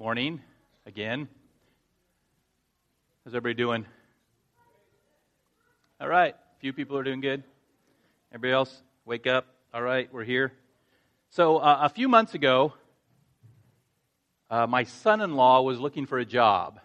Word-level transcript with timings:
Morning 0.00 0.40
again. 0.86 1.26
How's 3.24 3.34
everybody 3.34 3.54
doing? 3.54 3.84
All 6.00 6.06
right. 6.06 6.36
A 6.36 6.60
few 6.60 6.72
people 6.72 6.96
are 6.98 7.02
doing 7.02 7.20
good. 7.20 7.42
Everybody 8.30 8.52
else, 8.52 8.80
wake 9.04 9.26
up. 9.26 9.46
All 9.74 9.82
right, 9.82 10.08
we're 10.12 10.22
here. 10.22 10.52
So, 11.30 11.56
uh, 11.56 11.80
a 11.82 11.88
few 11.88 12.06
months 12.06 12.34
ago, 12.34 12.74
uh, 14.48 14.68
my 14.68 14.84
son 14.84 15.20
in 15.20 15.34
law 15.34 15.62
was 15.62 15.80
looking 15.80 16.06
for 16.06 16.18
a 16.20 16.24
job. 16.24 16.78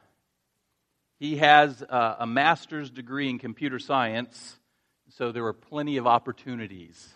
He 1.19 1.37
has 1.37 1.83
uh, 1.83 2.15
a 2.17 2.25
master's 2.25 2.89
degree 2.89 3.29
in 3.29 3.37
computer 3.37 3.77
science, 3.77 4.57
so 5.09 5.31
there 5.31 5.43
were 5.43 5.53
plenty 5.53 5.97
of 5.97 6.07
opportunities. 6.07 7.09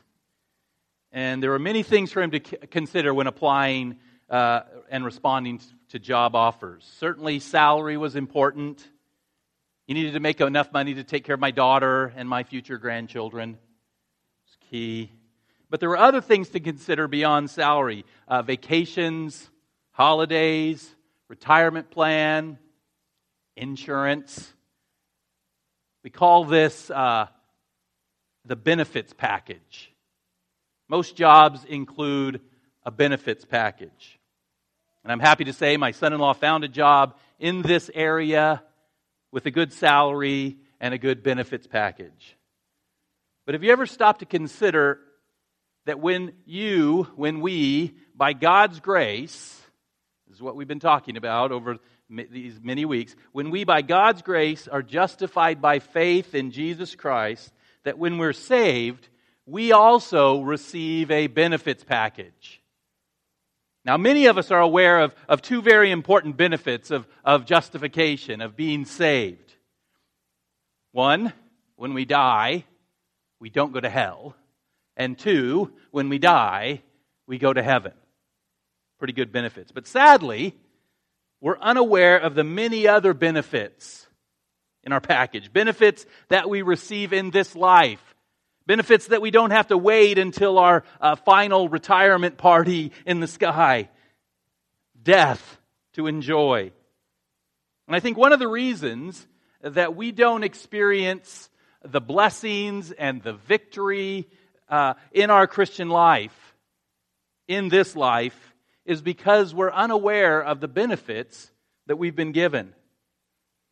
And 1.12 1.42
there 1.42 1.50
were 1.50 1.58
many 1.58 1.82
things 1.82 2.12
for 2.12 2.22
him 2.22 2.30
to 2.30 2.40
c- 2.46 2.58
consider 2.70 3.16
when 3.16 3.26
applying 3.26 3.96
uh, 4.30 4.62
and 4.92 5.04
responding 5.04 5.60
to 5.90 6.00
job 6.00 6.36
offers. 6.36 6.90
Certainly, 7.00 7.40
salary 7.40 7.98
was 7.98 8.16
important. 8.16 8.86
You 9.88 9.96
needed 9.96 10.14
to 10.14 10.20
make 10.20 10.42
enough 10.42 10.72
money 10.74 10.96
to 10.96 11.04
take 11.04 11.24
care 11.24 11.36
of 11.36 11.40
my 11.40 11.52
daughter 11.52 12.14
and 12.16 12.28
my 12.28 12.44
future 12.44 12.78
grandchildren. 12.78 13.58
It's 14.46 14.58
key. 14.70 15.12
But 15.70 15.80
there 15.80 15.90
were 15.90 15.98
other 15.98 16.22
things 16.22 16.50
to 16.50 16.60
consider 16.60 17.08
beyond 17.08 17.50
salary 17.50 18.06
uh, 18.28 18.42
vacations, 18.42 19.50
holidays, 19.92 20.96
retirement 21.30 21.90
plan, 21.90 22.58
insurance. 23.56 24.54
We 26.04 26.10
call 26.10 26.46
this 26.46 26.90
uh, 26.90 27.28
the 28.46 28.56
benefits 28.56 29.14
package. 29.14 29.92
Most 30.88 31.16
jobs 31.18 31.66
include 31.66 32.40
a 32.84 32.92
benefits 32.92 33.44
package. 33.44 34.17
And 35.08 35.14
I'm 35.14 35.22
happy 35.22 35.46
to 35.46 35.54
say 35.54 35.78
my 35.78 35.92
son 35.92 36.12
in 36.12 36.20
law 36.20 36.34
found 36.34 36.66
a 36.66 36.68
job 36.68 37.16
in 37.40 37.62
this 37.62 37.90
area 37.94 38.62
with 39.32 39.46
a 39.46 39.52
good 39.52 39.72
salary 39.72 40.58
and 40.82 40.94
a 40.94 40.98
good 40.98 41.24
benefits 41.24 41.66
package. 41.66 42.36
But 43.46 43.56
have 43.56 43.64
you 43.64 43.72
ever 43.72 43.86
stopped 43.86 44.20
to 44.20 44.26
consider 44.26 45.00
that 45.86 46.02
when 46.02 46.34
you, 46.46 47.04
when 47.16 47.40
we, 47.40 47.96
by 48.16 48.34
God's 48.34 48.82
grace, 48.82 49.62
is 50.30 50.42
what 50.42 50.58
we've 50.58 50.68
been 50.68 50.82
talking 50.82 51.16
about 51.16 51.54
over 51.54 51.78
these 52.10 52.60
many 52.62 52.84
weeks, 52.84 53.16
when 53.32 53.50
we, 53.50 53.64
by 53.64 53.84
God's 53.84 54.22
grace, 54.22 54.68
are 54.68 54.82
justified 54.82 55.62
by 55.62 55.80
faith 55.80 56.36
in 56.36 56.52
Jesus 56.52 56.96
Christ, 56.96 57.50
that 57.86 57.98
when 57.98 58.18
we're 58.18 58.34
saved, 58.34 59.08
we 59.46 59.72
also 59.72 60.42
receive 60.42 61.12
a 61.12 61.28
benefits 61.28 61.86
package. 61.86 62.57
Now, 63.88 63.96
many 63.96 64.26
of 64.26 64.38
us 64.38 64.52
are 64.52 64.60
aware 64.60 65.00
of, 65.00 65.16
of 65.30 65.42
two 65.42 65.62
very 65.62 65.92
important 65.92 66.36
benefits 66.36 66.92
of, 66.92 67.08
of 67.24 67.46
justification, 67.46 68.42
of 68.42 68.58
being 68.58 68.84
saved. 68.84 69.56
One, 70.92 71.32
when 71.78 71.94
we 71.94 72.04
die, 72.04 72.66
we 73.40 73.50
don't 73.50 73.72
go 73.72 73.80
to 73.80 73.90
hell. 73.90 74.36
And 74.98 75.18
two, 75.18 75.72
when 75.92 76.10
we 76.10 76.18
die, 76.18 76.82
we 77.28 77.38
go 77.38 77.54
to 77.54 77.64
heaven. 77.64 77.94
Pretty 79.00 79.14
good 79.14 79.32
benefits. 79.32 79.72
But 79.72 79.88
sadly, 79.88 80.54
we're 81.40 81.58
unaware 81.58 82.18
of 82.18 82.36
the 82.36 82.44
many 82.44 82.90
other 82.90 83.14
benefits 83.14 84.06
in 84.84 84.92
our 84.92 85.00
package. 85.00 85.54
Benefits 85.54 86.06
that 86.28 86.50
we 86.50 86.62
receive 86.62 87.14
in 87.14 87.32
this 87.32 87.56
life 87.56 88.07
Benefits 88.68 89.08
that 89.08 89.22
we 89.22 89.32
don't 89.32 89.52
have 89.52 89.68
to 89.68 89.78
wait 89.78 90.18
until 90.18 90.60
our 90.60 90.84
uh, 91.00 91.16
final 91.16 91.70
retirement 91.70 92.38
party 92.38 92.92
in 93.06 93.22
the 93.22 93.28
sky. 93.28 93.88
Death 95.02 95.58
to 95.94 96.08
enjoy. 96.08 96.74
And 97.88 97.96
I 97.96 98.02
think 98.02 98.18
one 98.18 98.34
of 98.34 98.40
the 98.40 98.48
reasons 98.50 99.26
that 99.62 99.96
we 99.96 100.12
don't 100.12 100.44
experience 100.44 101.50
the 101.82 102.02
blessings 102.02 102.92
and 102.92 103.24
the 103.24 103.34
victory 103.34 104.28
uh, 104.68 104.96
in 105.14 105.30
our 105.30 105.48
Christian 105.48 105.88
life, 105.88 106.38
in 107.48 107.70
this 107.70 107.96
life, 107.96 108.54
is 108.84 109.02
because 109.02 109.56
we're 109.56 109.72
unaware 109.72 110.44
of 110.44 110.60
the 110.60 110.68
benefits 110.68 111.50
that 111.86 111.96
we've 111.96 112.18
been 112.18 112.34
given. 112.34 112.74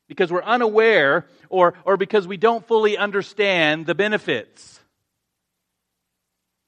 Because 0.07 0.31
we're 0.31 0.41
unaware 0.41 1.25
or, 1.50 1.73
or 1.84 1.97
because 1.97 2.25
we 2.25 2.38
don't 2.38 2.66
fully 2.66 2.97
understand 2.97 3.85
the 3.85 3.95
benefits 3.95 4.79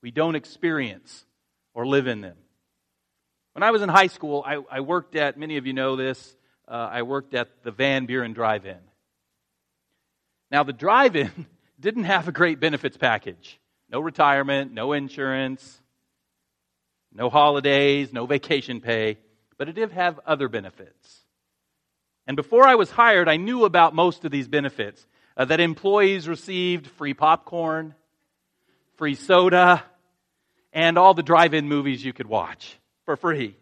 we 0.01 0.11
don't 0.11 0.35
experience 0.35 1.25
or 1.73 1.85
live 1.85 2.07
in 2.07 2.21
them. 2.21 2.37
When 3.53 3.63
I 3.63 3.71
was 3.71 3.81
in 3.81 3.89
high 3.89 4.07
school, 4.07 4.43
I, 4.45 4.61
I 4.69 4.81
worked 4.81 5.15
at, 5.15 5.37
many 5.37 5.57
of 5.57 5.65
you 5.65 5.73
know 5.73 5.95
this, 5.95 6.35
uh, 6.67 6.89
I 6.91 7.01
worked 7.01 7.33
at 7.33 7.63
the 7.63 7.71
Van 7.71 8.05
Buren 8.05 8.33
Drive 8.33 8.65
In. 8.65 8.77
Now, 10.51 10.63
the 10.63 10.73
drive 10.73 11.15
in 11.15 11.31
didn't 11.79 12.03
have 12.03 12.27
a 12.27 12.31
great 12.31 12.59
benefits 12.59 12.97
package 12.97 13.59
no 13.89 14.01
retirement, 14.01 14.73
no 14.73 14.91
insurance, 14.91 15.81
no 17.13 17.29
holidays, 17.29 18.11
no 18.11 18.25
vacation 18.25 18.81
pay, 18.81 19.17
but 19.57 19.69
it 19.69 19.73
did 19.73 19.91
have 19.91 20.19
other 20.25 20.49
benefits. 20.49 21.21
And 22.27 22.35
before 22.35 22.67
I 22.67 22.75
was 22.75 22.91
hired, 22.91 23.29
I 23.29 23.37
knew 23.37 23.63
about 23.63 23.95
most 23.95 24.25
of 24.25 24.31
these 24.31 24.49
benefits 24.49 25.07
uh, 25.37 25.45
that 25.45 25.61
employees 25.61 26.27
received 26.27 26.87
free 26.87 27.13
popcorn, 27.13 27.95
free 28.97 29.15
soda, 29.15 29.83
and 30.73 30.97
all 30.97 31.13
the 31.13 31.23
drive 31.23 31.53
in 31.53 31.67
movies 31.67 32.03
you 32.03 32.13
could 32.13 32.27
watch 32.27 32.77
for 33.05 33.15
free. 33.15 33.55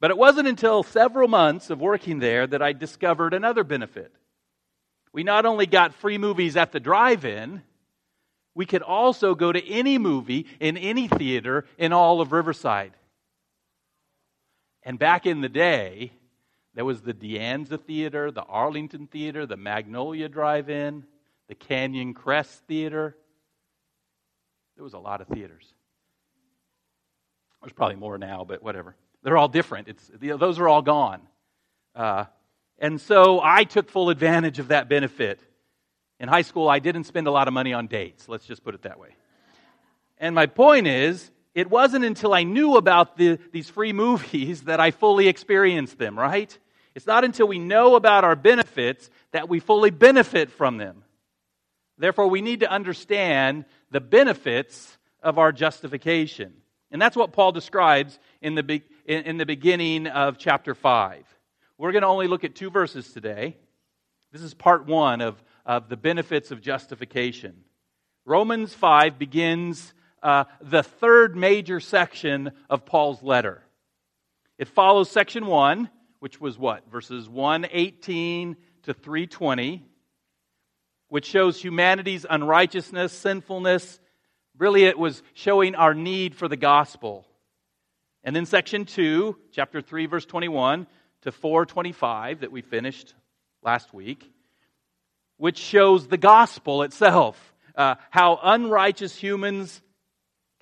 But 0.00 0.10
it 0.10 0.18
wasn't 0.18 0.48
until 0.48 0.82
several 0.82 1.28
months 1.28 1.70
of 1.70 1.80
working 1.80 2.18
there 2.18 2.46
that 2.46 2.60
I 2.60 2.72
discovered 2.72 3.32
another 3.32 3.64
benefit. 3.64 4.12
We 5.12 5.22
not 5.22 5.46
only 5.46 5.66
got 5.66 5.94
free 5.94 6.18
movies 6.18 6.56
at 6.56 6.72
the 6.72 6.80
drive 6.80 7.24
in, 7.24 7.62
we 8.54 8.66
could 8.66 8.82
also 8.82 9.34
go 9.34 9.52
to 9.52 9.68
any 9.68 9.98
movie 9.98 10.46
in 10.60 10.76
any 10.76 11.08
theater 11.08 11.66
in 11.78 11.92
all 11.92 12.20
of 12.20 12.32
Riverside. 12.32 12.92
And 14.82 14.98
back 14.98 15.24
in 15.24 15.40
the 15.40 15.48
day, 15.48 16.12
there 16.74 16.84
was 16.84 17.00
the 17.00 17.12
De 17.12 17.38
Anza 17.38 17.80
Theater, 17.80 18.30
the 18.30 18.42
Arlington 18.42 19.06
Theater, 19.06 19.46
the 19.46 19.56
Magnolia 19.56 20.28
Drive 20.28 20.68
In, 20.68 21.04
the 21.48 21.54
Canyon 21.54 22.14
Crest 22.14 22.64
Theater. 22.66 23.16
There 24.76 24.84
was 24.84 24.94
a 24.94 24.98
lot 24.98 25.20
of 25.20 25.28
theaters. 25.28 25.64
There's 27.62 27.72
probably 27.72 27.96
more 27.96 28.18
now, 28.18 28.44
but 28.46 28.62
whatever. 28.62 28.94
They're 29.22 29.38
all 29.38 29.48
different. 29.48 29.88
It's, 29.88 30.10
those 30.20 30.58
are 30.58 30.68
all 30.68 30.82
gone. 30.82 31.22
Uh, 31.94 32.24
and 32.78 33.00
so 33.00 33.40
I 33.42 33.64
took 33.64 33.88
full 33.88 34.10
advantage 34.10 34.58
of 34.58 34.68
that 34.68 34.88
benefit. 34.88 35.40
In 36.20 36.28
high 36.28 36.42
school, 36.42 36.68
I 36.68 36.78
didn't 36.78 37.04
spend 37.04 37.26
a 37.26 37.30
lot 37.30 37.48
of 37.48 37.54
money 37.54 37.72
on 37.72 37.86
dates. 37.86 38.28
Let's 38.28 38.44
just 38.44 38.62
put 38.62 38.74
it 38.74 38.82
that 38.82 38.98
way. 38.98 39.10
And 40.18 40.34
my 40.34 40.46
point 40.46 40.86
is, 40.86 41.30
it 41.54 41.70
wasn't 41.70 42.04
until 42.04 42.34
I 42.34 42.42
knew 42.42 42.76
about 42.76 43.16
the, 43.16 43.38
these 43.52 43.70
free 43.70 43.92
movies 43.92 44.62
that 44.62 44.80
I 44.80 44.90
fully 44.90 45.28
experienced 45.28 45.98
them, 45.98 46.18
right? 46.18 46.56
It's 46.94 47.06
not 47.06 47.24
until 47.24 47.46
we 47.46 47.58
know 47.58 47.96
about 47.96 48.24
our 48.24 48.36
benefits 48.36 49.08
that 49.32 49.48
we 49.48 49.60
fully 49.60 49.90
benefit 49.90 50.50
from 50.50 50.76
them. 50.76 51.04
Therefore, 51.96 52.28
we 52.28 52.42
need 52.42 52.60
to 52.60 52.70
understand 52.70 53.64
the 53.94 54.00
benefits 54.00 54.98
of 55.22 55.38
our 55.38 55.52
justification. 55.52 56.52
And 56.90 57.00
that's 57.00 57.14
what 57.14 57.32
Paul 57.32 57.52
describes 57.52 58.18
in 58.42 58.56
the, 58.56 58.64
be- 58.64 58.82
in 59.06 59.36
the 59.36 59.46
beginning 59.46 60.08
of 60.08 60.36
chapter 60.36 60.74
5. 60.74 61.24
We're 61.78 61.92
going 61.92 62.02
to 62.02 62.08
only 62.08 62.26
look 62.26 62.42
at 62.42 62.56
two 62.56 62.70
verses 62.70 63.12
today. 63.12 63.56
This 64.32 64.42
is 64.42 64.52
part 64.52 64.86
one 64.86 65.20
of, 65.20 65.40
of 65.64 65.88
the 65.88 65.96
benefits 65.96 66.50
of 66.50 66.60
justification. 66.60 67.54
Romans 68.24 68.74
5 68.74 69.16
begins 69.16 69.94
uh, 70.24 70.42
the 70.60 70.82
third 70.82 71.36
major 71.36 71.78
section 71.78 72.50
of 72.68 72.84
Paul's 72.84 73.22
letter. 73.22 73.62
It 74.58 74.66
follows 74.66 75.08
section 75.08 75.46
1, 75.46 75.88
which 76.18 76.40
was 76.40 76.58
what? 76.58 76.90
Verses 76.90 77.28
118 77.28 78.56
to 78.82 78.92
320 78.92 79.84
which 81.14 81.26
shows 81.26 81.62
humanity's 81.62 82.26
unrighteousness, 82.28 83.12
sinfulness. 83.12 84.00
Really, 84.58 84.82
it 84.82 84.98
was 84.98 85.22
showing 85.32 85.76
our 85.76 85.94
need 85.94 86.34
for 86.34 86.48
the 86.48 86.56
gospel. 86.56 87.24
And 88.24 88.34
then 88.34 88.46
section 88.46 88.84
2, 88.84 89.36
chapter 89.52 89.80
3, 89.80 90.06
verse 90.06 90.26
21 90.26 90.88
to 91.22 91.30
425 91.30 92.40
that 92.40 92.50
we 92.50 92.62
finished 92.62 93.14
last 93.62 93.94
week, 93.94 94.28
which 95.36 95.58
shows 95.58 96.08
the 96.08 96.16
gospel 96.16 96.82
itself, 96.82 97.54
uh, 97.76 97.94
how 98.10 98.40
unrighteous 98.42 99.14
humans 99.14 99.82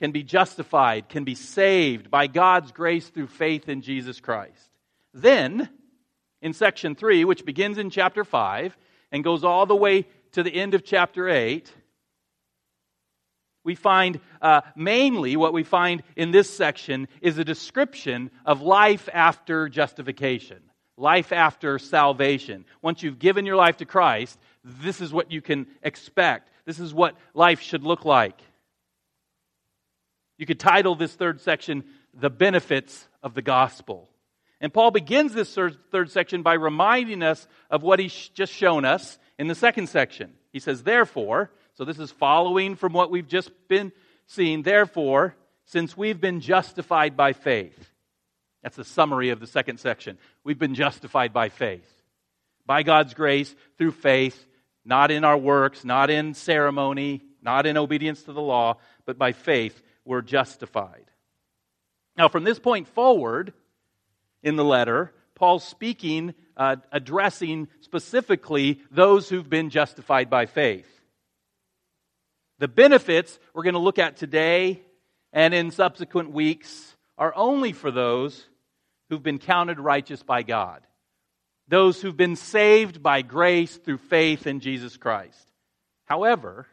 can 0.01 0.13
be 0.13 0.23
justified, 0.23 1.09
can 1.09 1.25
be 1.25 1.35
saved 1.35 2.11
by 2.11 2.27
God's 2.27 2.73
grace 2.73 3.09
through 3.09 3.29
faith 3.29 3.71
in 3.71 3.81
Jesus 3.81 4.21
Christ. 4.21 4.69
Then, 5.15 5.71
in 6.43 6.53
section 6.53 6.95
3, 6.95 7.25
which 7.25 7.47
begins 7.47 7.79
in 7.79 7.89
chapter 7.89 8.23
5 8.23 8.77
and 9.11 9.25
goes 9.25 9.45
all 9.45 9.65
the 9.65 9.75
way 9.75 10.05
to 10.33 10.43
the 10.43 10.55
end 10.55 10.75
of 10.75 10.85
chapter 10.85 11.29
8, 11.29 11.73
we 13.65 13.75
find 13.75 14.21
uh, 14.41 14.63
mainly 14.75 15.37
what 15.37 15.53
we 15.53 15.63
find 15.63 16.03
in 16.17 16.33
this 16.33 16.51
section 16.51 17.07
is 17.21 17.39
a 17.39 17.45
description 17.45 18.31
of 18.45 18.61
life 18.61 19.09
after 19.13 19.69
justification, 19.69 20.59
life 20.97 21.33
after 21.33 21.79
salvation. 21.79 22.65
Once 22.81 23.03
you've 23.03 23.21
given 23.21 23.47
your 23.47 23.57
life 23.57 23.77
to 23.77 23.85
Christ, 23.85 24.39
this 24.65 25.01
is 25.01 25.13
what 25.13 25.31
you 25.31 25.41
can 25.41 25.67
expect. 25.83 26.51
This 26.65 26.81
is 26.81 26.93
what 26.93 27.17
life 27.35 27.61
should 27.61 27.85
look 27.85 28.05
like. 28.05 28.41
You 30.39 30.47
could 30.47 30.59
title 30.59 30.97
this 30.97 31.15
third 31.15 31.41
section, 31.41 31.85
The 32.15 32.31
Benefits 32.31 33.07
of 33.23 33.35
the 33.35 33.43
Gospel. 33.43 34.09
And 34.61 34.73
Paul 34.73 34.91
begins 34.91 35.35
this 35.35 35.55
third 35.55 36.11
section 36.11 36.43
by 36.43 36.55
reminding 36.55 37.23
us 37.23 37.47
of 37.71 37.83
what 37.83 37.99
he's 37.99 38.29
just 38.31 38.53
shown 38.53 38.85
us 38.85 39.19
in 39.39 39.49
the 39.49 39.55
second 39.55 39.89
section. 39.89 40.33
He 40.53 40.59
says, 40.59 40.83
Therefore, 40.83 41.51
so 41.75 41.85
this 41.85 41.99
is 41.99 42.11
following 42.11 42.77
from 42.77 42.93
what 42.93 43.11
we've 43.11 43.29
just 43.29 43.51
been 43.69 43.93
seeing. 44.27 44.63
Therefore, 44.63 45.35
since 45.65 45.97
we've 45.97 46.21
been 46.21 46.41
justified 46.41 47.17
by 47.17 47.33
faith, 47.33 47.91
that's 48.63 48.77
the 48.77 48.85
summary 48.85 49.31
of 49.31 49.41
the 49.41 49.47
second 49.47 49.81
section. 49.81 50.19
We've 50.45 50.59
been 50.59 50.75
justified 50.75 51.33
by 51.33 51.49
faith. 51.49 51.89
By 52.65 52.83
God's 52.83 53.15
grace, 53.15 53.55
through 53.77 53.93
faith, 53.93 54.47
not 54.85 55.11
in 55.11 55.25
our 55.25 55.37
works, 55.37 55.85
not 55.85 56.11
in 56.11 56.35
ceremony, 56.35 57.23
not 57.43 57.67
in 57.67 57.77
obedience 57.77 58.23
to 58.25 58.33
the 58.33 58.41
law, 58.41 58.79
but 59.05 59.19
by 59.19 59.33
faith, 59.33 59.83
we're 60.05 60.23
justified. 60.23 61.05
Now, 62.17 62.29
from 62.29 62.45
this 62.45 62.59
point 62.59 62.89
forward 62.89 63.53
in 64.43 64.57
the 64.57 64.65
letter, 64.65 65.13
Paul's 65.35 65.65
speaking, 65.65 66.35
uh, 66.63 66.77
addressing 66.93 67.67
specifically 67.81 68.81
those 68.93 69.29
who've 69.29 69.51
been 69.51 69.69
justified 69.69 70.31
by 70.31 70.47
faith. 70.47 70.87
The 72.61 72.69
benefits 72.69 73.37
we're 73.53 73.65
going 73.65 73.75
to 73.75 73.81
look 73.81 73.99
at 73.99 74.17
today 74.17 74.81
and 75.33 75.55
in 75.55 75.73
subsequent 75.73 76.31
weeks 76.31 76.95
are 77.19 77.33
only 77.35 77.73
for 77.73 77.91
those 77.91 78.47
who've 79.09 79.23
been 79.23 79.41
counted 79.41 79.81
righteous 79.81 80.23
by 80.23 80.45
God, 80.45 80.83
those 81.67 82.01
who've 82.01 82.17
been 82.17 82.37
saved 82.37 83.03
by 83.03 83.23
grace 83.23 83.77
through 83.77 83.99
faith 83.99 84.47
in 84.47 84.61
Jesus 84.61 84.97
Christ. 84.97 85.49
However, 86.05 86.69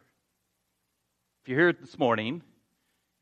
if 1.42 1.48
you're 1.48 1.58
here 1.58 1.72
this 1.72 1.98
morning 1.98 2.42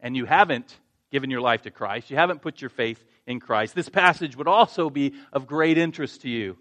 and 0.00 0.14
you 0.14 0.26
haven't 0.26 0.76
given 1.10 1.30
your 1.30 1.40
life 1.40 1.62
to 1.62 1.70
Christ, 1.70 2.10
you 2.10 2.16
haven't 2.18 2.42
put 2.42 2.60
your 2.60 2.68
faith 2.68 3.02
in 3.28 3.38
Christ, 3.40 3.74
this 3.74 3.90
passage 3.90 4.36
would 4.36 4.48
also 4.48 4.88
be 4.90 5.12
of 5.32 5.46
great 5.46 5.78
interest 5.78 6.22
to 6.22 6.30
you 6.30 6.56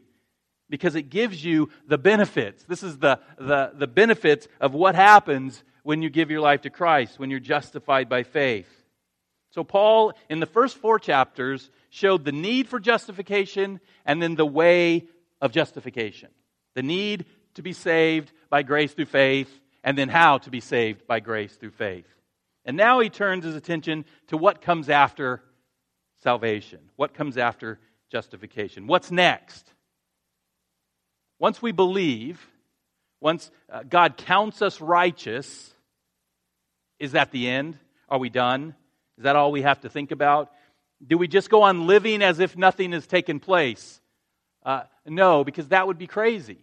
because 0.69 0.95
it 0.95 1.03
gives 1.03 1.43
you 1.43 1.69
the 1.87 1.97
benefits. 1.97 2.63
This 2.65 2.83
is 2.83 2.99
the, 2.99 3.19
the, 3.39 3.71
the 3.73 3.87
benefits 3.87 4.49
of 4.59 4.73
what 4.73 4.93
happens 4.93 5.63
when 5.83 6.01
you 6.01 6.09
give 6.09 6.29
your 6.29 6.41
life 6.41 6.61
to 6.61 6.69
Christ, 6.69 7.17
when 7.17 7.31
you're 7.31 7.39
justified 7.39 8.09
by 8.09 8.23
faith. 8.23 8.67
So, 9.51 9.63
Paul, 9.63 10.11
in 10.29 10.41
the 10.41 10.45
first 10.45 10.77
four 10.77 10.99
chapters, 10.99 11.71
showed 11.89 12.25
the 12.25 12.33
need 12.33 12.67
for 12.67 12.81
justification 12.81 13.79
and 14.05 14.21
then 14.21 14.35
the 14.35 14.45
way 14.45 15.05
of 15.39 15.53
justification. 15.53 16.29
The 16.75 16.83
need 16.83 17.25
to 17.53 17.61
be 17.61 17.71
saved 17.71 18.33
by 18.49 18.63
grace 18.63 18.93
through 18.93 19.05
faith, 19.05 19.49
and 19.85 19.97
then 19.97 20.09
how 20.09 20.39
to 20.39 20.49
be 20.49 20.59
saved 20.59 21.07
by 21.07 21.21
grace 21.21 21.55
through 21.55 21.71
faith. 21.71 22.05
And 22.65 22.75
now 22.75 22.99
he 22.99 23.09
turns 23.09 23.45
his 23.45 23.55
attention 23.55 24.03
to 24.27 24.37
what 24.37 24.61
comes 24.61 24.89
after 24.89 25.41
salvation, 26.23 26.79
what 26.95 27.13
comes 27.13 27.37
after 27.37 27.79
justification. 28.11 28.87
What's 28.87 29.11
next? 29.11 29.65
Once 31.39 31.61
we 31.61 31.71
believe, 31.71 32.45
once 33.21 33.51
uh, 33.71 33.83
God 33.83 34.17
counts 34.17 34.61
us 34.61 34.81
righteous, 34.81 35.73
is 36.99 37.11
that 37.11 37.31
the 37.31 37.47
end? 37.47 37.77
Are 38.09 38.17
we 38.17 38.29
done? 38.29 38.75
Is 39.17 39.23
that 39.23 39.35
all 39.35 39.51
we 39.51 39.61
have 39.61 39.81
to 39.81 39.89
think 39.89 40.11
about? 40.11 40.51
Do 41.05 41.17
we 41.17 41.27
just 41.27 41.49
go 41.49 41.63
on 41.63 41.85
living 41.85 42.23
as 42.23 42.39
if 42.39 42.57
nothing 42.57 42.91
has 42.93 43.05
taken 43.05 43.39
place? 43.39 44.01
Uh, 44.65 44.83
no, 45.05 45.43
because 45.43 45.67
that 45.69 45.85
would 45.85 45.97
be 45.97 46.07
crazy. 46.07 46.57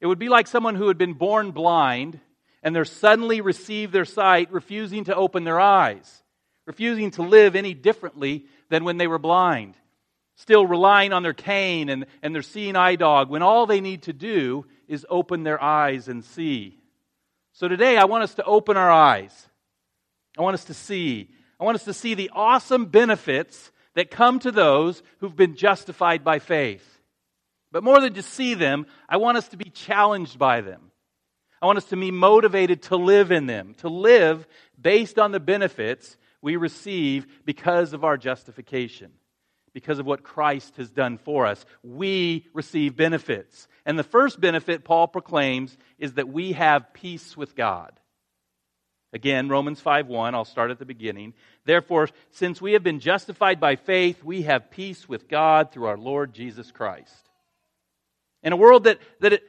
It 0.00 0.06
would 0.06 0.18
be 0.18 0.28
like 0.28 0.46
someone 0.46 0.74
who 0.74 0.88
had 0.88 0.98
been 0.98 1.14
born 1.14 1.50
blind 1.50 2.20
and 2.62 2.74
they're 2.74 2.84
suddenly 2.84 3.40
receive 3.40 3.92
their 3.92 4.04
sight, 4.04 4.52
refusing 4.52 5.04
to 5.04 5.14
open 5.14 5.44
their 5.44 5.60
eyes, 5.60 6.22
refusing 6.66 7.10
to 7.12 7.22
live 7.22 7.56
any 7.56 7.74
differently 7.74 8.46
than 8.70 8.84
when 8.84 8.96
they 8.96 9.06
were 9.06 9.18
blind, 9.18 9.74
still 10.36 10.66
relying 10.66 11.12
on 11.12 11.22
their 11.22 11.34
cane 11.34 11.88
and, 11.88 12.06
and 12.22 12.34
their 12.34 12.42
seeing 12.42 12.76
eye 12.76 12.96
dog 12.96 13.30
when 13.30 13.42
all 13.42 13.66
they 13.66 13.80
need 13.80 14.02
to 14.02 14.12
do 14.12 14.66
is 14.86 15.06
open 15.08 15.42
their 15.42 15.62
eyes 15.62 16.08
and 16.08 16.24
see. 16.24 16.78
So 17.52 17.68
today 17.68 17.96
I 17.96 18.04
want 18.04 18.24
us 18.24 18.34
to 18.34 18.44
open 18.44 18.76
our 18.76 18.90
eyes 18.90 19.48
I 20.38 20.42
want 20.42 20.54
us 20.54 20.64
to 20.64 20.74
see. 20.74 21.28
I 21.58 21.64
want 21.64 21.74
us 21.74 21.84
to 21.84 21.92
see 21.92 22.14
the 22.14 22.30
awesome 22.32 22.86
benefits 22.86 23.72
that 23.94 24.10
come 24.10 24.38
to 24.40 24.52
those 24.52 25.02
who've 25.18 25.34
been 25.34 25.56
justified 25.56 26.22
by 26.22 26.38
faith. 26.38 26.84
But 27.72 27.82
more 27.82 28.00
than 28.00 28.14
just 28.14 28.32
see 28.32 28.54
them, 28.54 28.86
I 29.08 29.16
want 29.16 29.36
us 29.36 29.48
to 29.48 29.56
be 29.56 29.70
challenged 29.70 30.38
by 30.38 30.60
them. 30.60 30.92
I 31.60 31.66
want 31.66 31.78
us 31.78 31.86
to 31.86 31.96
be 31.96 32.12
motivated 32.12 32.82
to 32.82 32.96
live 32.96 33.32
in 33.32 33.46
them, 33.46 33.74
to 33.78 33.88
live 33.88 34.46
based 34.80 35.18
on 35.18 35.32
the 35.32 35.40
benefits 35.40 36.16
we 36.42 36.56
receive 36.56 37.26
because 37.44 37.92
of 37.92 38.04
our 38.04 38.16
justification, 38.16 39.12
because 39.72 39.98
of 39.98 40.06
what 40.06 40.22
Christ 40.22 40.76
has 40.76 40.90
done 40.90 41.18
for 41.18 41.46
us. 41.46 41.64
We 41.82 42.46
receive 42.52 42.96
benefits. 42.96 43.68
And 43.84 43.98
the 43.98 44.04
first 44.04 44.40
benefit 44.40 44.84
Paul 44.84 45.08
proclaims 45.08 45.76
is 45.98 46.14
that 46.14 46.28
we 46.28 46.52
have 46.52 46.92
peace 46.94 47.36
with 47.36 47.56
God. 47.56 47.98
Again, 49.12 49.48
Romans 49.48 49.80
5:1, 49.80 50.34
I'll 50.34 50.44
start 50.44 50.70
at 50.70 50.78
the 50.78 50.84
beginning. 50.84 51.32
Therefore, 51.64 52.08
since 52.30 52.60
we 52.60 52.74
have 52.74 52.82
been 52.82 53.00
justified 53.00 53.58
by 53.58 53.76
faith, 53.76 54.22
we 54.22 54.42
have 54.42 54.70
peace 54.70 55.08
with 55.08 55.28
God 55.28 55.72
through 55.72 55.86
our 55.86 55.96
Lord 55.96 56.34
Jesus 56.34 56.70
Christ. 56.70 57.30
In 58.42 58.52
a 58.52 58.56
world 58.56 58.84
that, 58.84 58.98
that, 59.20 59.42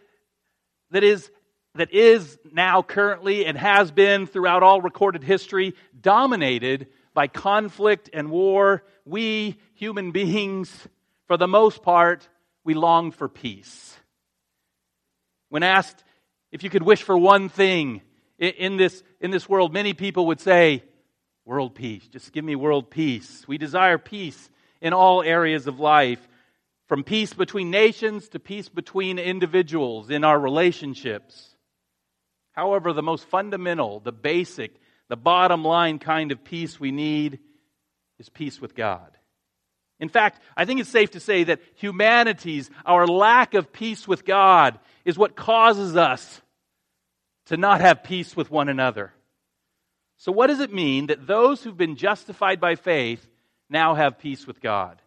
that, 0.92 1.04
is, 1.04 1.30
that 1.76 1.94
is 1.94 2.38
now 2.52 2.82
currently 2.82 3.46
and 3.46 3.58
has 3.58 3.92
been 3.92 4.26
throughout 4.26 4.64
all 4.64 4.82
recorded 4.82 5.24
history 5.24 5.76
dominated 6.00 6.88
by 7.14 7.28
conflict 7.28 8.10
and 8.14 8.30
war, 8.30 8.84
we 9.06 9.58
human 9.74 10.12
beings, 10.12 10.88
for 11.28 11.38
the 11.38 11.48
most 11.48 11.82
part, 11.84 12.28
we 12.64 12.74
long 12.74 13.12
for 13.12 13.30
peace. 13.30 13.96
When 15.50 15.64
asked 15.64 16.04
if 16.52 16.64
you 16.64 16.70
could 16.70 16.84
wish 16.84 17.04
for 17.04 17.18
one 17.18 17.50
thing 17.50 18.02
in 18.38 18.78
this, 18.78 19.04
in 19.20 19.32
this 19.32 19.48
world, 19.48 19.74
many 19.74 19.94
people 19.94 20.28
would 20.28 20.40
say, 20.40 20.84
World 21.46 21.74
peace. 21.74 22.08
Just 22.08 22.32
give 22.32 22.46
me 22.46 22.56
world 22.56 22.92
peace. 22.92 23.44
We 23.48 23.58
desire 23.58 23.98
peace 23.98 24.52
in 24.82 24.94
all 24.94 25.24
areas 25.24 25.66
of 25.66 25.80
life, 25.80 26.20
from 26.88 27.04
peace 27.04 27.34
between 27.34 27.72
nations 27.72 28.30
to 28.30 28.40
peace 28.40 28.70
between 28.70 29.18
individuals 29.18 30.12
in 30.12 30.24
our 30.24 30.40
relationships. 30.40 31.49
However, 32.60 32.92
the 32.92 33.02
most 33.02 33.26
fundamental, 33.30 34.02
the 34.02 34.12
basic, 34.12 34.76
the 35.08 35.16
bottom 35.16 35.64
line 35.64 35.98
kind 35.98 36.34
of 36.34 36.44
peace 36.44 36.78
we 36.78 36.92
need 36.92 37.40
is 38.20 38.28
peace 38.28 38.60
with 38.60 38.76
God. 38.76 39.12
In 39.98 40.10
fact, 40.10 40.42
I 40.58 40.66
think 40.66 40.82
it's 40.82 40.90
safe 40.90 41.12
to 41.12 41.22
say 41.22 41.46
that 41.46 41.62
humanity's, 41.76 42.70
our 42.86 43.08
lack 43.08 43.54
of 43.54 43.72
peace 43.72 44.06
with 44.06 44.26
God, 44.26 44.78
is 45.06 45.18
what 45.18 45.38
causes 45.38 45.96
us 45.96 46.42
to 47.46 47.56
not 47.56 47.80
have 47.80 48.04
peace 48.04 48.36
with 48.36 48.52
one 48.52 48.68
another. 48.68 49.14
So, 50.18 50.34
what 50.34 50.48
does 50.48 50.60
it 50.60 50.74
mean 50.74 51.08
that 51.08 51.28
those 51.28 51.64
who've 51.64 51.78
been 51.78 51.96
justified 51.96 52.60
by 52.60 52.76
faith 52.76 53.26
now 53.70 53.96
have 53.96 54.20
peace 54.20 54.46
with 54.46 54.60
God? 54.60 55.02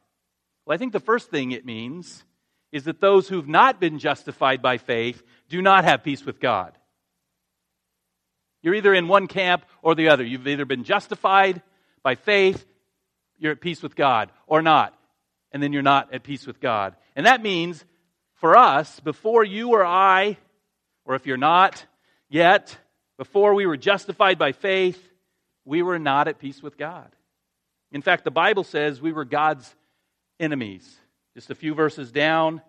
Well, 0.65 0.75
I 0.75 0.79
think 0.79 0.95
the 0.95 1.01
first 1.01 1.31
thing 1.31 1.53
it 1.53 1.67
means 1.67 2.25
is 2.73 2.85
that 2.85 3.03
those 3.03 3.29
who've 3.29 3.47
not 3.47 3.79
been 3.79 3.99
justified 3.99 4.63
by 4.63 4.79
faith 4.79 5.23
do 5.51 5.61
not 5.61 5.85
have 5.85 6.03
peace 6.03 6.25
with 6.25 6.41
God. 6.41 6.79
You're 8.62 8.75
either 8.75 8.95
in 8.95 9.09
one 9.09 9.26
camp 9.26 9.64
or 9.83 9.95
the 9.95 10.09
other. 10.09 10.25
You've 10.25 10.47
either 10.47 10.64
been 10.64 10.85
justified 10.85 11.62
by 12.02 12.14
faith, 12.14 12.64
you're 13.38 13.52
at 13.52 13.61
peace 13.61 13.83
with 13.83 13.97
God, 13.97 14.31
or 14.47 14.62
not. 14.62 14.97
And 15.52 15.62
then 15.62 15.73
you're 15.73 15.83
not 15.83 16.14
at 16.14 16.23
peace 16.23 16.47
with 16.47 16.61
God. 16.61 16.97
And 17.14 17.26
that 17.26 17.42
means 17.42 17.85
for 18.35 18.57
us, 18.57 19.00
before 19.00 19.45
you 19.45 19.71
or 19.71 19.85
I, 19.85 20.38
or 21.04 21.14
if 21.14 21.26
you're 21.26 21.37
not, 21.37 21.85
Yet, 22.33 22.78
before 23.19 23.52
we 23.52 23.66
were 23.66 23.76
justified 23.76 24.38
by 24.38 24.52
faith, 24.52 24.99
we 25.66 25.83
were 25.83 25.99
not 25.99 26.28
at 26.28 26.38
peace 26.38 26.62
with 26.62 26.78
God. 26.78 27.14
In 27.90 28.00
fact, 28.00 28.25
the 28.25 28.31
Bible 28.31 28.64
says 28.64 29.02
we 29.02 29.12
were 29.12 29.26
God's 29.26 29.71
enemies. 30.40 30.90
Just 31.35 31.50
a 31.50 31.54
few 31.54 31.75
verses 31.75 32.11
down, 32.11 32.62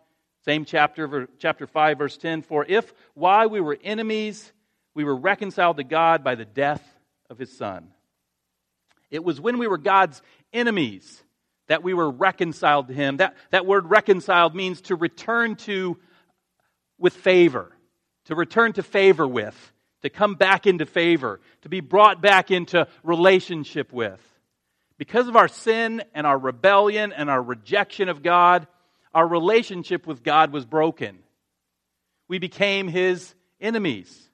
same 0.44 0.66
chapter, 0.66 1.30
chapter 1.40 1.66
5, 1.66 1.98
verse 1.98 2.18
10. 2.18 2.42
For 2.42 2.66
if 2.68 2.94
while 3.14 3.50
we 3.50 3.62
were 3.62 3.78
enemies, 3.82 4.52
we 4.94 5.04
were 5.04 5.16
reconciled 5.16 5.78
to 5.78 5.84
God 5.84 6.24
by 6.24 6.36
the 6.36 6.46
death 6.46 6.84
of 7.30 7.38
his 7.38 7.56
Son. 7.56 7.88
It 9.10 9.24
was 9.24 9.40
when 9.40 9.58
we 9.58 9.68
were 9.68 9.78
God's 9.78 10.22
enemies 10.52 11.24
that 11.68 11.84
we 11.84 11.94
were 11.94 12.10
reconciled 12.10 12.88
to 12.88 12.94
him. 12.94 13.18
That, 13.18 13.36
that 13.52 13.66
word 13.66 13.90
reconciled 13.90 14.56
means 14.56 14.82
to 14.82 14.96
return 14.96 15.56
to 15.58 15.98
with 16.98 17.14
favor 17.14 17.72
to 18.26 18.36
return 18.36 18.74
to 18.74 18.84
favor 18.84 19.28
with, 19.28 19.74
to 20.02 20.10
come 20.10 20.36
back 20.36 20.66
into 20.68 20.86
favor, 20.86 21.40
to 21.62 21.70
be 21.70 21.80
brought 21.80 22.22
back 22.22 22.52
into 22.52 22.88
relationship 23.04 23.92
with. 23.92 24.20
Because 24.98 25.28
of 25.28 25.36
our 25.36 25.48
sin 25.48 26.04
and 26.14 26.26
our 26.26 26.38
rebellion 26.38 27.12
and 27.12 27.30
our 27.30 27.42
rejection 27.42 28.10
of 28.10 28.24
God, 28.24 28.68
our 29.14 29.28
relationship 29.28 30.08
with 30.08 30.24
God 30.24 30.52
was 30.54 30.66
broken. 30.66 31.20
We 32.28 32.40
became 32.40 32.88
his 32.88 33.34
enemies. 33.60 34.30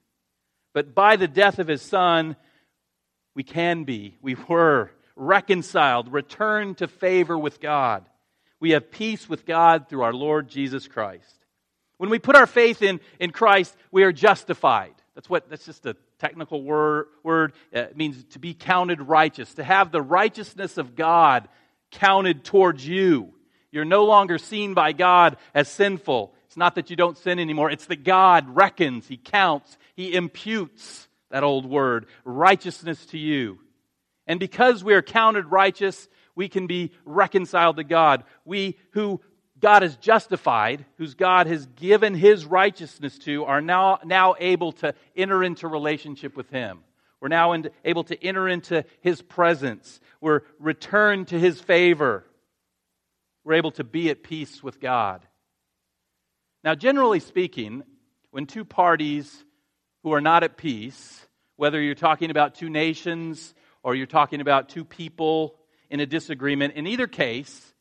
But 0.72 0.94
by 0.94 1.16
the 1.16 1.28
death 1.28 1.58
of 1.58 1.68
his 1.68 1.82
son, 1.82 2.36
we 3.34 3.42
can 3.42 3.84
be, 3.84 4.16
we 4.22 4.34
were 4.34 4.90
reconciled, 5.16 6.12
returned 6.12 6.78
to 6.78 6.88
favor 6.88 7.38
with 7.38 7.60
God. 7.60 8.04
We 8.60 8.70
have 8.70 8.90
peace 8.90 9.28
with 9.28 9.46
God 9.46 9.88
through 9.88 10.02
our 10.02 10.12
Lord 10.12 10.48
Jesus 10.48 10.86
Christ. 10.86 11.44
When 11.96 12.10
we 12.10 12.18
put 12.18 12.36
our 12.36 12.46
faith 12.46 12.82
in, 12.82 13.00
in 13.18 13.30
Christ, 13.30 13.76
we 13.90 14.04
are 14.04 14.12
justified. 14.12 14.94
That's 15.14 15.28
what 15.28 15.50
that's 15.50 15.66
just 15.66 15.84
a 15.86 15.96
technical 16.18 16.62
word. 16.62 17.06
word. 17.22 17.52
It 17.72 17.96
means 17.96 18.24
to 18.30 18.38
be 18.38 18.54
counted 18.54 19.02
righteous, 19.02 19.54
to 19.54 19.64
have 19.64 19.90
the 19.90 20.02
righteousness 20.02 20.78
of 20.78 20.94
God 20.94 21.48
counted 21.90 22.44
towards 22.44 22.86
you. 22.86 23.34
You're 23.72 23.84
no 23.84 24.04
longer 24.04 24.38
seen 24.38 24.74
by 24.74 24.92
God 24.92 25.36
as 25.54 25.68
sinful. 25.68 26.34
It's 26.50 26.56
not 26.56 26.74
that 26.74 26.90
you 26.90 26.96
don't 26.96 27.16
sin 27.16 27.38
anymore. 27.38 27.70
It's 27.70 27.86
that 27.86 28.02
God 28.02 28.56
reckons, 28.56 29.06
He 29.06 29.16
counts, 29.16 29.78
He 29.94 30.14
imputes 30.14 31.06
that 31.30 31.44
old 31.44 31.64
word, 31.64 32.06
righteousness 32.24 33.06
to 33.06 33.18
you. 33.18 33.60
And 34.26 34.40
because 34.40 34.82
we 34.82 34.94
are 34.94 35.00
counted 35.00 35.46
righteous, 35.46 36.08
we 36.34 36.48
can 36.48 36.66
be 36.66 36.90
reconciled 37.04 37.76
to 37.76 37.84
God. 37.84 38.24
We 38.44 38.76
who 38.94 39.20
God 39.60 39.82
has 39.82 39.94
justified, 39.94 40.84
whose 40.96 41.14
God 41.14 41.46
has 41.46 41.66
given 41.66 42.14
his 42.14 42.44
righteousness 42.44 43.16
to, 43.18 43.44
are 43.44 43.60
now, 43.60 44.00
now 44.04 44.34
able 44.40 44.72
to 44.72 44.92
enter 45.14 45.44
into 45.44 45.68
relationship 45.68 46.36
with 46.36 46.50
him. 46.50 46.80
We're 47.20 47.28
now 47.28 47.52
in, 47.52 47.70
able 47.84 48.02
to 48.04 48.20
enter 48.24 48.48
into 48.48 48.84
his 49.02 49.22
presence. 49.22 50.00
We're 50.20 50.40
returned 50.58 51.28
to 51.28 51.38
his 51.38 51.60
favor. 51.60 52.24
We're 53.44 53.54
able 53.54 53.70
to 53.72 53.84
be 53.84 54.10
at 54.10 54.24
peace 54.24 54.64
with 54.64 54.80
God. 54.80 55.24
Now, 56.62 56.74
generally 56.74 57.20
speaking, 57.20 57.84
when 58.30 58.46
two 58.46 58.64
parties 58.64 59.44
who 60.02 60.12
are 60.12 60.20
not 60.20 60.44
at 60.44 60.56
peace, 60.56 61.26
whether 61.56 61.80
you're 61.80 61.94
talking 61.94 62.30
about 62.30 62.54
two 62.54 62.68
nations 62.68 63.54
or 63.82 63.94
you're 63.94 64.06
talking 64.06 64.40
about 64.40 64.68
two 64.68 64.84
people 64.84 65.56
in 65.88 66.00
a 66.00 66.06
disagreement, 66.06 66.74
in 66.74 66.86
either 66.86 67.06
case, 67.06 67.74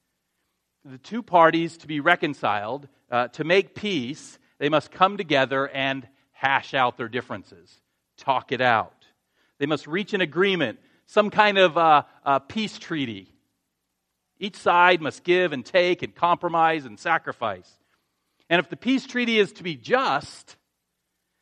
the 0.86 0.98
two 0.98 1.22
parties 1.22 1.78
to 1.78 1.88
be 1.88 2.00
reconciled, 2.00 2.88
uh, 3.12 3.28
to 3.30 3.44
make 3.44 3.76
peace, 3.76 4.40
they 4.60 4.70
must 4.70 4.92
come 4.92 5.18
together 5.18 5.68
and 5.68 6.08
hash 6.32 6.74
out 6.74 6.98
their 6.98 7.10
differences, 7.10 7.82
talk 8.18 8.52
it 8.54 8.62
out. 8.62 9.06
They 9.58 9.66
must 9.66 9.88
reach 9.88 10.14
an 10.14 10.22
agreement, 10.22 10.80
some 11.06 11.30
kind 11.30 11.58
of 11.58 11.78
uh, 11.78 12.40
peace 12.48 12.80
treaty. 12.80 13.34
Each 14.40 14.56
side 14.56 15.02
must 15.02 15.26
give 15.26 15.52
and 15.52 15.66
take 15.66 16.02
and 16.02 16.16
compromise 16.16 16.86
and 16.86 16.98
sacrifice. 16.98 17.70
And 18.50 18.60
if 18.60 18.70
the 18.70 18.78
peace 18.78 19.06
treaty 19.06 19.38
is 19.38 19.54
to 19.54 19.64
be 19.64 19.76
just, 19.76 20.56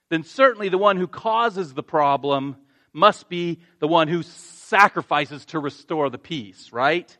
then 0.09 0.23
certainly 0.23 0.69
the 0.69 0.77
one 0.77 0.97
who 0.97 1.07
causes 1.07 1.73
the 1.73 1.83
problem 1.83 2.57
must 2.93 3.29
be 3.29 3.59
the 3.79 3.87
one 3.87 4.07
who 4.07 4.23
sacrifices 4.23 5.45
to 5.45 5.59
restore 5.59 6.09
the 6.09 6.17
peace, 6.17 6.71
right? 6.73 7.17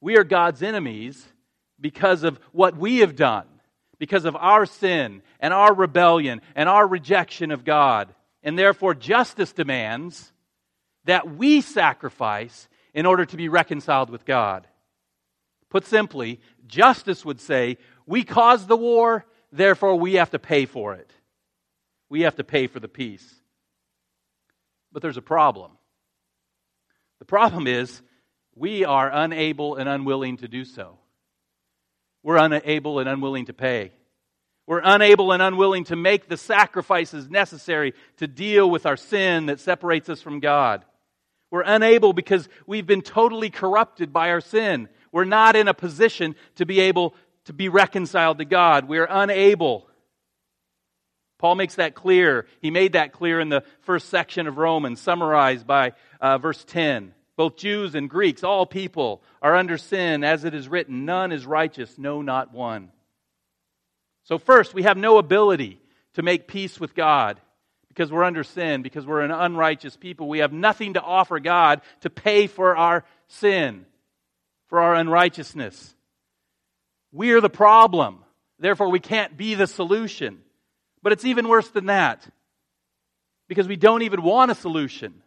We 0.00 0.16
are 0.16 0.24
God's 0.24 0.62
enemies 0.62 1.24
because 1.80 2.22
of 2.24 2.38
what 2.52 2.76
we 2.76 2.98
have 2.98 3.16
done, 3.16 3.46
because 3.98 4.24
of 4.24 4.36
our 4.36 4.66
sin 4.66 5.22
and 5.40 5.54
our 5.54 5.72
rebellion 5.74 6.42
and 6.54 6.68
our 6.68 6.86
rejection 6.86 7.50
of 7.50 7.64
God. 7.64 8.14
And 8.42 8.58
therefore, 8.58 8.94
justice 8.94 9.52
demands 9.52 10.32
that 11.04 11.36
we 11.36 11.60
sacrifice 11.60 12.68
in 12.94 13.06
order 13.06 13.24
to 13.24 13.36
be 13.36 13.48
reconciled 13.48 14.10
with 14.10 14.24
God. 14.24 14.66
Put 15.72 15.86
simply, 15.86 16.38
justice 16.66 17.24
would 17.24 17.40
say, 17.40 17.78
we 18.04 18.24
caused 18.24 18.68
the 18.68 18.76
war, 18.76 19.24
therefore 19.52 19.98
we 19.98 20.14
have 20.16 20.28
to 20.32 20.38
pay 20.38 20.66
for 20.66 20.92
it. 20.92 21.10
We 22.10 22.20
have 22.20 22.36
to 22.36 22.44
pay 22.44 22.66
for 22.66 22.78
the 22.78 22.88
peace. 22.88 23.26
But 24.92 25.00
there's 25.00 25.16
a 25.16 25.22
problem. 25.22 25.70
The 27.20 27.24
problem 27.24 27.66
is 27.66 28.02
we 28.54 28.84
are 28.84 29.10
unable 29.10 29.76
and 29.76 29.88
unwilling 29.88 30.36
to 30.36 30.46
do 30.46 30.66
so. 30.66 30.98
We're 32.22 32.36
unable 32.36 32.98
and 32.98 33.08
unwilling 33.08 33.46
to 33.46 33.54
pay. 33.54 33.92
We're 34.66 34.82
unable 34.84 35.32
and 35.32 35.40
unwilling 35.40 35.84
to 35.84 35.96
make 35.96 36.28
the 36.28 36.36
sacrifices 36.36 37.30
necessary 37.30 37.94
to 38.18 38.28
deal 38.28 38.70
with 38.70 38.84
our 38.84 38.98
sin 38.98 39.46
that 39.46 39.58
separates 39.58 40.10
us 40.10 40.20
from 40.20 40.40
God. 40.40 40.84
We're 41.50 41.62
unable 41.62 42.12
because 42.12 42.46
we've 42.66 42.86
been 42.86 43.00
totally 43.00 43.48
corrupted 43.48 44.12
by 44.12 44.30
our 44.30 44.42
sin. 44.42 44.90
We're 45.12 45.24
not 45.24 45.54
in 45.54 45.68
a 45.68 45.74
position 45.74 46.34
to 46.56 46.66
be 46.66 46.80
able 46.80 47.14
to 47.44 47.52
be 47.52 47.68
reconciled 47.68 48.38
to 48.38 48.44
God. 48.44 48.88
We're 48.88 49.06
unable. 49.08 49.86
Paul 51.38 51.56
makes 51.56 51.74
that 51.74 51.94
clear. 51.94 52.46
He 52.60 52.70
made 52.70 52.92
that 52.92 53.12
clear 53.12 53.40
in 53.40 53.48
the 53.48 53.64
first 53.80 54.08
section 54.08 54.46
of 54.46 54.58
Romans, 54.58 55.00
summarized 55.00 55.66
by 55.66 55.92
uh, 56.20 56.38
verse 56.38 56.64
10. 56.64 57.14
Both 57.36 57.56
Jews 57.56 57.94
and 57.94 58.08
Greeks, 58.08 58.44
all 58.44 58.66
people, 58.66 59.22
are 59.40 59.56
under 59.56 59.76
sin, 59.76 60.22
as 60.22 60.44
it 60.44 60.54
is 60.54 60.68
written, 60.68 61.04
none 61.04 61.32
is 61.32 61.44
righteous, 61.44 61.98
no, 61.98 62.22
not 62.22 62.52
one. 62.52 62.90
So, 64.24 64.38
first, 64.38 64.72
we 64.72 64.84
have 64.84 64.96
no 64.96 65.18
ability 65.18 65.80
to 66.14 66.22
make 66.22 66.46
peace 66.46 66.78
with 66.78 66.94
God 66.94 67.40
because 67.88 68.12
we're 68.12 68.24
under 68.24 68.44
sin, 68.44 68.82
because 68.82 69.04
we're 69.04 69.22
an 69.22 69.30
unrighteous 69.30 69.96
people. 69.96 70.28
We 70.28 70.38
have 70.38 70.52
nothing 70.52 70.94
to 70.94 71.02
offer 71.02 71.40
God 71.40 71.82
to 72.02 72.10
pay 72.10 72.46
for 72.46 72.76
our 72.76 73.04
sin, 73.26 73.86
for 74.72 74.80
our 74.80 74.94
unrighteousness. 74.94 75.94
We 77.12 77.32
are 77.32 77.42
the 77.42 77.50
problem. 77.50 78.24
Therefore, 78.58 78.88
we 78.88 79.00
can't 79.00 79.36
be 79.36 79.54
the 79.54 79.66
solution. 79.66 80.38
But 81.02 81.12
it's 81.12 81.26
even 81.26 81.46
worse 81.46 81.68
than 81.68 81.86
that 81.86 82.26
because 83.48 83.68
we 83.68 83.76
don't 83.76 84.00
even 84.00 84.22
want 84.22 84.50
a 84.50 84.54
solution. 84.54 85.22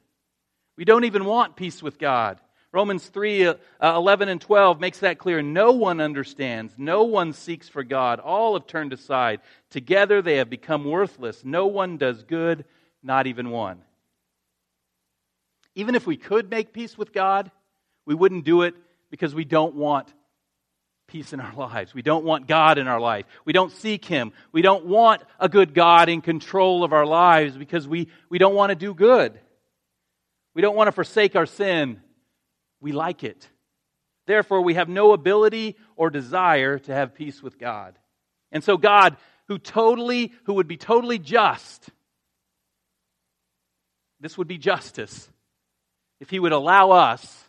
We 0.78 0.84
don't 0.84 1.04
even 1.04 1.26
want 1.26 1.58
peace 1.58 1.84
with 1.84 2.00
God. 2.00 2.40
Romans 2.72 3.06
3 3.06 3.46
uh, 3.46 3.56
11 3.82 4.30
and 4.30 4.42
12 4.42 4.80
makes 4.80 5.02
that 5.02 5.20
clear. 5.20 5.44
No 5.44 5.74
one 5.74 6.02
understands. 6.02 6.74
No 6.80 7.04
one 7.04 7.32
seeks 7.32 7.70
for 7.70 7.84
God. 7.84 8.20
All 8.20 8.56
have 8.56 8.66
turned 8.66 8.94
aside. 8.94 9.42
Together 9.70 10.24
they 10.24 10.38
have 10.38 10.50
become 10.50 10.86
worthless. 10.86 11.46
No 11.46 11.68
one 11.68 11.98
does 11.98 12.24
good, 12.24 12.66
not 13.04 13.28
even 13.28 13.52
one. 13.52 13.84
Even 15.76 15.94
if 15.94 16.08
we 16.08 16.18
could 16.18 16.50
make 16.50 16.74
peace 16.74 16.98
with 16.98 17.14
God, 17.14 17.52
we 18.08 18.16
wouldn't 18.16 18.44
do 18.44 18.64
it 18.64 18.74
because 19.16 19.34
we 19.34 19.46
don't 19.46 19.76
want 19.76 20.14
peace 21.08 21.32
in 21.32 21.40
our 21.40 21.56
lives. 21.70 21.94
We 21.94 22.02
don't 22.02 22.26
want 22.26 22.48
God 22.48 22.78
in 22.78 22.90
our 22.90 23.00
life. 23.00 23.26
We 23.46 23.54
don't 23.54 23.72
seek 23.72 24.04
Him. 24.04 24.34
We 24.52 24.62
don't 24.62 24.88
want 24.88 25.24
a 25.40 25.48
good 25.48 25.74
God 25.74 26.10
in 26.10 26.22
control 26.22 26.84
of 26.84 26.92
our 26.92 27.06
lives 27.06 27.56
because 27.56 27.88
we, 27.88 28.10
we 28.30 28.40
don't 28.40 28.56
want 28.56 28.72
to 28.72 28.76
do 28.76 28.94
good. 28.94 29.40
We 30.54 30.62
don't 30.62 30.76
want 30.76 30.90
to 30.90 30.92
forsake 30.92 31.38
our 31.38 31.46
sin. 31.46 32.02
We 32.82 32.92
like 32.92 33.24
it. 33.24 33.50
Therefore, 34.28 34.62
we 34.62 34.74
have 34.74 34.90
no 34.90 35.14
ability 35.14 35.78
or 35.96 36.10
desire 36.10 36.78
to 36.80 36.94
have 36.94 37.16
peace 37.16 37.42
with 37.42 37.58
God. 37.58 37.98
And 38.52 38.66
so, 38.66 38.76
God, 38.76 39.16
who 39.48 39.58
totally, 39.58 40.34
who 40.44 40.56
would 40.56 40.68
be 40.68 40.76
totally 40.76 41.20
just, 41.20 41.90
this 44.20 44.38
would 44.38 44.50
be 44.50 44.58
justice 44.58 45.30
if 46.20 46.30
He 46.30 46.38
would 46.38 46.52
allow 46.52 46.92
us, 46.92 47.45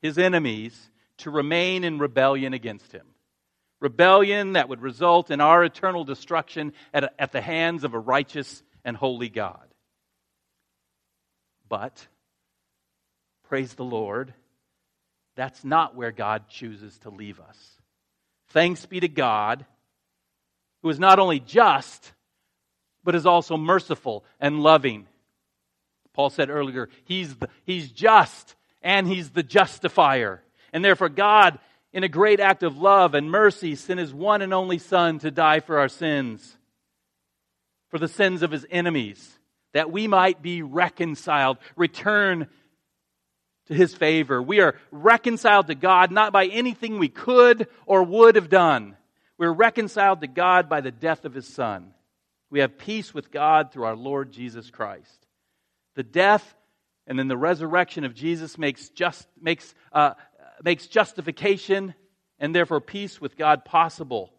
His 0.00 0.18
enemies, 0.18 0.90
to 1.18 1.30
remain 1.30 1.84
in 1.84 1.98
rebellion 1.98 2.54
against 2.54 2.92
Him. 2.92 3.06
Rebellion 3.80 4.54
that 4.54 4.68
would 4.68 4.80
result 4.80 5.30
in 5.30 5.40
our 5.40 5.62
eternal 5.62 6.04
destruction 6.04 6.72
at, 6.92 7.14
at 7.18 7.32
the 7.32 7.40
hands 7.40 7.84
of 7.84 7.94
a 7.94 7.98
righteous 7.98 8.62
and 8.84 8.96
holy 8.96 9.28
God. 9.28 9.66
But, 11.68 12.06
praise 13.48 13.74
the 13.74 13.84
Lord, 13.84 14.32
that's 15.36 15.64
not 15.64 15.94
where 15.94 16.10
God 16.10 16.48
chooses 16.48 16.98
to 17.00 17.10
leave 17.10 17.40
us. 17.40 17.78
Thanks 18.48 18.86
be 18.86 19.00
to 19.00 19.08
God, 19.08 19.64
who 20.82 20.88
is 20.88 20.98
not 20.98 21.18
only 21.18 21.38
just, 21.38 22.12
but 23.04 23.14
is 23.14 23.26
also 23.26 23.56
merciful 23.56 24.24
and 24.40 24.60
loving. 24.62 25.06
Paul 26.14 26.30
said 26.30 26.50
earlier, 26.50 26.88
he's, 27.04 27.36
the, 27.36 27.48
he's 27.64 27.92
just 27.92 28.56
and 28.82 29.06
he's 29.06 29.30
the 29.30 29.42
justifier. 29.42 30.42
And 30.72 30.84
therefore, 30.84 31.08
God, 31.08 31.58
in 31.92 32.04
a 32.04 32.08
great 32.08 32.40
act 32.40 32.62
of 32.62 32.78
love 32.78 33.14
and 33.14 33.30
mercy, 33.30 33.74
sent 33.74 34.00
his 34.00 34.12
one 34.12 34.42
and 34.42 34.52
only 34.52 34.78
Son 34.78 35.18
to 35.20 35.30
die 35.30 35.60
for 35.60 35.78
our 35.78 35.88
sins, 35.88 36.56
for 37.88 37.98
the 37.98 38.08
sins 38.08 38.42
of 38.42 38.50
his 38.50 38.66
enemies 38.70 39.38
that 39.72 39.90
we 39.90 40.06
might 40.06 40.42
be 40.42 40.62
reconciled, 40.62 41.58
return 41.76 42.48
to 43.66 43.74
his 43.74 43.94
favor. 43.94 44.42
We 44.42 44.60
are 44.60 44.76
reconciled 44.90 45.66
to 45.68 45.74
God 45.74 46.10
not 46.10 46.32
by 46.32 46.46
anything 46.46 46.98
we 46.98 47.08
could 47.08 47.68
or 47.86 48.02
would 48.02 48.36
have 48.36 48.48
done. 48.48 48.96
We're 49.36 49.52
reconciled 49.52 50.20
to 50.22 50.26
God 50.26 50.68
by 50.68 50.80
the 50.80 50.90
death 50.90 51.24
of 51.24 51.34
his 51.34 51.46
son. 51.46 51.92
We 52.50 52.60
have 52.60 52.78
peace 52.78 53.12
with 53.12 53.30
God 53.30 53.70
through 53.70 53.84
our 53.84 53.96
Lord 53.96 54.32
Jesus 54.32 54.70
Christ. 54.70 55.26
The 55.94 56.02
death 56.02 56.56
and 57.08 57.18
then 57.18 57.26
the 57.26 57.38
resurrection 57.38 58.04
of 58.04 58.14
Jesus 58.14 58.58
makes, 58.58 58.90
just, 58.90 59.26
makes, 59.40 59.74
uh, 59.92 60.12
makes 60.62 60.86
justification 60.86 61.94
and 62.38 62.54
therefore 62.54 62.82
peace 62.82 63.18
with 63.18 63.36
God 63.36 63.64
possible 63.64 64.30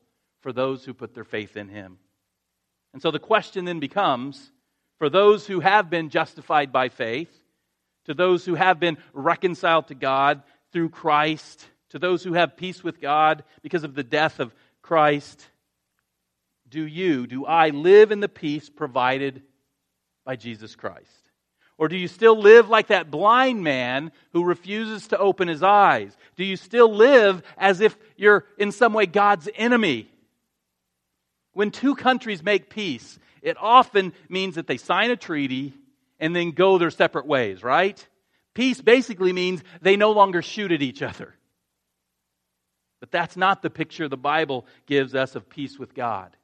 for 0.41 0.53
those 0.53 0.85
who 0.85 0.93
put 0.93 1.15
their 1.15 1.23
faith 1.23 1.57
in 1.57 1.67
Him. 1.67 1.97
And 2.93 3.01
so 3.01 3.09
the 3.09 3.19
question 3.19 3.65
then 3.65 3.79
becomes 3.79 4.51
for 4.99 5.09
those 5.09 5.47
who 5.47 5.61
have 5.61 5.89
been 5.89 6.09
justified 6.09 6.71
by 6.71 6.89
faith, 6.89 7.31
to 8.05 8.13
those 8.13 8.45
who 8.45 8.53
have 8.53 8.79
been 8.79 8.99
reconciled 9.13 9.87
to 9.87 9.95
God 9.95 10.43
through 10.71 10.89
Christ, 10.89 11.65
to 11.89 11.99
those 11.99 12.23
who 12.23 12.33
have 12.33 12.55
peace 12.55 12.83
with 12.83 13.01
God 13.01 13.43
because 13.63 13.83
of 13.83 13.95
the 13.95 14.03
death 14.03 14.39
of 14.39 14.53
Christ, 14.83 15.43
do 16.69 16.85
you, 16.85 17.25
do 17.25 17.45
I 17.45 17.69
live 17.69 18.11
in 18.11 18.19
the 18.19 18.29
peace 18.29 18.69
provided 18.69 19.41
by 20.23 20.35
Jesus 20.35 20.75
Christ? 20.75 21.18
Or 21.79 21.87
do 21.87 21.95
you 21.95 22.09
still 22.09 22.37
live 22.37 22.67
like 22.67 22.87
that 22.87 23.09
blind 23.09 23.63
man 23.63 24.11
who 24.33 24.43
refuses 24.43 25.07
to 25.07 25.17
open 25.17 25.47
his 25.47 25.63
eyes? 25.63 26.15
Do 26.35 26.43
you 26.43 26.57
still 26.57 26.93
live 26.93 27.41
as 27.57 27.79
if 27.79 27.97
you're 28.17 28.45
in 28.57 28.73
some 28.73 28.91
way 28.91 29.05
God's 29.05 29.47
enemy? 29.55 30.11
When 31.53 31.71
two 31.71 31.95
countries 31.95 32.43
make 32.43 32.69
peace, 32.69 33.17
it 33.41 33.55
often 33.57 34.11
means 34.27 34.55
that 34.55 34.67
they 34.67 34.75
sign 34.75 35.09
a 35.09 35.15
treaty 35.15 35.73
and 36.19 36.35
then 36.35 36.51
go 36.51 36.77
their 36.77 36.91
separate 36.91 37.25
ways, 37.25 37.63
right? 37.63 38.05
Peace 38.53 38.81
basically 38.81 39.31
means 39.31 39.63
they 39.81 39.95
no 39.95 40.11
longer 40.11 40.41
shoot 40.41 40.73
at 40.73 40.81
each 40.81 41.01
other. 41.01 41.33
But 42.99 43.09
that's 43.09 43.37
not 43.37 43.61
the 43.61 43.69
picture 43.69 44.09
the 44.09 44.17
Bible 44.17 44.65
gives 44.85 45.15
us 45.15 45.33
of 45.33 45.47
peace 45.47 45.79
with 45.79 45.95
God. 45.95 46.35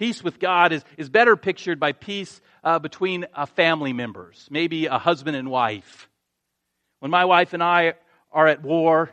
Peace 0.00 0.24
with 0.24 0.40
God 0.40 0.72
is, 0.72 0.82
is 0.96 1.10
better 1.10 1.36
pictured 1.36 1.78
by 1.78 1.92
peace 1.92 2.40
uh, 2.64 2.78
between 2.78 3.26
uh, 3.34 3.44
family 3.44 3.92
members, 3.92 4.48
maybe 4.50 4.86
a 4.86 4.96
husband 4.96 5.36
and 5.36 5.50
wife. 5.50 6.08
When 7.00 7.10
my 7.10 7.26
wife 7.26 7.52
and 7.52 7.62
I 7.62 7.92
are 8.32 8.46
at 8.46 8.62
war, 8.62 9.10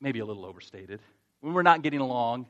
maybe 0.00 0.18
a 0.18 0.24
little 0.24 0.44
overstated, 0.44 0.98
when 1.38 1.54
we're 1.54 1.62
not 1.62 1.82
getting 1.82 2.00
along, 2.00 2.46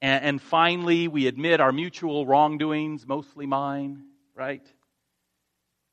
and, 0.00 0.24
and 0.24 0.40
finally 0.40 1.06
we 1.06 1.26
admit 1.26 1.60
our 1.60 1.72
mutual 1.72 2.24
wrongdoings, 2.24 3.06
mostly 3.06 3.44
mine, 3.44 4.02
right? 4.34 4.66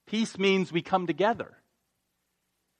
Peace 0.07 0.37
means 0.37 0.71
we 0.71 0.81
come 0.81 1.07
together. 1.07 1.57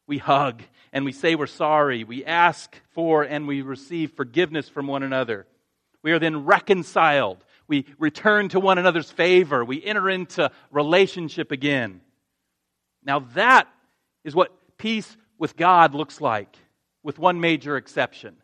We 0.07 0.17
hug 0.17 0.61
and 0.91 1.05
we 1.05 1.11
say 1.11 1.35
we're 1.35 1.47
sorry. 1.47 2.03
We 2.03 2.25
ask 2.25 2.75
for 2.91 3.23
and 3.23 3.47
we 3.47 3.61
receive 3.61 4.11
forgiveness 4.11 4.69
from 4.69 4.87
one 4.87 5.03
another. 5.03 5.47
We 6.01 6.11
are 6.11 6.19
then 6.19 6.45
reconciled. 6.45 7.43
We 7.67 7.85
return 7.97 8.49
to 8.49 8.59
one 8.59 8.77
another's 8.77 9.09
favor. 9.09 9.63
We 9.63 9.83
enter 9.83 10.09
into 10.09 10.51
relationship 10.71 11.51
again. 11.51 12.01
Now, 13.03 13.19
that 13.35 13.67
is 14.23 14.35
what 14.35 14.51
peace 14.77 15.17
with 15.37 15.55
God 15.55 15.93
looks 15.93 16.21
like, 16.21 16.57
with 17.03 17.19
one 17.19 17.39
major 17.39 17.77
exception. 17.77 18.35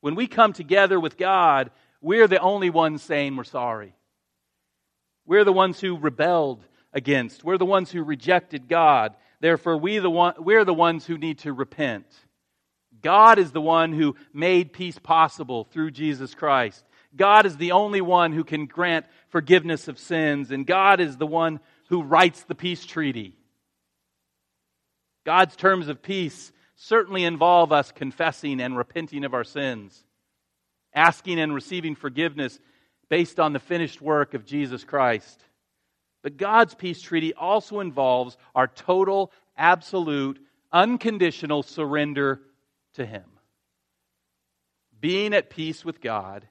When 0.00 0.14
we 0.14 0.26
come 0.26 0.52
together 0.52 0.98
with 0.98 1.16
God, 1.16 1.70
we're 2.00 2.26
the 2.26 2.40
only 2.40 2.70
ones 2.70 3.02
saying 3.02 3.36
we're 3.36 3.44
sorry. 3.44 3.94
We're 5.26 5.44
the 5.44 5.52
ones 5.52 5.80
who 5.80 5.96
rebelled 5.96 6.64
against. 6.92 7.44
We're 7.44 7.58
the 7.58 7.66
ones 7.66 7.90
who 7.90 8.02
rejected 8.02 8.68
God. 8.68 9.14
Therefore, 9.40 9.76
we 9.76 9.98
the 9.98 10.10
one, 10.10 10.34
we're 10.38 10.64
the 10.64 10.74
ones 10.74 11.06
who 11.06 11.18
need 11.18 11.38
to 11.40 11.52
repent. 11.52 12.06
God 13.02 13.38
is 13.38 13.52
the 13.52 13.60
one 13.60 13.92
who 13.92 14.16
made 14.32 14.72
peace 14.72 14.98
possible 14.98 15.64
through 15.64 15.92
Jesus 15.92 16.34
Christ. 16.34 16.84
God 17.16 17.46
is 17.46 17.56
the 17.56 17.72
only 17.72 18.00
one 18.00 18.32
who 18.32 18.44
can 18.44 18.66
grant 18.66 19.06
forgiveness 19.28 19.88
of 19.88 19.98
sins, 19.98 20.50
and 20.50 20.66
God 20.66 21.00
is 21.00 21.16
the 21.16 21.26
one 21.26 21.60
who 21.88 22.02
writes 22.02 22.42
the 22.44 22.54
peace 22.54 22.84
treaty. 22.84 23.34
God's 25.24 25.56
terms 25.56 25.88
of 25.88 26.02
peace 26.02 26.52
certainly 26.76 27.24
involve 27.24 27.72
us 27.72 27.92
confessing 27.92 28.60
and 28.60 28.76
repenting 28.76 29.24
of 29.24 29.34
our 29.34 29.44
sins, 29.44 30.04
asking 30.94 31.40
and 31.40 31.54
receiving 31.54 31.94
forgiveness 31.94 32.58
based 33.08 33.40
on 33.40 33.52
the 33.52 33.58
finished 33.58 34.00
work 34.00 34.34
of 34.34 34.46
Jesus 34.46 34.84
Christ. 34.84 35.42
But 36.22 36.36
God's 36.36 36.74
peace 36.74 37.00
treaty 37.00 37.32
also 37.34 37.80
involves 37.80 38.36
our 38.54 38.66
total, 38.66 39.32
absolute, 39.56 40.38
unconditional 40.72 41.62
surrender 41.62 42.40
to 42.94 43.06
Him. 43.06 43.24
Being 45.00 45.32
at 45.32 45.50
peace 45.50 45.84
with 45.84 46.00
God 46.00 46.46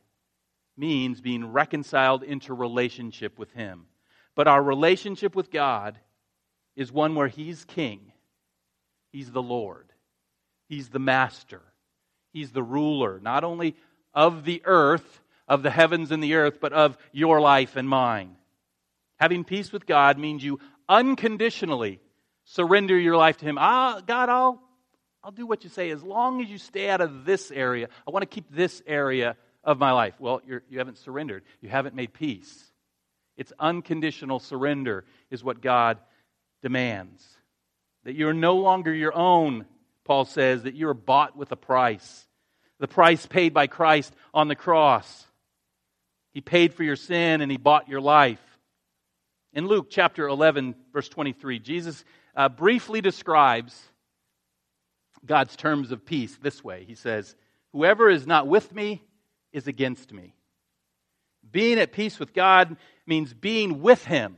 means 0.75 1.21
being 1.21 1.51
reconciled 1.51 2.23
into 2.23 2.53
relationship 2.53 3.37
with 3.37 3.51
Him. 3.51 3.85
But 4.35 4.47
our 4.47 4.61
relationship 4.63 5.35
with 5.35 5.51
God 5.51 5.99
is 6.75 6.91
one 6.91 7.13
where 7.13 7.27
He's 7.27 7.65
King, 7.65 8.11
He's 9.11 9.31
the 9.31 9.41
Lord, 9.41 9.91
He's 10.67 10.89
the 10.89 10.99
Master, 10.99 11.61
He's 12.31 12.51
the 12.51 12.63
ruler, 12.63 13.19
not 13.21 13.43
only 13.43 13.75
of 14.13 14.45
the 14.45 14.61
earth, 14.65 15.21
of 15.47 15.61
the 15.61 15.69
heavens 15.69 16.11
and 16.11 16.23
the 16.23 16.35
earth, 16.35 16.59
but 16.61 16.73
of 16.73 16.97
your 17.11 17.41
life 17.41 17.75
and 17.75 17.87
mine. 17.89 18.35
Having 19.19 19.43
peace 19.43 19.71
with 19.71 19.85
God 19.85 20.17
means 20.17 20.43
you 20.43 20.59
unconditionally 20.87 21.99
surrender 22.45 22.97
your 22.97 23.17
life 23.17 23.37
to 23.37 23.45
Him. 23.45 23.57
Ah, 23.59 24.01
God, 24.05 24.29
I'll, 24.29 24.61
I'll 25.23 25.31
do 25.31 25.45
what 25.45 25.63
you 25.63 25.69
say 25.69 25.89
as 25.89 26.01
long 26.01 26.41
as 26.41 26.49
you 26.49 26.57
stay 26.57 26.89
out 26.89 27.01
of 27.01 27.25
this 27.25 27.51
area. 27.51 27.89
I 28.07 28.11
want 28.11 28.23
to 28.23 28.27
keep 28.27 28.45
this 28.49 28.81
area 28.87 29.35
of 29.63 29.77
my 29.77 29.91
life. 29.91 30.15
Well, 30.19 30.41
you're, 30.47 30.63
you 30.69 30.79
haven't 30.79 30.97
surrendered, 30.97 31.43
you 31.61 31.69
haven't 31.69 31.95
made 31.95 32.13
peace. 32.13 32.63
It's 33.37 33.53
unconditional 33.59 34.39
surrender, 34.39 35.05
is 35.29 35.43
what 35.43 35.61
God 35.61 35.97
demands. 36.61 37.25
That 38.03 38.15
you're 38.15 38.33
no 38.33 38.55
longer 38.55 38.93
your 38.93 39.15
own, 39.15 39.65
Paul 40.05 40.25
says, 40.25 40.63
that 40.63 40.75
you're 40.75 40.93
bought 40.93 41.37
with 41.37 41.51
a 41.51 41.55
price. 41.55 42.25
The 42.79 42.87
price 42.87 43.25
paid 43.25 43.53
by 43.53 43.67
Christ 43.67 44.13
on 44.33 44.47
the 44.47 44.55
cross. 44.55 45.25
He 46.33 46.41
paid 46.41 46.73
for 46.73 46.83
your 46.83 46.95
sin 46.95 47.41
and 47.41 47.51
He 47.51 47.57
bought 47.57 47.89
your 47.89 48.01
life. 48.01 48.39
In 49.53 49.67
Luke 49.67 49.87
chapter 49.89 50.27
11, 50.27 50.75
verse 50.93 51.09
23, 51.09 51.59
Jesus 51.59 52.05
uh, 52.35 52.49
briefly 52.49 53.01
describes 53.01 53.81
God's 55.25 55.55
terms 55.55 55.91
of 55.91 56.05
peace 56.05 56.37
this 56.41 56.63
way 56.63 56.85
He 56.85 56.95
says, 56.95 57.35
Whoever 57.73 58.09
is 58.09 58.27
not 58.27 58.47
with 58.47 58.73
me 58.73 59.03
is 59.51 59.67
against 59.67 60.13
me. 60.13 60.35
Being 61.49 61.79
at 61.79 61.91
peace 61.91 62.19
with 62.19 62.33
God 62.33 62.77
means 63.07 63.33
being 63.33 63.81
with 63.81 64.05
Him, 64.05 64.37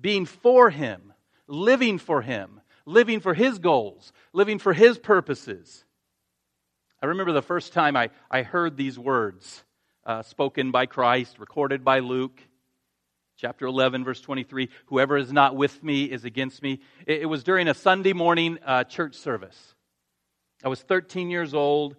being 0.00 0.26
for 0.26 0.70
Him, 0.70 1.12
living 1.48 1.98
for 1.98 2.22
Him, 2.22 2.60
living 2.84 3.20
for 3.20 3.34
His 3.34 3.58
goals, 3.58 4.12
living 4.32 4.58
for 4.58 4.72
His 4.72 4.98
purposes. 4.98 5.84
I 7.02 7.06
remember 7.06 7.32
the 7.32 7.42
first 7.42 7.72
time 7.72 7.96
I, 7.96 8.10
I 8.30 8.42
heard 8.42 8.76
these 8.76 8.98
words 8.98 9.64
uh, 10.04 10.22
spoken 10.22 10.70
by 10.70 10.86
Christ, 10.86 11.38
recorded 11.40 11.84
by 11.84 11.98
Luke 11.98 12.40
chapter 13.36 13.66
11, 13.66 14.04
verse 14.04 14.20
23 14.20 14.68
Whoever 14.86 15.16
is 15.16 15.32
not 15.32 15.56
with 15.56 15.82
me 15.82 16.04
is 16.04 16.24
against 16.24 16.62
me. 16.62 16.80
It, 17.06 17.22
it 17.22 17.26
was 17.26 17.44
during 17.44 17.68
a 17.68 17.74
Sunday 17.74 18.12
morning 18.12 18.58
uh, 18.64 18.84
church 18.84 19.14
service. 19.14 19.74
I 20.64 20.68
was 20.68 20.80
13 20.82 21.30
years 21.30 21.54
old. 21.54 21.96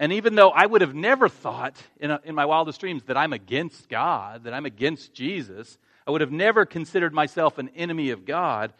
And 0.00 0.12
even 0.12 0.36
though 0.36 0.50
I 0.50 0.64
would 0.64 0.80
have 0.80 0.94
never 0.94 1.28
thought 1.28 1.76
in, 1.98 2.12
a, 2.12 2.20
in 2.22 2.34
my 2.34 2.44
wildest 2.44 2.80
dreams 2.80 3.02
that 3.04 3.16
I'm 3.16 3.32
against 3.32 3.88
God, 3.88 4.44
that 4.44 4.54
I'm 4.54 4.64
against 4.64 5.12
Jesus, 5.12 5.76
I 6.06 6.12
would 6.12 6.20
have 6.20 6.30
never 6.30 6.64
considered 6.64 7.12
myself 7.12 7.58
an 7.58 7.68
enemy 7.74 8.10
of 8.10 8.24
God. 8.24 8.72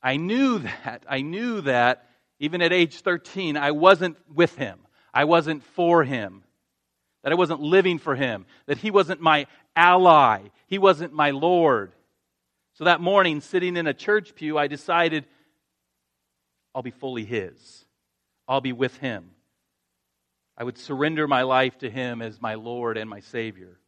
I 0.00 0.16
knew 0.16 0.60
that. 0.60 1.04
I 1.08 1.22
knew 1.22 1.62
that 1.62 2.08
even 2.38 2.62
at 2.62 2.72
age 2.72 3.00
13, 3.00 3.56
I 3.56 3.72
wasn't 3.72 4.16
with 4.32 4.54
him. 4.54 4.78
I 5.12 5.24
wasn't 5.24 5.64
for 5.64 6.04
him. 6.04 6.44
That 7.22 7.32
I 7.32 7.36
wasn't 7.36 7.60
living 7.60 7.98
for 7.98 8.14
him. 8.14 8.46
That 8.66 8.78
he 8.78 8.90
wasn't 8.90 9.20
my 9.20 9.46
ally. 9.76 10.42
He 10.66 10.78
wasn't 10.78 11.12
my 11.12 11.30
Lord. 11.30 11.92
So 12.74 12.84
that 12.84 13.00
morning, 13.00 13.40
sitting 13.40 13.76
in 13.76 13.86
a 13.86 13.94
church 13.94 14.34
pew, 14.34 14.56
I 14.56 14.66
decided 14.66 15.24
I'll 16.74 16.82
be 16.82 16.90
fully 16.90 17.24
His. 17.24 17.84
I'll 18.48 18.60
be 18.60 18.72
with 18.72 18.96
Him. 18.98 19.30
I 20.56 20.64
would 20.64 20.78
surrender 20.78 21.26
my 21.26 21.42
life 21.42 21.78
to 21.78 21.90
Him 21.90 22.22
as 22.22 22.40
my 22.40 22.54
Lord 22.54 22.96
and 22.96 23.08
my 23.08 23.20
Savior. 23.20 23.78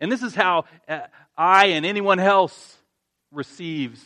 And 0.00 0.10
this 0.10 0.22
is 0.22 0.34
how 0.34 0.64
uh, 0.88 1.00
I 1.36 1.66
and 1.66 1.84
anyone 1.84 2.20
else 2.20 2.76
receives 3.30 4.00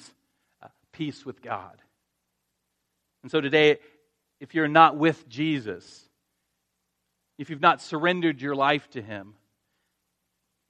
uh, 0.62 0.68
peace 0.92 1.24
with 1.24 1.40
God. 1.40 1.76
And 3.22 3.30
so 3.30 3.40
today, 3.40 3.78
if 4.40 4.54
you're 4.54 4.68
not 4.68 4.96
with 4.96 5.28
Jesus, 5.28 6.08
if 7.38 7.48
you've 7.48 7.60
not 7.60 7.80
surrendered 7.80 8.40
your 8.40 8.54
life 8.54 8.88
to 8.90 9.02
Him, 9.02 9.34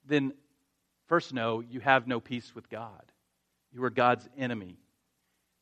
then 0.06 0.32
first 1.06 1.32
know 1.32 1.60
you 1.60 1.80
have 1.80 2.06
no 2.06 2.20
peace 2.20 2.54
with 2.54 2.68
God. 2.68 3.02
You 3.72 3.82
are 3.84 3.90
God's 3.90 4.28
enemy. 4.36 4.78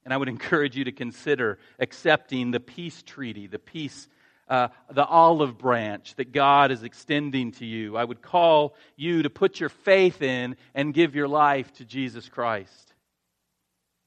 And 0.05 0.13
I 0.13 0.17
would 0.17 0.29
encourage 0.37 0.77
you 0.77 0.85
to 0.85 0.93
consider 0.93 1.59
accepting 1.79 2.51
the 2.51 2.61
peace 2.61 3.03
treaty, 3.03 3.47
the 3.47 3.59
peace 3.59 4.09
uh, 4.49 4.69
the 4.91 5.05
olive 5.05 5.57
branch 5.57 6.15
that 6.17 6.31
God 6.33 6.71
is 6.73 6.83
extending 6.83 7.53
to 7.53 7.65
you. 7.65 7.97
I 7.97 8.05
would 8.05 8.21
call 8.21 8.75
you 8.97 9.23
to 9.23 9.31
put 9.31 9.61
your 9.61 9.71
faith 9.71 10.21
in 10.21 10.57
and 10.75 10.93
give 10.93 11.15
your 11.15 11.27
life 11.27 11.73
to 11.75 11.87
Jesus 11.87 12.29
Christ. 12.29 12.93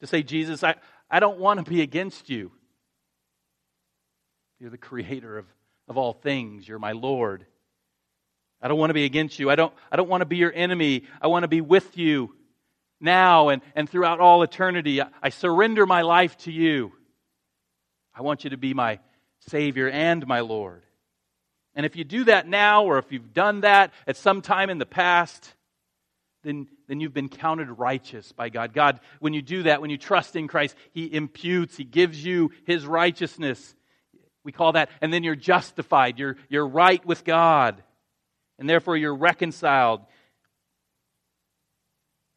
To 0.02 0.08
say, 0.08 0.22
Jesus, 0.22 0.64
I, 0.64 0.76
I 1.10 1.20
don't 1.20 1.40
want 1.40 1.64
to 1.64 1.70
be 1.70 1.82
against 1.82 2.30
you. 2.30 2.52
You're 4.60 4.70
the 4.70 4.78
creator 4.78 5.38
of, 5.38 5.46
of 5.88 5.98
all 5.98 6.14
things, 6.14 6.68
you're 6.68 6.80
my 6.80 6.92
Lord. 6.92 7.48
I 8.66 8.68
don't 8.68 8.80
want 8.80 8.90
to 8.90 8.96
be 8.96 9.06
against 9.06 9.38
you. 9.38 9.52
I 9.52 9.56
don't, 9.56 9.72
I 9.92 9.96
don't 9.96 10.10
want 10.10 10.22
to 10.22 10.26
be 10.26 10.38
your 10.38 10.52
enemy. 10.52 11.04
I 11.22 11.28
want 11.28 11.44
to 11.44 11.48
be 11.48 11.62
with 11.62 12.00
you 12.00 12.34
now 13.00 13.50
and, 13.50 13.62
and 13.76 13.88
throughout 13.88 14.20
all 14.20 14.42
eternity. 14.42 15.04
I, 15.04 15.10
I 15.22 15.30
surrender 15.30 15.86
my 15.86 16.02
life 16.02 16.36
to 16.40 16.52
you. 16.52 16.92
I 18.12 18.24
want 18.24 18.44
you 18.44 18.50
to 18.50 18.58
be 18.58 18.74
my 18.74 18.98
Savior 19.50 19.88
and 19.88 20.26
my 20.26 20.40
Lord. 20.40 20.82
And 21.76 21.86
if 21.86 21.96
you 21.96 22.04
do 22.04 22.24
that 22.24 22.48
now, 22.48 22.86
or 22.86 22.98
if 22.98 23.12
you've 23.12 23.36
done 23.36 23.62
that 23.62 23.94
at 24.08 24.18
some 24.18 24.42
time 24.42 24.72
in 24.72 24.80
the 24.80 24.88
past, 24.88 25.54
then, 26.42 26.68
then 26.88 27.00
you've 27.00 27.14
been 27.14 27.30
counted 27.30 27.70
righteous 27.70 28.32
by 28.32 28.50
God. 28.50 28.74
God, 28.74 29.00
when 29.20 29.36
you 29.36 29.44
do 29.44 29.62
that, 29.64 29.80
when 29.80 29.92
you 29.92 30.00
trust 30.00 30.36
in 30.36 30.48
Christ, 30.48 30.76
He 30.92 31.14
imputes, 31.14 31.78
He 31.78 31.84
gives 31.84 32.26
you 32.26 32.50
His 32.66 32.84
righteousness. 32.84 33.76
We 34.44 34.52
call 34.52 34.72
that, 34.72 34.90
and 35.02 35.14
then 35.14 35.24
you're 35.24 35.36
justified. 35.36 36.18
You're, 36.18 36.38
you're 36.50 36.68
right 36.68 37.06
with 37.06 37.24
God. 37.24 37.84
And 38.58 38.70
therefore, 38.70 38.98
you're 38.98 39.16
reconciled. 39.16 40.02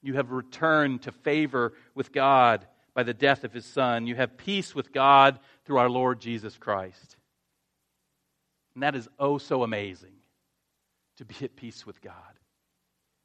You 0.03 0.15
have 0.15 0.31
returned 0.31 1.03
to 1.03 1.13
favor 1.13 1.75
with 1.95 2.13
God 2.13 2.67
by 2.95 3.03
the 3.03 3.15
death 3.15 3.45
of 3.45 3.53
his 3.53 3.65
Son. 3.65 4.07
You 4.07 4.17
have 4.17 4.37
peace 4.37 4.75
with 4.75 4.93
God 4.93 5.39
through 5.65 5.79
our 5.79 5.89
Lord 5.89 6.21
Jesus 6.21 6.57
Christ. 6.57 7.17
And 8.75 8.83
that 8.83 8.95
is 8.95 9.09
oh 9.19 9.39
so 9.39 9.63
amazing 9.63 10.15
to 11.19 11.25
be 11.25 11.35
at 11.43 11.57
peace 11.57 11.85
with 11.85 12.01
God. 12.01 12.15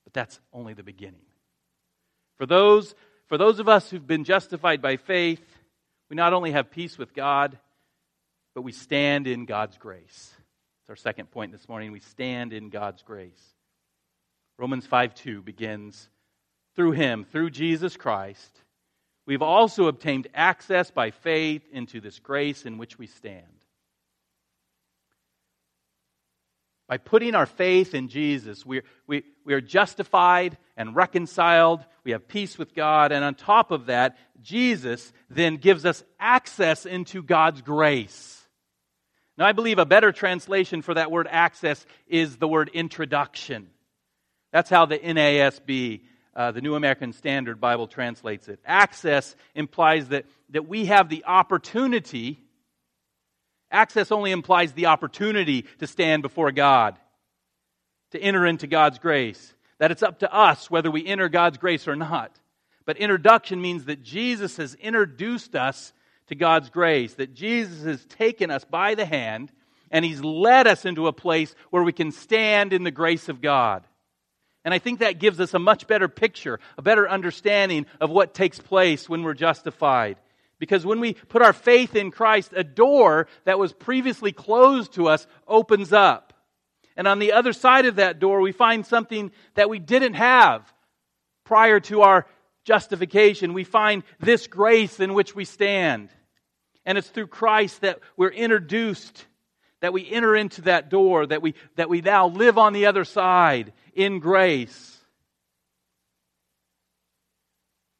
But 0.03 0.13
that's 0.13 0.39
only 0.51 0.73
the 0.73 0.83
beginning. 0.83 1.25
For 2.37 2.45
those, 2.45 2.95
for 3.27 3.37
those 3.37 3.59
of 3.59 3.69
us 3.69 3.89
who've 3.89 4.05
been 4.05 4.23
justified 4.23 4.81
by 4.81 4.97
faith, 4.97 5.43
we 6.09 6.15
not 6.15 6.33
only 6.33 6.51
have 6.51 6.71
peace 6.71 6.97
with 6.97 7.13
God, 7.13 7.57
but 8.53 8.63
we 8.63 8.71
stand 8.71 9.27
in 9.27 9.45
God's 9.45 9.77
grace. 9.77 10.33
That's 10.87 10.99
our 10.99 11.01
second 11.01 11.31
point 11.31 11.53
this 11.53 11.69
morning. 11.69 11.93
We 11.93 12.01
stand 12.01 12.51
in 12.51 12.69
God's 12.69 13.03
grace. 13.03 13.41
Romans 14.57 14.85
5 14.85 15.15
2 15.15 15.41
begins 15.41 16.09
through 16.75 16.91
him, 16.91 17.23
through 17.23 17.51
Jesus 17.51 17.95
Christ 17.95 18.61
we've 19.25 19.41
also 19.41 19.87
obtained 19.87 20.27
access 20.33 20.91
by 20.91 21.11
faith 21.11 21.61
into 21.71 22.01
this 22.01 22.19
grace 22.19 22.65
in 22.65 22.77
which 22.77 22.97
we 22.99 23.07
stand. 23.07 23.45
By 26.89 26.97
putting 26.97 27.33
our 27.33 27.45
faith 27.45 27.95
in 27.95 28.09
Jesus, 28.09 28.65
we, 28.65 28.81
we, 29.07 29.23
we 29.45 29.53
are 29.53 29.61
justified 29.61 30.57
and 30.75 30.95
reconciled. 30.95 31.83
We 32.03 32.11
have 32.11 32.27
peace 32.27 32.57
with 32.57 32.75
God. 32.75 33.13
And 33.13 33.23
on 33.23 33.35
top 33.35 33.71
of 33.71 33.85
that, 33.85 34.17
Jesus 34.41 35.13
then 35.29 35.55
gives 35.55 35.85
us 35.85 36.03
access 36.19 36.85
into 36.85 37.23
God's 37.23 37.61
grace. 37.61 38.42
Now, 39.37 39.45
I 39.45 39.51
believe 39.51 39.79
a 39.79 39.85
better 39.85 40.11
translation 40.11 40.81
for 40.81 40.93
that 40.93 41.11
word 41.11 41.27
access 41.29 41.85
is 42.07 42.37
the 42.37 42.47
word 42.47 42.69
introduction. 42.73 43.69
That's 44.51 44.69
how 44.69 44.85
the 44.85 44.99
NASB 44.99 46.01
uh, 46.35 46.51
the 46.51 46.61
New 46.61 46.75
American 46.75 47.13
Standard 47.13 47.61
Bible 47.61 47.87
translates 47.87 48.47
it. 48.47 48.59
Access 48.65 49.35
implies 49.53 50.07
that, 50.09 50.25
that 50.49 50.67
we 50.67 50.85
have 50.85 51.09
the 51.09 51.25
opportunity. 51.25 52.39
Access 53.71 54.11
only 54.11 54.31
implies 54.31 54.73
the 54.73 54.87
opportunity 54.87 55.65
to 55.79 55.87
stand 55.87 56.23
before 56.23 56.51
God, 56.51 56.97
to 58.11 58.19
enter 58.19 58.45
into 58.45 58.67
God's 58.67 58.99
grace. 58.99 59.53
That 59.79 59.91
it's 59.91 60.03
up 60.03 60.19
to 60.19 60.33
us 60.33 60.71
whether 60.71 60.89
we 60.89 61.05
enter 61.05 61.29
God's 61.29 61.57
grace 61.57 61.87
or 61.87 61.95
not. 61.95 62.31
But 62.85 62.97
introduction 62.97 63.61
means 63.61 63.85
that 63.85 64.03
Jesus 64.03 64.57
has 64.57 64.75
introduced 64.75 65.55
us 65.55 65.93
to 66.27 66.35
God's 66.35 66.69
grace, 66.69 67.13
that 67.15 67.33
Jesus 67.33 67.83
has 67.83 68.05
taken 68.05 68.51
us 68.51 68.63
by 68.65 68.95
the 68.95 69.05
hand 69.05 69.51
and 69.91 70.03
he's 70.03 70.21
led 70.21 70.65
us 70.67 70.85
into 70.85 71.07
a 71.07 71.13
place 71.13 71.53
where 71.69 71.83
we 71.83 71.93
can 71.93 72.11
stand 72.11 72.73
in 72.73 72.83
the 72.83 72.91
grace 72.91 73.29
of 73.29 73.41
God. 73.41 73.83
And 74.65 74.73
I 74.73 74.79
think 74.79 74.99
that 74.99 75.19
gives 75.19 75.39
us 75.39 75.53
a 75.53 75.59
much 75.59 75.87
better 75.87 76.07
picture, 76.07 76.59
a 76.77 76.81
better 76.81 77.07
understanding 77.07 77.85
of 78.01 78.09
what 78.09 78.33
takes 78.33 78.59
place 78.59 79.07
when 79.07 79.23
we're 79.23 79.33
justified. 79.33 80.17
Because 80.57 80.85
when 80.85 80.99
we 80.99 81.13
put 81.13 81.41
our 81.41 81.53
faith 81.53 81.95
in 81.95 82.09
Christ, 82.09 82.53
a 82.55 82.63
door 82.63 83.27
that 83.43 83.59
was 83.59 83.73
previously 83.73 84.31
closed 84.31 84.93
to 84.93 85.09
us 85.09 85.27
opens 85.47 85.91
up. 85.91 86.33
And 86.95 87.07
on 87.07 87.19
the 87.19 87.33
other 87.33 87.53
side 87.53 87.85
of 87.85 87.97
that 87.97 88.19
door, 88.19 88.39
we 88.39 88.51
find 88.51 88.85
something 88.85 89.31
that 89.55 89.69
we 89.69 89.79
didn't 89.79 90.13
have 90.13 90.71
prior 91.43 91.79
to 91.81 92.01
our 92.01 92.25
justification. 92.63 93.53
We 93.53 93.63
find 93.63 94.03
this 94.19 94.47
grace 94.47 94.99
in 94.99 95.13
which 95.13 95.35
we 95.35 95.45
stand. 95.45 96.09
And 96.85 96.97
it's 96.97 97.09
through 97.09 97.27
Christ 97.27 97.81
that 97.81 97.99
we're 98.17 98.29
introduced, 98.29 99.25
that 99.81 99.93
we 99.93 100.09
enter 100.09 100.35
into 100.35 100.61
that 100.63 100.89
door, 100.89 101.25
that 101.25 101.41
we, 101.41 101.55
that 101.75 101.89
we 101.89 102.01
now 102.01 102.27
live 102.27 102.57
on 102.57 102.73
the 102.73 102.87
other 102.87 103.05
side 103.05 103.73
in 103.93 104.19
grace. 104.19 104.97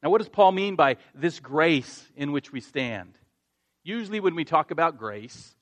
Now, 0.01 0.09
what 0.09 0.17
does 0.17 0.29
Paul 0.29 0.51
mean 0.51 0.75
by 0.75 0.97
this 1.15 1.39
grace 1.39 2.05
in 2.17 2.33
which 2.33 2.51
we 2.51 2.59
stand? 2.59 3.17
Usually, 3.85 4.19
when 4.19 4.35
we 4.35 4.43
talk 4.43 4.71
about 4.71 4.97
grace, 4.97 5.55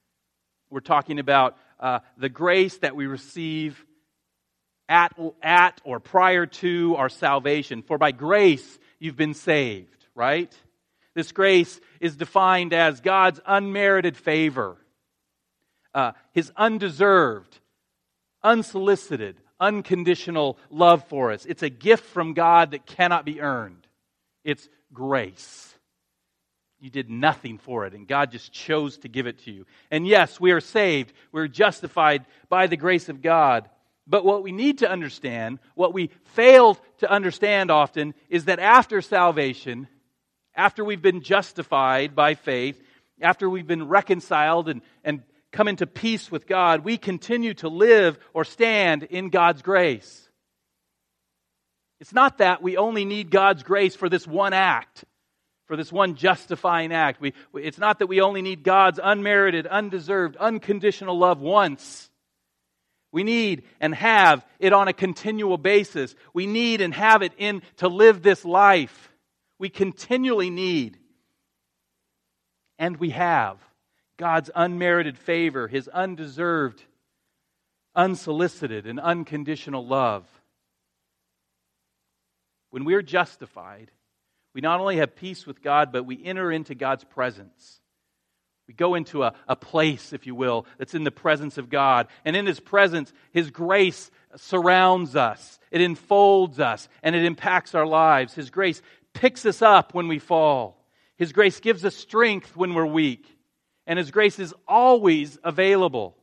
we're 0.71 0.79
talking 0.79 1.19
about 1.19 1.57
uh, 1.79 1.99
the 2.17 2.29
grace 2.29 2.77
that 2.77 2.95
we 2.95 3.05
receive 3.05 3.85
at, 4.89 5.17
at 5.43 5.79
or 5.83 5.99
prior 5.99 6.45
to 6.45 6.95
our 6.97 7.09
salvation. 7.09 7.83
For 7.83 7.97
by 7.97 8.11
grace 8.11 8.79
you've 9.01 9.17
been 9.17 9.33
saved, 9.33 10.05
right? 10.15 10.55
This 11.13 11.33
grace 11.33 11.81
is 11.99 12.15
defined 12.15 12.71
as 12.71 13.01
God's 13.01 13.41
unmerited 13.45 14.15
favor, 14.15 14.77
uh, 15.93 16.13
His 16.31 16.51
undeserved, 16.55 17.59
unsolicited, 18.43 19.35
unconditional 19.59 20.57
love 20.69 21.03
for 21.09 21.31
us. 21.31 21.45
It's 21.45 21.63
a 21.63 21.69
gift 21.69 22.05
from 22.05 22.33
God 22.33 22.71
that 22.71 22.85
cannot 22.85 23.25
be 23.25 23.41
earned. 23.41 23.85
It's 24.45 24.69
grace. 24.93 25.67
You 26.79 26.89
did 26.89 27.09
nothing 27.09 27.57
for 27.57 27.85
it, 27.85 27.93
and 27.93 28.07
God 28.07 28.31
just 28.31 28.51
chose 28.51 28.97
to 28.99 29.07
give 29.07 29.27
it 29.27 29.39
to 29.45 29.51
you. 29.51 29.65
And 29.91 30.07
yes, 30.07 30.39
we 30.39 30.51
are 30.51 30.61
saved. 30.61 31.13
We're 31.31 31.47
justified 31.47 32.25
by 32.49 32.67
the 32.67 32.77
grace 32.77 33.09
of 33.09 33.21
God. 33.21 33.69
But 34.07 34.25
what 34.25 34.43
we 34.43 34.51
need 34.51 34.79
to 34.79 34.89
understand, 34.89 35.59
what 35.75 35.93
we 35.93 36.09
fail 36.33 36.77
to 36.99 37.09
understand 37.09 37.71
often, 37.71 38.13
is 38.29 38.45
that 38.45 38.59
after 38.59 39.01
salvation, 39.01 39.87
after 40.55 40.83
we've 40.83 41.01
been 41.01 41.21
justified 41.21 42.15
by 42.15 42.35
faith, 42.35 42.81
after 43.21 43.49
we've 43.49 43.67
been 43.67 43.87
reconciled 43.87 44.69
and, 44.69 44.81
and 45.03 45.21
come 45.51 45.67
into 45.67 45.85
peace 45.85 46.31
with 46.31 46.47
God, 46.47 46.83
we 46.83 46.97
continue 46.97 47.53
to 47.55 47.69
live 47.69 48.17
or 48.33 48.43
stand 48.43 49.03
in 49.03 49.29
God's 49.29 49.61
grace. 49.61 50.29
It's 51.99 52.13
not 52.13 52.39
that 52.39 52.63
we 52.63 52.77
only 52.77 53.05
need 53.05 53.29
God's 53.29 53.61
grace 53.63 53.95
for 53.95 54.09
this 54.09 54.25
one 54.25 54.53
act, 54.53 55.05
for 55.67 55.77
this 55.77 55.91
one 55.91 56.15
justifying 56.15 56.91
act. 56.91 57.21
We, 57.21 57.33
it's 57.53 57.77
not 57.77 57.99
that 57.99 58.07
we 58.07 58.21
only 58.21 58.41
need 58.41 58.63
God's 58.63 58.99
unmerited, 59.01 59.67
undeserved, 59.67 60.35
unconditional 60.35 61.17
love 61.17 61.39
once. 61.39 62.09
We 63.12 63.24
need 63.24 63.63
and 63.80 63.93
have 63.93 64.45
it 64.60 64.74
on 64.74 64.88
a 64.88 64.93
continual 64.93 65.58
basis. 65.58 66.15
We 66.34 66.47
need 66.47 66.82
and 66.82 66.93
have 66.93 67.21
it 67.21 67.34
in 67.38 67.62
to 67.78 67.88
live 67.88 68.21
this 68.21 68.45
life. 68.45 69.12
We 69.60 69.69
continually 69.69 70.50
need. 70.50 70.97
And 72.80 72.97
we 72.97 73.10
have. 73.12 73.58
God's 74.17 74.50
unmerited 74.54 75.17
favor, 75.17 75.67
his 75.67 75.88
undeserved, 75.88 76.84
unsolicited, 77.95 78.86
and 78.86 79.00
unconditional 79.00 79.86
love. 79.86 80.26
When 82.69 82.86
we're 82.86 83.02
justified, 83.02 83.91
we 84.54 84.62
not 84.62 84.80
only 84.80 84.97
have 84.97 85.15
peace 85.15 85.45
with 85.45 85.62
God, 85.62 85.91
but 85.91 86.06
we 86.06 86.24
enter 86.24 86.52
into 86.52 86.76
God's 86.76 87.04
presence. 87.04 87.80
We 88.71 88.75
go 88.75 88.95
into 88.95 89.23
a, 89.23 89.34
a 89.49 89.57
place, 89.57 90.13
if 90.13 90.25
you 90.25 90.34
will, 90.34 90.65
that's 90.77 90.95
in 90.95 91.03
the 91.03 91.12
presence 91.12 91.57
of 91.57 91.69
God. 91.69 92.07
And 92.23 92.38
in 92.38 92.45
His 92.45 92.62
presence, 92.62 93.12
His 93.34 93.51
grace 93.51 94.10
surrounds 94.38 95.17
us, 95.17 95.60
it 95.71 95.81
enfolds 95.81 96.57
us, 96.57 96.88
and 97.03 97.13
it 97.13 97.25
impacts 97.25 97.75
our 97.75 97.86
lives. 97.86 98.34
His 98.34 98.49
grace 98.49 98.81
picks 99.13 99.45
us 99.45 99.62
up 99.62 99.93
when 99.93 100.07
we 100.07 100.19
fall. 100.19 100.86
His 101.17 101.34
grace 101.34 101.60
gives 101.60 101.84
us 101.84 101.95
strength 101.95 102.55
when 102.55 102.73
we're 102.73 102.86
weak 102.86 103.27
and 103.88 103.99
His 103.99 104.12
grace 104.12 104.39
is 104.39 104.53
always 104.69 105.38
available. 105.43 106.15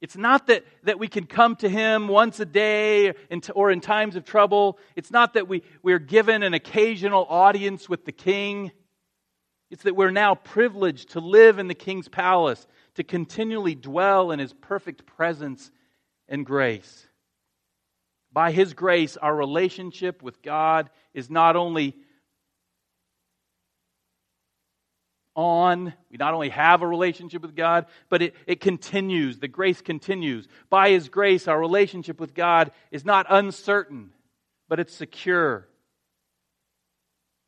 It's 0.00 0.16
not 0.16 0.46
that, 0.46 0.64
that 0.84 0.98
we 0.98 1.08
can 1.08 1.26
come 1.26 1.56
to 1.56 1.68
Him 1.68 2.08
once 2.08 2.40
a 2.40 2.46
day 2.46 3.12
or 3.54 3.70
in 3.70 3.82
times 3.82 4.16
of 4.16 4.24
trouble. 4.24 4.78
It's 4.96 5.10
not 5.10 5.34
that 5.34 5.48
we, 5.48 5.62
we're 5.82 5.98
given 5.98 6.42
an 6.42 6.54
occasional 6.54 7.26
audience 7.28 7.88
with 7.88 8.06
the 8.06 8.12
King. 8.12 8.72
It's 9.70 9.84
that 9.84 9.96
we're 9.96 10.10
now 10.10 10.34
privileged 10.34 11.10
to 11.10 11.20
live 11.20 11.58
in 11.58 11.68
the 11.68 11.74
king's 11.74 12.08
palace, 12.08 12.66
to 12.94 13.04
continually 13.04 13.74
dwell 13.74 14.30
in 14.32 14.38
his 14.38 14.52
perfect 14.52 15.06
presence 15.06 15.70
and 16.28 16.44
grace. 16.44 17.06
By 18.32 18.52
his 18.52 18.74
grace, 18.74 19.16
our 19.16 19.34
relationship 19.34 20.22
with 20.22 20.42
God 20.42 20.90
is 21.14 21.30
not 21.30 21.56
only 21.56 21.96
on. 25.40 25.94
We 26.10 26.16
not 26.18 26.34
only 26.34 26.50
have 26.50 26.82
a 26.82 26.86
relationship 26.86 27.42
with 27.42 27.56
God, 27.56 27.86
but 28.08 28.22
it, 28.22 28.34
it 28.46 28.60
continues. 28.60 29.38
The 29.38 29.48
grace 29.48 29.80
continues. 29.80 30.46
By 30.68 30.90
His 30.90 31.08
grace, 31.08 31.48
our 31.48 31.58
relationship 31.58 32.20
with 32.20 32.34
God 32.34 32.72
is 32.90 33.04
not 33.04 33.26
uncertain, 33.28 34.10
but 34.68 34.80
it's 34.80 34.94
secure. 34.94 35.66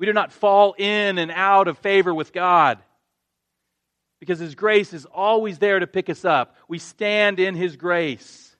We 0.02 0.06
do 0.06 0.12
not 0.12 0.32
fall 0.32 0.74
in 0.76 1.18
and 1.18 1.30
out 1.30 1.68
of 1.68 1.78
favor 1.78 2.12
with 2.12 2.32
God 2.32 2.80
because 4.18 4.40
His 4.40 4.56
grace 4.56 4.92
is 4.92 5.04
always 5.04 5.60
there 5.60 5.78
to 5.78 5.86
pick 5.86 6.10
us 6.10 6.24
up. 6.24 6.56
We 6.66 6.80
stand 6.80 7.38
in 7.38 7.54
His 7.54 7.76
grace. 7.76 8.56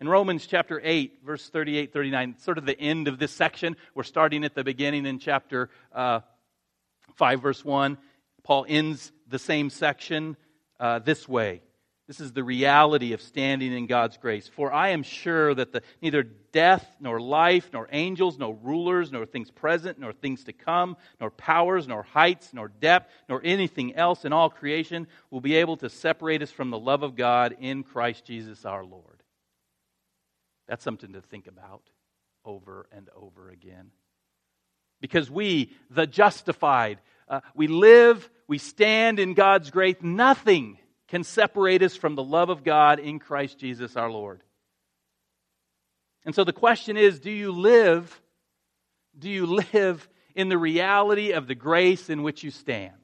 In 0.00 0.08
Romans 0.08 0.44
chapter 0.44 0.80
8, 0.82 1.20
verse 1.24 1.48
38 1.48 1.92
39, 1.92 2.38
sort 2.38 2.58
of 2.58 2.66
the 2.66 2.76
end 2.76 3.06
of 3.06 3.20
this 3.20 3.30
section, 3.30 3.76
we're 3.94 4.02
starting 4.02 4.42
at 4.42 4.56
the 4.56 4.64
beginning 4.64 5.06
in 5.06 5.20
chapter 5.20 5.70
uh, 5.94 6.22
5, 7.14 7.40
verse 7.40 7.64
1. 7.64 7.96
Paul 8.42 8.66
ends 8.68 9.12
the 9.28 9.38
same 9.38 9.70
section 9.70 10.36
uh, 10.80 10.98
this 10.98 11.28
way. 11.28 11.62
This 12.12 12.20
is 12.20 12.32
the 12.34 12.44
reality 12.44 13.14
of 13.14 13.22
standing 13.22 13.72
in 13.72 13.86
God's 13.86 14.18
grace. 14.18 14.46
For 14.46 14.70
I 14.70 14.90
am 14.90 15.02
sure 15.02 15.54
that 15.54 15.72
the, 15.72 15.80
neither 16.02 16.22
death, 16.22 16.86
nor 17.00 17.18
life, 17.18 17.70
nor 17.72 17.88
angels, 17.90 18.38
nor 18.38 18.54
rulers, 18.54 19.10
nor 19.10 19.24
things 19.24 19.50
present, 19.50 19.98
nor 19.98 20.12
things 20.12 20.44
to 20.44 20.52
come, 20.52 20.98
nor 21.18 21.30
powers, 21.30 21.88
nor 21.88 22.02
heights, 22.02 22.50
nor 22.52 22.68
depth, 22.68 23.10
nor 23.30 23.40
anything 23.42 23.94
else 23.94 24.26
in 24.26 24.32
all 24.34 24.50
creation 24.50 25.06
will 25.30 25.40
be 25.40 25.54
able 25.54 25.78
to 25.78 25.88
separate 25.88 26.42
us 26.42 26.50
from 26.50 26.68
the 26.68 26.78
love 26.78 27.02
of 27.02 27.16
God 27.16 27.56
in 27.58 27.82
Christ 27.82 28.26
Jesus 28.26 28.66
our 28.66 28.84
Lord. 28.84 29.22
That's 30.68 30.84
something 30.84 31.14
to 31.14 31.22
think 31.22 31.46
about 31.46 31.80
over 32.44 32.88
and 32.92 33.08
over 33.16 33.48
again. 33.48 33.90
Because 35.00 35.30
we, 35.30 35.72
the 35.88 36.06
justified, 36.06 36.98
uh, 37.26 37.40
we 37.54 37.68
live, 37.68 38.28
we 38.48 38.58
stand 38.58 39.18
in 39.18 39.32
God's 39.32 39.70
grace. 39.70 39.96
Nothing 40.02 40.76
can 41.12 41.24
separate 41.24 41.82
us 41.82 41.94
from 41.94 42.14
the 42.14 42.22
love 42.22 42.48
of 42.48 42.64
God 42.64 42.98
in 42.98 43.18
Christ 43.18 43.58
Jesus 43.58 43.98
our 43.98 44.10
Lord. 44.10 44.42
And 46.24 46.34
so 46.34 46.42
the 46.42 46.54
question 46.54 46.96
is 46.96 47.20
do 47.20 47.30
you 47.30 47.52
live? 47.52 48.18
Do 49.18 49.28
you 49.28 49.44
live 49.74 50.08
in 50.34 50.48
the 50.48 50.56
reality 50.56 51.32
of 51.32 51.46
the 51.46 51.54
grace 51.54 52.08
in 52.08 52.22
which 52.22 52.42
you 52.42 52.50
stand? 52.50 52.94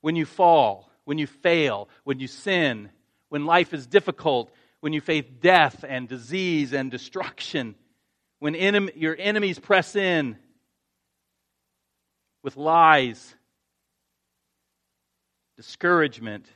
When 0.00 0.16
you 0.16 0.24
fall, 0.24 0.90
when 1.04 1.18
you 1.18 1.26
fail, 1.26 1.90
when 2.04 2.18
you 2.18 2.28
sin, 2.28 2.88
when 3.28 3.44
life 3.44 3.74
is 3.74 3.86
difficult, 3.86 4.50
when 4.80 4.94
you 4.94 5.02
face 5.02 5.26
death 5.42 5.84
and 5.86 6.08
disease 6.08 6.72
and 6.72 6.90
destruction, 6.90 7.74
when 8.38 8.54
your 8.96 9.16
enemies 9.18 9.58
press 9.58 9.96
in, 9.96 10.38
with 12.42 12.56
lies, 12.56 13.34
discouragement. 15.58 16.46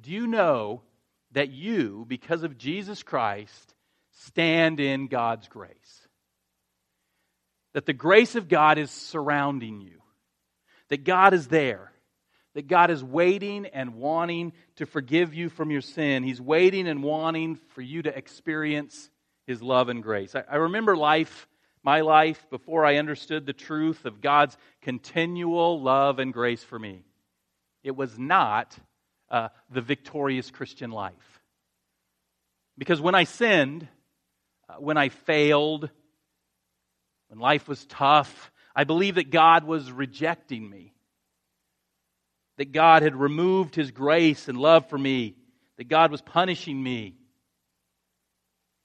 Do 0.00 0.10
you 0.10 0.26
know 0.26 0.82
that 1.32 1.50
you, 1.50 2.04
because 2.08 2.42
of 2.42 2.58
Jesus 2.58 3.02
Christ, 3.02 3.74
stand 4.10 4.80
in 4.80 5.06
God's 5.06 5.48
grace? 5.48 6.08
That 7.74 7.86
the 7.86 7.92
grace 7.92 8.34
of 8.34 8.48
God 8.48 8.78
is 8.78 8.90
surrounding 8.90 9.80
you, 9.80 10.00
that 10.88 11.04
God 11.04 11.34
is 11.34 11.48
there, 11.48 11.92
that 12.54 12.68
God 12.68 12.90
is 12.90 13.04
waiting 13.04 13.66
and 13.66 13.96
wanting 13.96 14.52
to 14.76 14.86
forgive 14.86 15.34
you 15.34 15.50
from 15.50 15.70
your 15.70 15.82
sin. 15.82 16.22
He's 16.22 16.40
waiting 16.40 16.88
and 16.88 17.02
wanting 17.02 17.56
for 17.74 17.82
you 17.82 18.02
to 18.02 18.16
experience 18.16 19.10
His 19.46 19.62
love 19.62 19.88
and 19.88 20.02
grace. 20.02 20.34
I, 20.34 20.44
I 20.50 20.56
remember 20.56 20.96
life 20.96 21.48
my 21.86 22.00
life 22.00 22.44
before 22.50 22.84
I 22.84 22.96
understood 22.96 23.46
the 23.46 23.52
truth 23.52 24.06
of 24.06 24.20
God's 24.20 24.58
continual 24.82 25.80
love 25.80 26.18
and 26.18 26.32
grace 26.32 26.64
for 26.64 26.76
me. 26.76 27.04
It 27.84 27.94
was 27.94 28.18
not 28.18 28.76
uh, 29.30 29.48
the 29.70 29.80
victorious 29.80 30.50
Christian 30.50 30.90
life. 30.90 31.40
Because 32.78 33.00
when 33.00 33.14
I 33.14 33.24
sinned, 33.24 33.88
uh, 34.68 34.74
when 34.74 34.96
I 34.96 35.08
failed, 35.08 35.90
when 37.28 37.38
life 37.38 37.68
was 37.68 37.84
tough, 37.86 38.52
I 38.74 38.84
believed 38.84 39.16
that 39.16 39.30
God 39.30 39.64
was 39.64 39.90
rejecting 39.90 40.68
me. 40.68 40.92
That 42.58 42.72
God 42.72 43.02
had 43.02 43.16
removed 43.16 43.74
his 43.74 43.90
grace 43.90 44.48
and 44.48 44.58
love 44.58 44.88
for 44.88 44.98
me. 44.98 45.36
That 45.78 45.88
God 45.88 46.10
was 46.10 46.22
punishing 46.22 46.82
me. 46.82 47.16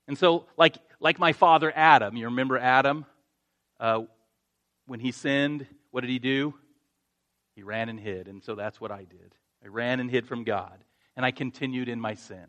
And 0.08 0.18
so, 0.18 0.46
like, 0.58 0.78
like 1.00 1.20
my 1.20 1.34
father 1.34 1.72
Adam, 1.74 2.18
you 2.18 2.26
remember 2.26 2.58
Adam? 2.58 3.06
Uh, 3.80 4.02
when 4.86 5.00
he 5.00 5.12
sinned, 5.12 5.66
what 5.92 6.02
did 6.02 6.10
he 6.10 6.20
do? 6.20 6.54
He 7.56 7.64
ran 7.64 7.90
and 7.90 8.00
hid. 8.00 8.28
And 8.28 8.44
so 8.44 8.56
that's 8.56 8.80
what 8.82 8.92
I 8.92 9.04
did. 9.04 9.36
I 9.64 9.68
ran 9.68 10.00
and 10.00 10.10
hid 10.10 10.28
from 10.28 10.44
God. 10.44 10.84
And 11.16 11.26
I 11.26 11.32
continued 11.32 11.90
in 11.90 12.00
my 12.00 12.16
sin. 12.16 12.46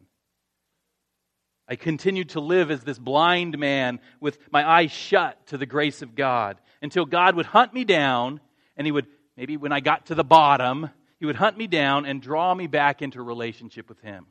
I 1.69 1.77
continued 1.77 2.31
to 2.31 2.41
live 2.41 2.71
as 2.71 2.83
this 2.83 2.99
blind 2.99 3.59
man 3.59 4.01
with 4.21 4.39
my 4.51 4.69
eyes 4.69 4.91
shut 4.91 5.47
to 5.49 5.59
the 5.59 5.67
grace 5.67 6.03
of 6.03 6.15
God 6.15 6.61
until 6.81 7.05
God 7.05 7.37
would 7.37 7.47
hunt 7.47 7.73
me 7.73 7.85
down 7.85 8.41
and 8.77 8.87
he 8.87 8.93
would, 8.93 9.07
maybe 9.37 9.57
when 9.57 9.73
I 9.73 9.81
got 9.81 10.07
to 10.07 10.15
the 10.15 10.25
bottom, 10.25 10.91
he 11.19 11.27
would 11.27 11.37
hunt 11.37 11.57
me 11.57 11.67
down 11.67 12.05
and 12.05 12.21
draw 12.21 12.55
me 12.55 12.67
back 12.67 13.01
into 13.01 13.23
relationship 13.23 13.89
with 13.89 14.01
him. 14.01 14.27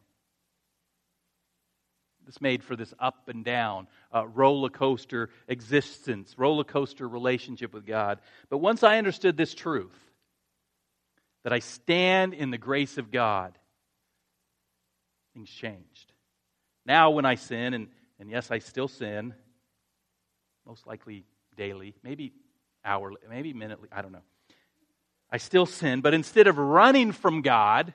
This 2.26 2.42
made 2.42 2.64
for 2.64 2.76
this 2.76 2.94
up 3.00 3.28
and 3.28 3.44
down, 3.44 3.88
uh, 4.14 4.28
roller 4.28 4.70
coaster 4.70 5.30
existence, 5.48 6.36
roller 6.38 6.64
coaster 6.64 7.08
relationship 7.08 7.74
with 7.74 7.86
God. 7.86 8.20
But 8.50 8.60
once 8.60 8.84
I 8.84 8.98
understood 8.98 9.38
this 9.38 9.54
truth, 9.54 10.11
that 11.44 11.54
I 11.54 11.60
stand 11.60 12.34
in 12.34 12.52
the 12.52 12.58
grace 12.58 12.98
of 12.98 13.12
God, 13.12 13.58
things 15.34 15.50
changed. 15.50 16.12
Now, 16.86 17.12
when 17.12 17.26
I 17.26 17.36
sin, 17.36 17.74
and, 17.74 17.88
and 18.20 18.30
yes, 18.30 18.52
I 18.52 18.60
still 18.60 18.88
sin, 18.88 19.34
most 20.66 20.86
likely 20.88 21.26
daily, 21.56 21.96
maybe 22.04 22.34
hourly, 22.84 23.18
maybe 23.30 23.54
minutely, 23.54 23.90
I 23.92 24.02
don't 24.02 24.12
know. 24.12 24.24
I 25.32 25.38
still 25.38 25.66
sin, 25.66 26.02
but 26.02 26.14
instead 26.14 26.48
of 26.48 26.58
running 26.58 27.12
from 27.12 27.42
God, 27.42 27.94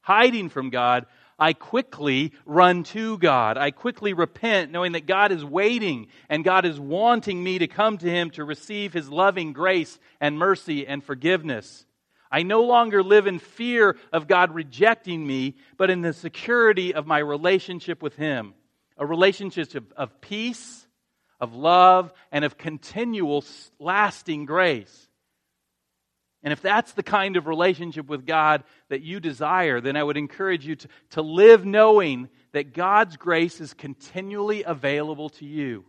hiding 0.00 0.48
from 0.48 0.70
God, 0.70 1.06
I 1.38 1.52
quickly 1.52 2.32
run 2.46 2.82
to 2.84 3.18
God. 3.18 3.58
I 3.58 3.70
quickly 3.70 4.12
repent, 4.12 4.72
knowing 4.72 4.92
that 4.92 5.06
God 5.06 5.30
is 5.30 5.44
waiting 5.44 6.08
and 6.28 6.42
God 6.42 6.64
is 6.64 6.80
wanting 6.80 7.42
me 7.42 7.58
to 7.58 7.68
come 7.68 7.98
to 7.98 8.10
Him 8.10 8.30
to 8.30 8.44
receive 8.44 8.92
His 8.92 9.08
loving 9.08 9.52
grace 9.52 9.98
and 10.20 10.38
mercy 10.38 10.86
and 10.86 11.04
forgiveness. 11.04 11.84
I 12.30 12.42
no 12.42 12.62
longer 12.62 13.02
live 13.02 13.26
in 13.26 13.38
fear 13.38 13.96
of 14.12 14.28
God 14.28 14.54
rejecting 14.54 15.26
me, 15.26 15.56
but 15.76 15.90
in 15.90 16.02
the 16.02 16.12
security 16.12 16.94
of 16.94 17.06
my 17.06 17.18
relationship 17.18 18.02
with 18.02 18.16
Him. 18.16 18.54
A 18.96 19.06
relationship 19.06 19.74
of, 19.74 19.92
of 19.96 20.20
peace, 20.20 20.86
of 21.40 21.54
love, 21.54 22.12
and 22.32 22.44
of 22.44 22.58
continual 22.58 23.44
lasting 23.78 24.44
grace. 24.44 25.08
And 26.42 26.52
if 26.52 26.62
that's 26.62 26.92
the 26.92 27.02
kind 27.02 27.36
of 27.36 27.46
relationship 27.46 28.06
with 28.06 28.24
God 28.24 28.62
that 28.90 29.02
you 29.02 29.18
desire, 29.18 29.80
then 29.80 29.96
I 29.96 30.02
would 30.02 30.16
encourage 30.16 30.66
you 30.66 30.76
to, 30.76 30.88
to 31.10 31.22
live 31.22 31.64
knowing 31.64 32.28
that 32.52 32.74
God's 32.74 33.16
grace 33.16 33.60
is 33.60 33.74
continually 33.74 34.62
available 34.62 35.30
to 35.30 35.44
you. 35.44 35.84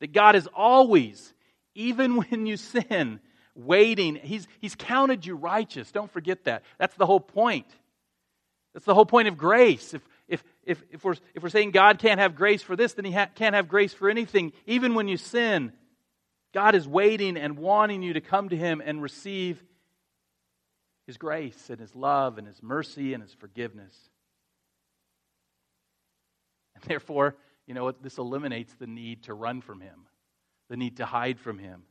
That 0.00 0.12
God 0.12 0.34
is 0.34 0.48
always, 0.54 1.32
even 1.74 2.16
when 2.30 2.46
you 2.46 2.56
sin, 2.56 3.20
waiting. 3.54 4.16
He's, 4.16 4.46
he's 4.60 4.74
counted 4.74 5.26
you 5.26 5.34
righteous. 5.34 5.90
Don't 5.90 6.10
forget 6.10 6.44
that. 6.44 6.62
That's 6.78 6.94
the 6.96 7.06
whole 7.06 7.20
point. 7.20 7.66
That's 8.72 8.86
the 8.86 8.94
whole 8.94 9.06
point 9.06 9.28
of 9.28 9.36
grace. 9.36 9.94
If, 9.94 10.02
if, 10.28 10.44
if, 10.64 10.82
if, 10.90 11.04
we're, 11.04 11.16
if 11.34 11.42
we're 11.42 11.48
saying 11.48 11.72
God 11.72 11.98
can't 11.98 12.20
have 12.20 12.36
grace 12.36 12.62
for 12.62 12.76
this, 12.76 12.92
then 12.94 13.04
He 13.04 13.12
ha- 13.12 13.28
can't 13.34 13.54
have 13.54 13.68
grace 13.68 13.92
for 13.92 14.08
anything, 14.08 14.52
even 14.66 14.94
when 14.94 15.08
you 15.08 15.16
sin. 15.16 15.72
God 16.52 16.74
is 16.74 16.86
waiting 16.86 17.36
and 17.36 17.58
wanting 17.58 18.02
you 18.02 18.14
to 18.14 18.20
come 18.20 18.48
to 18.48 18.56
Him 18.56 18.82
and 18.84 19.02
receive 19.02 19.62
His 21.06 21.16
grace 21.16 21.70
and 21.70 21.80
His 21.80 21.94
love 21.94 22.38
and 22.38 22.46
His 22.46 22.62
mercy 22.62 23.12
and 23.12 23.22
His 23.22 23.32
forgiveness. 23.34 23.94
And 26.76 26.84
therefore, 26.84 27.36
you 27.66 27.74
know, 27.74 27.84
what? 27.84 28.02
this 28.02 28.18
eliminates 28.18 28.74
the 28.74 28.86
need 28.86 29.24
to 29.24 29.34
run 29.34 29.60
from 29.60 29.80
Him, 29.80 30.06
the 30.68 30.76
need 30.76 30.98
to 30.98 31.06
hide 31.06 31.38
from 31.38 31.58
Him, 31.58 31.82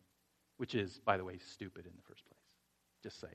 which 0.59 0.75
is, 0.75 0.99
by 1.05 1.15
the 1.15 1.23
way, 1.23 1.39
stupid 1.53 1.85
in 1.85 1.91
the 1.95 2.01
first 2.03 2.27
place. 2.27 2.41
Just 3.01 3.19
saying. 3.21 3.33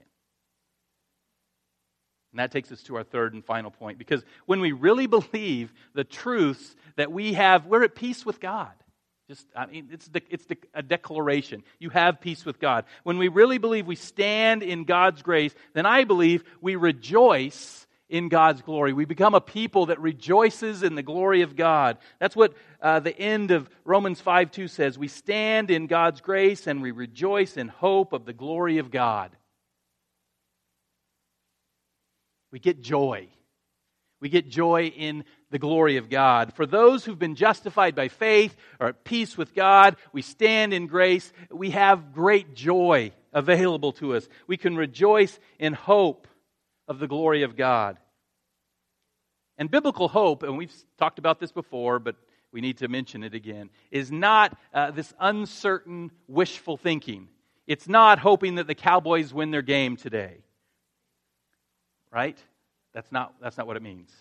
And 2.33 2.39
that 2.39 2.51
takes 2.51 2.71
us 2.71 2.83
to 2.83 2.97
our 2.97 3.03
third 3.03 3.33
and 3.33 3.43
final 3.45 3.71
point 3.71 3.97
because 3.97 4.23
when 4.45 4.61
we 4.61 4.73
really 4.73 5.07
believe 5.07 5.73
the 5.95 6.05
truths 6.05 6.77
that 6.97 7.11
we 7.11 7.33
have, 7.33 7.65
we're 7.65 7.85
at 7.85 7.95
peace 7.95 8.27
with 8.27 8.41
God. 8.41 8.73
Just, 9.27 9.47
I 9.57 9.65
mean, 9.67 9.89
it's, 9.91 10.07
the, 10.09 10.21
it's 10.29 10.45
the, 10.45 10.59
a 10.75 10.83
declaration. 10.83 11.63
You 11.79 11.89
have 11.91 12.21
peace 12.21 12.45
with 12.45 12.61
God. 12.61 12.85
When 13.05 13.17
we 13.17 13.29
really 13.29 13.57
believe 13.57 13.87
we 13.87 13.97
stand 13.97 14.63
in 14.63 14.85
God's 14.85 15.23
grace, 15.23 15.55
then 15.73 15.87
I 15.87 16.05
believe 16.05 16.45
we 16.61 16.77
rejoice 16.77 17.87
in 18.15 18.29
God's 18.29 18.63
glory. 18.63 18.93
We 18.93 19.07
become 19.07 19.35
a 19.35 19.41
people 19.41 19.87
that 19.87 19.99
rejoices 19.99 20.85
in 20.85 20.95
the 20.95 21.03
glory 21.03 21.43
of 21.43 21.57
God. 21.57 21.99
That's 22.21 22.37
what 22.37 22.55
uh, 22.81 23.01
the 23.01 23.19
end 23.19 23.51
of 23.51 23.69
Romans 23.85 24.21
5 24.21 24.53
2 24.53 24.69
says. 24.69 24.97
We 24.97 25.09
stand 25.09 25.69
in 25.69 25.89
God's 25.89 26.21
grace 26.21 26.69
and 26.69 26.81
we 26.81 26.93
rejoice 26.93 27.57
in 27.57 27.67
hope 27.67 28.13
of 28.13 28.25
the 28.25 28.33
glory 28.33 28.79
of 28.79 28.93
God. 28.93 29.33
We 32.53 32.61
get 32.61 32.81
joy. 32.81 33.27
We 34.21 34.29
get 34.29 34.49
joy 34.49 34.93
in 34.97 35.25
the 35.51 35.59
glory 35.59 35.97
of 35.97 36.09
God. 36.09 36.53
For 36.55 36.67
those 36.67 37.05
who've 37.05 37.19
been 37.19 37.35
justified 37.35 37.97
by 37.97 38.07
faith, 38.07 38.55
are 38.79 38.91
at 38.91 39.03
peace 39.03 39.37
with 39.37 39.57
God, 39.57 39.97
we 40.13 40.23
stand 40.23 40.73
in 40.73 40.87
grace, 40.87 41.33
we 41.51 41.71
have 41.71 42.15
great 42.15 42.55
joy 42.55 43.11
available 43.33 43.91
to 43.95 44.15
us. 44.15 44.29
We 44.47 44.57
can 44.57 44.77
rejoice 44.77 45.37
in 45.59 45.73
hope 45.73 46.29
of 46.87 47.01
the 47.01 47.09
glory 47.09 47.43
of 47.43 47.57
God. 47.57 47.99
And 49.59 49.71
biblical 49.71 50.09
hope, 50.09 50.43
and 50.43 50.57
we've 50.59 50.73
talked 50.99 51.19
about 51.19 51.39
this 51.39 51.53
before, 51.53 51.99
but 51.99 52.17
we 52.53 52.61
need 52.61 52.79
to 52.79 52.89
mention 52.89 53.23
it 53.23 53.35
again, 53.35 53.71
is 53.91 54.11
not 54.11 54.57
uh, 54.73 54.91
this 54.91 55.13
uncertain, 55.19 56.11
wishful 56.29 56.77
thinking. 56.77 57.29
It's 57.67 57.89
not 57.89 58.19
hoping 58.19 58.57
that 58.57 58.67
the 58.67 58.75
Cowboys 58.75 59.33
win 59.33 59.51
their 59.51 59.63
game 59.63 59.97
today. 59.97 60.39
Right? 62.13 62.39
That's 62.93 63.11
not, 63.11 63.35
that's 63.41 63.57
not 63.57 63.67
what 63.67 63.77
it 63.77 63.83
means. 63.83 64.13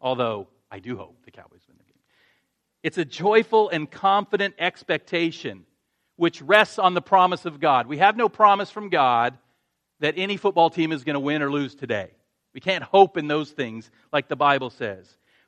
Although 0.00 0.48
I 0.70 0.78
do 0.78 0.96
hope 0.96 1.16
the 1.24 1.30
Cowboys 1.30 1.60
win 1.68 1.76
the 1.78 1.84
game. 1.84 2.00
It's 2.82 2.98
a 2.98 3.04
joyful 3.04 3.68
and 3.68 3.90
confident 3.90 4.54
expectation 4.58 5.64
which 6.16 6.42
rests 6.42 6.78
on 6.78 6.94
the 6.94 7.02
promise 7.02 7.44
of 7.44 7.60
God. 7.60 7.86
We 7.86 7.98
have 7.98 8.16
no 8.16 8.28
promise 8.28 8.70
from 8.70 8.88
God 8.88 9.38
that 10.00 10.14
any 10.16 10.36
football 10.36 10.70
team 10.70 10.92
is 10.92 11.04
going 11.04 11.14
to 11.14 11.20
win 11.20 11.42
or 11.42 11.50
lose 11.50 11.74
today. 11.74 12.10
We 12.56 12.60
can't 12.60 12.82
hope 12.82 13.18
in 13.18 13.28
those 13.28 13.50
things 13.50 13.90
like 14.14 14.28
the 14.28 14.34
Bible 14.34 14.70
says. 14.70 15.06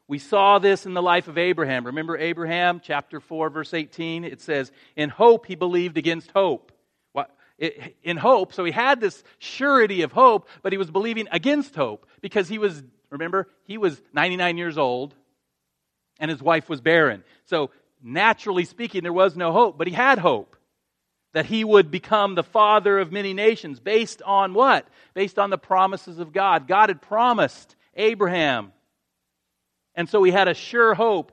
We 0.09 0.19
saw 0.19 0.59
this 0.59 0.85
in 0.85 0.93
the 0.93 1.01
life 1.01 1.27
of 1.27 1.39
Abraham. 1.39 1.87
Remember 1.87 2.19
Abraham, 2.19 2.83
chapter 2.85 3.19
4, 3.19 3.49
verse 3.49 3.73
18? 3.73 4.25
It 4.25 4.43
says, 4.43 4.71
In 4.95 5.09
hope 5.09 5.47
he 5.47 5.55
believed 5.55 5.97
against 5.97 6.31
hope 6.33 6.71
in 8.03 8.19
hope. 8.19 8.53
So 8.53 8.63
he 8.63 8.73
had 8.73 9.01
this 9.01 9.25
surety 9.39 10.03
of 10.03 10.13
hope, 10.13 10.51
but 10.61 10.73
he 10.73 10.77
was 10.77 10.91
believing 10.91 11.29
against 11.33 11.75
hope 11.75 12.07
because 12.21 12.47
he 12.47 12.59
was, 12.59 12.83
remember, 13.09 13.49
he 13.65 13.79
was 13.79 14.03
99 14.13 14.59
years 14.59 14.77
old 14.77 15.15
and 16.21 16.31
his 16.31 16.43
wife 16.43 16.69
was 16.69 16.83
barren. 16.83 17.25
So 17.47 17.71
naturally 18.03 18.67
speaking, 18.67 19.03
there 19.03 19.15
was 19.15 19.35
no 19.35 19.51
hope, 19.53 19.79
but 19.79 19.87
he 19.87 19.95
had 19.95 20.19
hope 20.19 20.58
that 21.35 21.47
he 21.47 21.63
would 21.65 21.91
become 21.91 22.35
the 22.35 22.43
father 22.43 22.99
of 22.99 23.13
many 23.13 23.35
nations 23.35 23.81
based 23.81 24.23
on 24.23 24.55
what? 24.55 24.89
Based 25.15 25.39
on 25.39 25.51
the 25.51 25.59
promises 25.59 26.19
of 26.19 26.33
God. 26.33 26.67
God 26.67 26.89
had 26.89 27.03
promised 27.03 27.77
Abraham. 27.95 28.73
And 29.95 30.09
so 30.09 30.23
he 30.23 30.33
had 30.33 30.49
a 30.49 30.55
sure 30.55 30.95
hope 30.95 31.33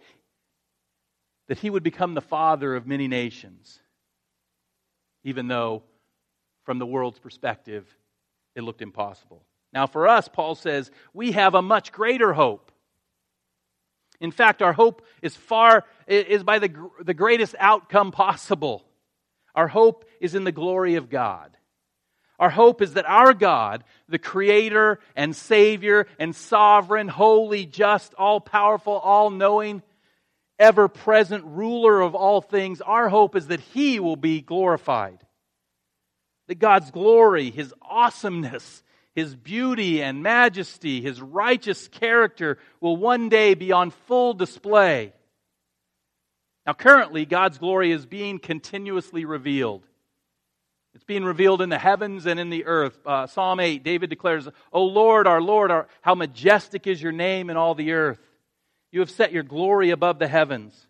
that 1.48 1.60
he 1.60 1.70
would 1.70 1.84
become 1.84 2.14
the 2.14 2.22
father 2.22 2.76
of 2.76 2.88
many 2.88 3.08
nations, 3.08 3.80
even 5.24 5.48
though 5.48 5.84
from 6.64 6.80
the 6.80 6.86
world's 6.86 7.20
perspective, 7.20 7.86
it 8.56 8.64
looked 8.64 8.82
impossible. 8.82 9.44
Now, 9.72 9.88
for 9.88 10.08
us, 10.08 10.28
Paul 10.28 10.56
says, 10.56 10.90
we 11.14 11.34
have 11.34 11.54
a 11.54 11.62
much 11.62 11.92
greater 11.92 12.34
hope. 12.34 12.72
In 14.20 14.32
fact, 14.32 14.62
our 14.62 14.74
hope 14.74 15.06
is 15.22 15.36
far, 15.36 15.84
is 16.08 16.44
by 16.44 16.60
the, 16.60 16.74
the 17.02 17.14
greatest 17.14 17.56
outcome 17.60 18.12
possible. 18.12 18.85
Our 19.56 19.68
hope 19.68 20.06
is 20.20 20.36
in 20.36 20.44
the 20.44 20.52
glory 20.52 20.96
of 20.96 21.10
God. 21.10 21.58
Our 22.38 22.50
hope 22.50 22.82
is 22.82 22.94
that 22.94 23.10
our 23.10 23.34
God, 23.34 23.84
the 24.10 24.20
Creator 24.20 25.00
and 25.16 25.36
Savior 25.36 26.06
and 26.20 26.36
sovereign, 26.36 27.08
holy, 27.08 27.66
just, 27.66 28.14
all 28.16 28.42
powerful, 28.42 28.94
all 28.94 29.30
knowing, 29.30 29.82
ever 30.60 30.88
present 30.88 31.46
ruler 31.46 32.02
of 32.02 32.14
all 32.14 32.42
things, 32.42 32.82
our 32.82 33.10
hope 33.10 33.36
is 33.36 33.48
that 33.48 33.62
He 33.62 34.00
will 34.00 34.18
be 34.18 34.42
glorified 34.42 35.26
that 36.48 36.60
God's 36.60 36.92
glory, 36.92 37.50
His 37.50 37.74
awesomeness, 37.82 38.84
His 39.14 39.36
beauty 39.36 40.02
and 40.02 40.24
majesty, 40.24 41.02
His 41.02 41.22
righteous 41.22 41.88
character 41.88 42.58
will 42.80 42.98
one 42.98 43.30
day 43.30 43.54
be 43.54 43.72
on 43.72 43.92
full 43.92 44.34
display. 44.34 45.14
Now, 46.66 46.74
currently, 46.74 47.26
God's 47.26 47.58
glory 47.58 47.92
is 47.92 48.06
being 48.06 48.40
continuously 48.40 49.26
revealed. 49.26 49.84
It's 50.96 51.04
being 51.04 51.24
revealed 51.24 51.62
in 51.62 51.70
the 51.70 51.78
heavens 51.78 52.26
and 52.26 52.40
in 52.40 52.50
the 52.50 52.66
earth. 52.66 52.98
Uh, 53.06 53.28
Psalm 53.28 53.60
8, 53.60 53.84
David 53.84 54.10
declares, 54.10 54.48
O 54.72 54.86
Lord, 54.86 55.28
our 55.28 55.42
Lord, 55.42 55.70
our, 55.70 55.88
how 56.02 56.16
majestic 56.16 56.88
is 56.88 57.02
your 57.02 57.12
name 57.12 57.50
in 57.50 57.58
all 57.58 57.76
the 57.76 57.92
earth. 57.92 58.20
You 58.92 59.02
have 59.02 59.12
set 59.12 59.34
your 59.34 59.44
glory 59.44 59.90
above 59.90 60.20
the 60.20 60.28
heavens. 60.28 60.88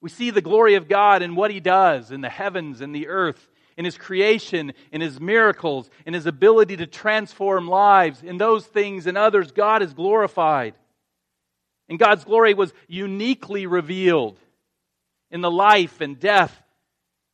We 0.00 0.10
see 0.10 0.30
the 0.30 0.40
glory 0.40 0.74
of 0.74 0.88
God 0.88 1.22
in 1.22 1.36
what 1.36 1.52
He 1.52 1.60
does 1.60 2.10
in 2.10 2.22
the 2.22 2.28
heavens 2.28 2.80
and 2.80 2.94
the 2.94 3.06
earth 3.08 3.48
in 3.76 3.84
his 3.84 3.96
creation, 3.96 4.72
in 4.90 5.00
his 5.00 5.20
miracles, 5.20 5.88
in 6.04 6.14
his 6.14 6.26
ability 6.26 6.76
to 6.76 6.86
transform 6.86 7.68
lives. 7.68 8.22
In 8.22 8.36
those 8.36 8.66
things 8.66 9.06
and 9.06 9.16
others, 9.16 9.50
God 9.50 9.82
is 9.82 9.94
glorified. 9.94 10.74
And 11.88 11.98
God's 11.98 12.24
glory 12.24 12.54
was 12.54 12.72
uniquely 12.86 13.66
revealed 13.66 14.38
in 15.32 15.40
the 15.40 15.50
life 15.50 16.00
and 16.00 16.20
death 16.20 16.56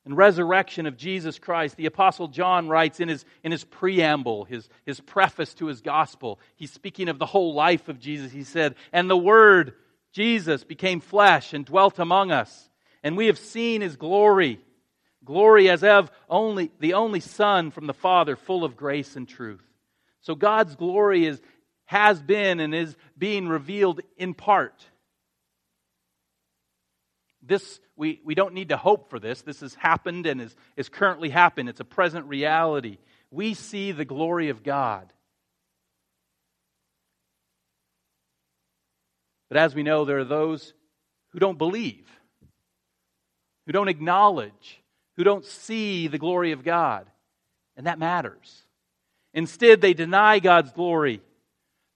and 0.05 0.17
resurrection 0.17 0.87
of 0.87 0.97
Jesus 0.97 1.37
Christ. 1.37 1.75
The 1.75 1.85
Apostle 1.85 2.29
John 2.29 2.67
writes 2.67 2.99
in 2.99 3.09
his, 3.09 3.23
in 3.43 3.51
his 3.51 3.63
preamble, 3.63 4.45
his, 4.45 4.67
his 4.85 4.99
preface 4.99 5.53
to 5.55 5.67
his 5.67 5.81
gospel, 5.81 6.39
he's 6.55 6.71
speaking 6.73 7.09
of 7.09 7.19
the 7.19 7.27
whole 7.27 7.53
life 7.53 7.89
of 7.89 7.99
Jesus. 7.99 8.31
He 8.31 8.43
said, 8.43 8.73
And 8.91 9.07
the 9.07 9.17
Word, 9.17 9.73
Jesus, 10.13 10.63
became 10.63 11.01
flesh 11.01 11.53
and 11.53 11.63
dwelt 11.63 11.99
among 11.99 12.31
us, 12.31 12.69
and 13.03 13.15
we 13.15 13.27
have 13.27 13.37
seen 13.37 13.81
his 13.81 13.95
glory 13.95 14.59
Glory 15.25 15.69
as 15.69 15.83
of 15.83 16.09
only 16.29 16.71
the 16.79 16.93
only 16.93 17.19
Son 17.19 17.71
from 17.71 17.87
the 17.87 17.93
Father, 17.93 18.35
full 18.35 18.63
of 18.63 18.77
grace 18.77 19.15
and 19.15 19.27
truth. 19.27 19.63
So 20.21 20.33
God's 20.33 20.75
glory 20.75 21.25
is, 21.25 21.41
has 21.85 22.21
been 22.21 22.59
and 22.59 22.73
is 22.73 22.95
being 23.17 23.47
revealed 23.47 24.01
in 24.17 24.33
part. 24.33 24.85
This, 27.41 27.79
we, 27.99 28.21
we 28.23 28.33
don't 28.33 28.53
need 28.53 28.69
to 28.69 28.77
hope 28.77 29.09
for 29.09 29.19
this. 29.19 29.41
This 29.41 29.59
has 29.59 29.75
happened 29.75 30.25
and 30.25 30.39
is, 30.39 30.55
is 30.77 30.87
currently 30.87 31.29
happening. 31.29 31.67
It's 31.67 31.81
a 31.81 31.85
present 31.85 32.25
reality. 32.27 32.97
We 33.29 33.53
see 33.53 33.91
the 33.91 34.05
glory 34.05 34.47
of 34.47 34.63
God. 34.63 35.11
But 39.49 39.57
as 39.57 39.75
we 39.75 39.83
know, 39.83 40.05
there 40.05 40.19
are 40.19 40.23
those 40.23 40.73
who 41.31 41.39
don't 41.39 41.57
believe, 41.57 42.07
who 43.65 43.73
don't 43.73 43.89
acknowledge, 43.89 44.81
who 45.17 45.25
don't 45.25 45.43
see 45.43 46.07
the 46.07 46.17
glory 46.17 46.53
of 46.53 46.63
God. 46.63 47.05
And 47.75 47.85
that 47.85 47.99
matters. 47.99 48.63
Instead, 49.33 49.81
they 49.81 49.93
deny 49.93 50.39
God's 50.39 50.71
glory. 50.71 51.21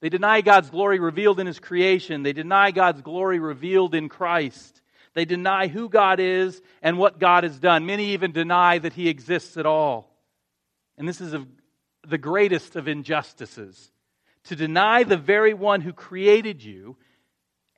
They 0.02 0.10
deny 0.10 0.42
God's 0.42 0.70
glory 0.70 1.00
revealed 1.00 1.40
in 1.40 1.48
His 1.48 1.60
creation. 1.60 2.24
They 2.24 2.34
deny 2.34 2.72
God's 2.72 3.02
glory 3.02 3.40
revealed 3.40 3.96
in 3.96 4.10
Christ. 4.10 4.82
They 5.14 5.26
deny 5.26 5.68
who 5.68 5.90
God 5.90 6.20
is 6.20 6.62
and 6.82 6.98
what 6.98 7.20
God 7.20 7.44
has 7.44 7.60
done. 7.60 7.86
Many 7.86 8.12
even 8.12 8.32
deny 8.32 8.80
that 8.80 8.94
He 8.94 9.10
exists 9.10 9.58
at 9.58 9.66
all. 9.66 10.10
And 10.98 11.08
this 11.08 11.22
is 11.22 11.36
the 12.08 12.18
greatest 12.18 12.76
of 12.76 12.88
injustices 12.88 13.92
to 14.46 14.56
deny 14.56 15.04
the 15.04 15.18
very 15.18 15.54
one 15.54 15.82
who 15.82 15.94
created 15.94 16.64
you 16.64 16.98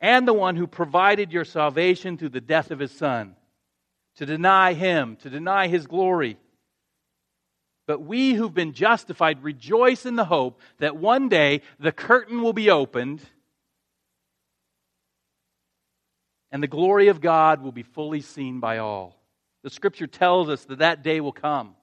and 0.00 0.26
the 0.26 0.32
one 0.32 0.56
who 0.56 0.66
provided 0.66 1.32
your 1.32 1.44
salvation 1.44 2.18
through 2.18 2.30
the 2.30 2.40
death 2.40 2.70
of 2.70 2.78
His 2.78 2.92
Son 2.92 3.36
to 4.16 4.26
deny 4.26 4.72
him, 4.72 5.16
to 5.16 5.30
deny 5.30 5.68
his 5.68 5.86
glory. 5.86 6.38
But 7.86 8.00
we 8.00 8.34
who've 8.34 8.52
been 8.52 8.72
justified 8.72 9.44
rejoice 9.44 10.06
in 10.06 10.16
the 10.16 10.24
hope 10.24 10.60
that 10.78 10.96
one 10.96 11.28
day 11.28 11.62
the 11.78 11.92
curtain 11.92 12.42
will 12.42 12.52
be 12.52 12.70
opened 12.70 13.20
and 16.56 16.62
the 16.62 16.68
glory 16.68 17.08
of 17.08 17.20
God 17.20 17.60
will 17.60 17.70
be 17.70 17.82
fully 17.82 18.22
seen 18.22 18.60
by 18.60 18.78
all. 18.78 19.20
The 19.62 19.68
scripture 19.68 20.06
tells 20.06 20.48
us 20.48 20.64
that 20.64 20.78
that 20.78 21.02
day 21.02 21.20
will 21.20 21.30
come. 21.30 21.74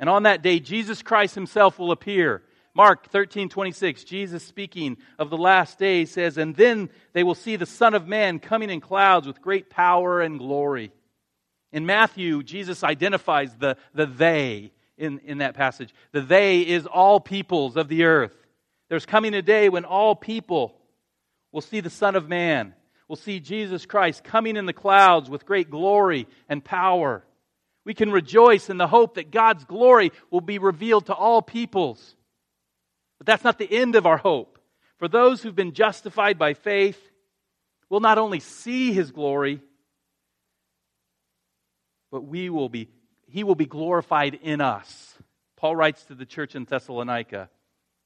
And 0.00 0.10
on 0.10 0.24
that 0.24 0.42
day, 0.42 0.58
Jesus 0.58 1.02
Christ 1.02 1.36
himself 1.36 1.78
will 1.78 1.92
appear. 1.92 2.42
Mark 2.74 3.08
13, 3.10 3.48
26, 3.48 4.02
Jesus 4.02 4.42
speaking 4.42 4.96
of 5.20 5.30
the 5.30 5.38
last 5.38 5.78
days 5.78 6.10
says, 6.10 6.36
And 6.36 6.56
then 6.56 6.90
they 7.12 7.22
will 7.22 7.36
see 7.36 7.54
the 7.54 7.64
Son 7.64 7.94
of 7.94 8.08
Man 8.08 8.40
coming 8.40 8.70
in 8.70 8.80
clouds 8.80 9.24
with 9.24 9.40
great 9.40 9.70
power 9.70 10.20
and 10.20 10.40
glory. 10.40 10.90
In 11.70 11.86
Matthew, 11.86 12.42
Jesus 12.42 12.82
identifies 12.82 13.54
the, 13.54 13.76
the 13.94 14.06
they 14.06 14.72
in, 14.98 15.20
in 15.20 15.38
that 15.38 15.54
passage. 15.54 15.94
The 16.10 16.22
they 16.22 16.62
is 16.62 16.86
all 16.86 17.20
peoples 17.20 17.76
of 17.76 17.86
the 17.86 18.02
earth. 18.02 18.34
There's 18.88 19.06
coming 19.06 19.32
a 19.32 19.42
day 19.42 19.68
when 19.68 19.84
all 19.84 20.16
people 20.16 20.74
will 21.52 21.60
see 21.60 21.78
the 21.78 21.88
Son 21.88 22.16
of 22.16 22.28
Man, 22.28 22.74
will 23.08 23.16
see 23.16 23.40
Jesus 23.40 23.86
Christ 23.86 24.24
coming 24.24 24.56
in 24.56 24.66
the 24.66 24.72
clouds 24.72 25.30
with 25.30 25.46
great 25.46 25.70
glory 25.70 26.26
and 26.48 26.64
power. 26.64 27.24
We 27.84 27.94
can 27.94 28.10
rejoice 28.10 28.68
in 28.68 28.78
the 28.78 28.88
hope 28.88 29.14
that 29.14 29.30
God's 29.30 29.64
glory 29.64 30.10
will 30.30 30.40
be 30.40 30.58
revealed 30.58 31.06
to 31.06 31.14
all 31.14 31.40
peoples. 31.40 32.16
But 33.18 33.26
that's 33.26 33.44
not 33.44 33.58
the 33.58 33.70
end 33.72 33.94
of 33.94 34.06
our 34.06 34.16
hope. 34.16 34.58
For 34.98 35.08
those 35.08 35.42
who've 35.42 35.54
been 35.54 35.72
justified 35.72 36.38
by 36.38 36.54
faith 36.54 37.00
will 37.88 38.00
not 38.00 38.18
only 38.18 38.40
see 38.40 38.92
his 38.92 39.12
glory, 39.12 39.60
but 42.10 42.22
we 42.22 42.50
will 42.50 42.68
be, 42.68 42.88
he 43.28 43.44
will 43.44 43.54
be 43.54 43.66
glorified 43.66 44.38
in 44.42 44.60
us. 44.60 45.14
Paul 45.56 45.76
writes 45.76 46.04
to 46.06 46.14
the 46.14 46.26
church 46.26 46.54
in 46.54 46.64
Thessalonica 46.64 47.50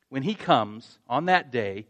when 0.08 0.22
he 0.22 0.34
comes 0.34 0.98
on 1.08 1.26
that 1.26 1.50
day 1.50 1.86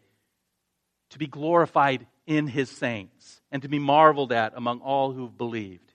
to 1.10 1.18
be 1.18 1.26
glorified 1.26 2.06
in 2.30 2.46
his 2.46 2.70
saints 2.70 3.40
and 3.50 3.62
to 3.62 3.68
be 3.68 3.80
marveled 3.80 4.30
at 4.30 4.52
among 4.54 4.80
all 4.82 5.10
who've 5.10 5.36
believed. 5.36 5.92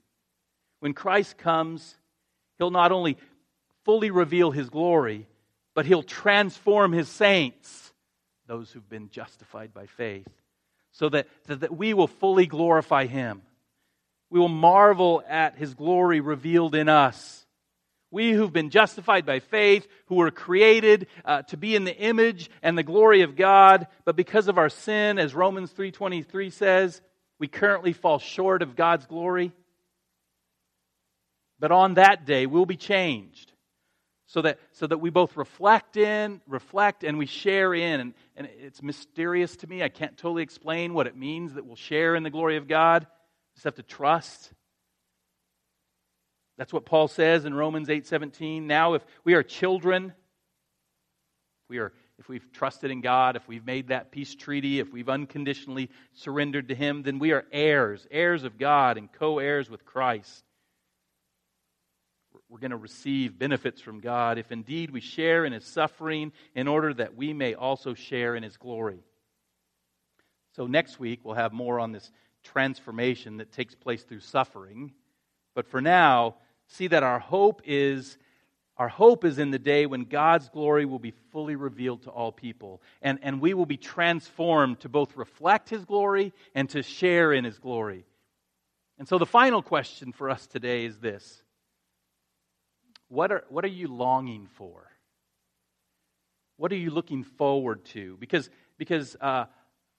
When 0.82 0.94
Christ 0.94 1.38
comes, 1.38 1.96
he'll 2.58 2.72
not 2.72 2.92
only 2.92 3.18
fully 3.86 4.12
reveal 4.12 4.52
his 4.52 4.70
glory, 4.70 5.28
but 5.74 5.86
he'll 5.86 6.04
transform 6.04 6.92
his 6.92 7.08
saints, 7.08 7.94
those 8.48 8.70
who've 8.70 8.90
been 8.90 9.10
justified 9.10 9.74
by 9.74 9.86
faith, 9.86 10.28
so 10.92 11.08
that, 11.08 11.30
so 11.48 11.56
that 11.56 11.78
we 11.78 11.94
will 11.94 12.08
fully 12.08 12.48
glorify 12.48 13.06
him. 13.06 13.42
We 14.30 14.38
will 14.38 14.50
marvel 14.50 15.24
at 15.30 15.56
his 15.56 15.74
glory 15.74 16.20
revealed 16.20 16.76
in 16.76 16.90
us. 16.90 17.45
We 18.16 18.32
who've 18.32 18.54
been 18.54 18.70
justified 18.70 19.26
by 19.26 19.42
faith, 19.42 19.86
who 20.06 20.16
were 20.16 20.32
created 20.32 21.08
uh, 21.26 21.42
to 21.42 21.58
be 21.58 21.76
in 21.76 21.84
the 21.84 21.94
image 21.94 22.50
and 22.64 22.78
the 22.78 22.82
glory 22.82 23.24
of 23.24 23.36
God, 23.36 23.88
but 24.06 24.16
because 24.16 24.48
of 24.48 24.58
our 24.58 24.70
sin, 24.70 25.20
as 25.20 25.36
Romans 25.36 25.74
3:23 25.74 26.54
says, 26.54 27.02
we 27.40 27.50
currently 27.50 27.92
fall 27.92 28.20
short 28.20 28.62
of 28.62 28.78
God's 28.78 29.06
glory. 29.06 29.52
But 31.60 31.74
on 31.74 31.96
that 31.96 32.26
day, 32.26 32.46
we'll 32.46 32.66
be 32.66 32.78
changed 32.78 33.52
so 34.28 34.42
that, 34.44 34.60
so 34.72 34.88
that 34.88 35.00
we 35.00 35.10
both 35.10 35.36
reflect 35.36 35.98
in, 35.98 36.40
reflect, 36.48 37.04
and 37.04 37.18
we 37.18 37.26
share 37.26 37.74
in. 37.74 38.00
And, 38.00 38.14
and 38.38 38.48
it's 38.62 38.82
mysterious 38.82 39.58
to 39.58 39.68
me. 39.68 39.84
I 39.84 39.90
can't 39.90 40.16
totally 40.16 40.44
explain 40.44 40.94
what 40.94 41.08
it 41.08 41.18
means 41.18 41.56
that 41.56 41.66
we'll 41.66 41.76
share 41.76 42.16
in 42.16 42.24
the 42.24 42.30
glory 42.30 42.56
of 42.56 42.70
God. 42.70 43.08
Just 43.56 43.66
have 43.66 43.76
to 43.76 43.84
trust. 43.84 44.54
That's 46.58 46.74
what 46.74 46.86
Paul 46.86 47.08
says 47.08 47.46
in 47.46 47.54
Romans 47.54 47.90
8:17. 47.90 48.68
Now 48.68 48.94
if 48.94 49.06
we 49.24 49.34
are 49.34 49.44
children, 49.44 50.14
we 51.68 51.80
are 51.80 51.94
if 52.18 52.30
we've 52.30 52.50
trusted 52.54 52.92
in 52.92 53.02
God, 53.02 53.36
if 53.36 53.46
we've 53.48 53.66
made 53.66 53.90
that 53.90 54.12
peace 54.12 54.36
treaty, 54.36 54.80
if 54.80 54.92
we've 54.94 55.10
unconditionally 55.10 55.90
surrendered 56.14 56.70
to 56.70 56.76
him, 56.76 57.04
then 57.04 57.20
we 57.20 57.34
are 57.34 57.46
heirs, 57.52 58.08
heirs 58.10 58.46
of 58.46 58.58
God 58.58 58.98
and 58.98 59.12
co-heirs 59.12 59.70
with 59.70 59.84
Christ. 59.84 60.46
We're 62.48 62.60
going 62.60 62.72
to 62.72 62.78
receive 62.78 63.38
benefits 63.38 63.82
from 63.82 64.00
God 64.00 64.38
if 64.38 64.52
indeed 64.52 64.92
we 64.92 65.02
share 65.02 65.46
in 65.46 65.52
his 65.52 65.66
suffering 65.66 66.32
in 66.54 66.68
order 66.68 66.94
that 66.94 67.16
we 67.16 67.34
may 67.34 67.54
also 67.54 67.94
share 67.94 68.36
in 68.36 68.44
his 68.44 68.56
glory. 68.56 69.04
So 70.56 70.68
next 70.68 71.00
week 71.00 71.20
we'll 71.24 71.36
have 71.36 71.52
more 71.52 71.82
on 71.82 71.92
this 71.92 72.10
transformation 72.44 73.38
that 73.38 73.52
takes 73.52 73.76
place 73.76 74.04
through 74.04 74.22
suffering. 74.22 74.94
But 75.54 75.68
for 75.68 75.82
now, 75.82 76.36
see 76.68 76.88
that 76.88 77.04
our 77.04 77.20
hope 77.20 77.62
is 77.66 78.18
our 78.78 78.90
hope 78.90 79.24
is 79.24 79.40
in 79.40 79.52
the 79.52 79.60
day 79.60 79.86
when 79.86 80.04
God's 80.04 80.50
glory 80.50 80.86
will 80.86 81.00
be 81.00 81.14
fully 81.32 81.56
revealed 81.56 82.04
to 82.04 82.10
all 82.10 82.34
people. 82.34 82.82
And, 83.02 83.20
and 83.22 83.40
we 83.40 83.54
will 83.54 83.66
be 83.66 83.78
transformed 83.78 84.82
to 84.82 84.90
both 84.90 85.16
reflect 85.16 85.70
His 85.70 85.86
glory 85.86 86.34
and 86.54 86.70
to 86.72 86.84
share 86.84 87.32
in 87.32 87.46
His 87.46 87.58
glory. 87.58 88.06
And 89.00 89.08
so 89.08 89.18
the 89.18 89.26
final 89.26 89.62
question 89.62 90.12
for 90.12 90.30
us 90.30 90.46
today 90.48 90.86
is 90.86 91.00
this 91.00 91.42
What 93.08 93.32
are, 93.32 93.46
what 93.48 93.64
are 93.64 93.70
you 93.70 93.88
longing 93.88 94.48
for? 94.56 94.92
What 96.58 96.72
are 96.72 96.78
you 96.78 96.90
looking 96.90 97.24
forward 97.24 97.86
to? 97.86 98.18
Because, 98.20 98.50
because 98.78 99.16
uh, 99.20 99.46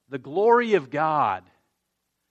the 0.09 0.17
glory 0.17 0.73
of 0.73 0.89
God, 0.89 1.43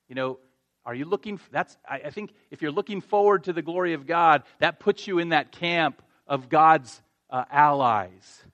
you 0.09 0.15
know, 0.15 0.39
are 0.87 0.95
you 0.95 1.05
looking? 1.05 1.41
That's, 1.51 1.77
I 1.89 2.11
think 2.11 2.33
if 2.53 2.63
you're 2.63 2.71
looking 2.71 3.01
forward 3.01 3.45
to 3.45 3.53
the 3.53 3.61
glory 3.61 3.95
of 3.95 4.07
God, 4.07 4.45
that 4.61 4.79
puts 4.79 5.09
you 5.09 5.19
in 5.19 5.31
that 5.31 5.51
camp 5.51 6.01
of 6.29 6.49
God's 6.49 7.03
uh, 7.29 7.45
allies. 7.51 8.45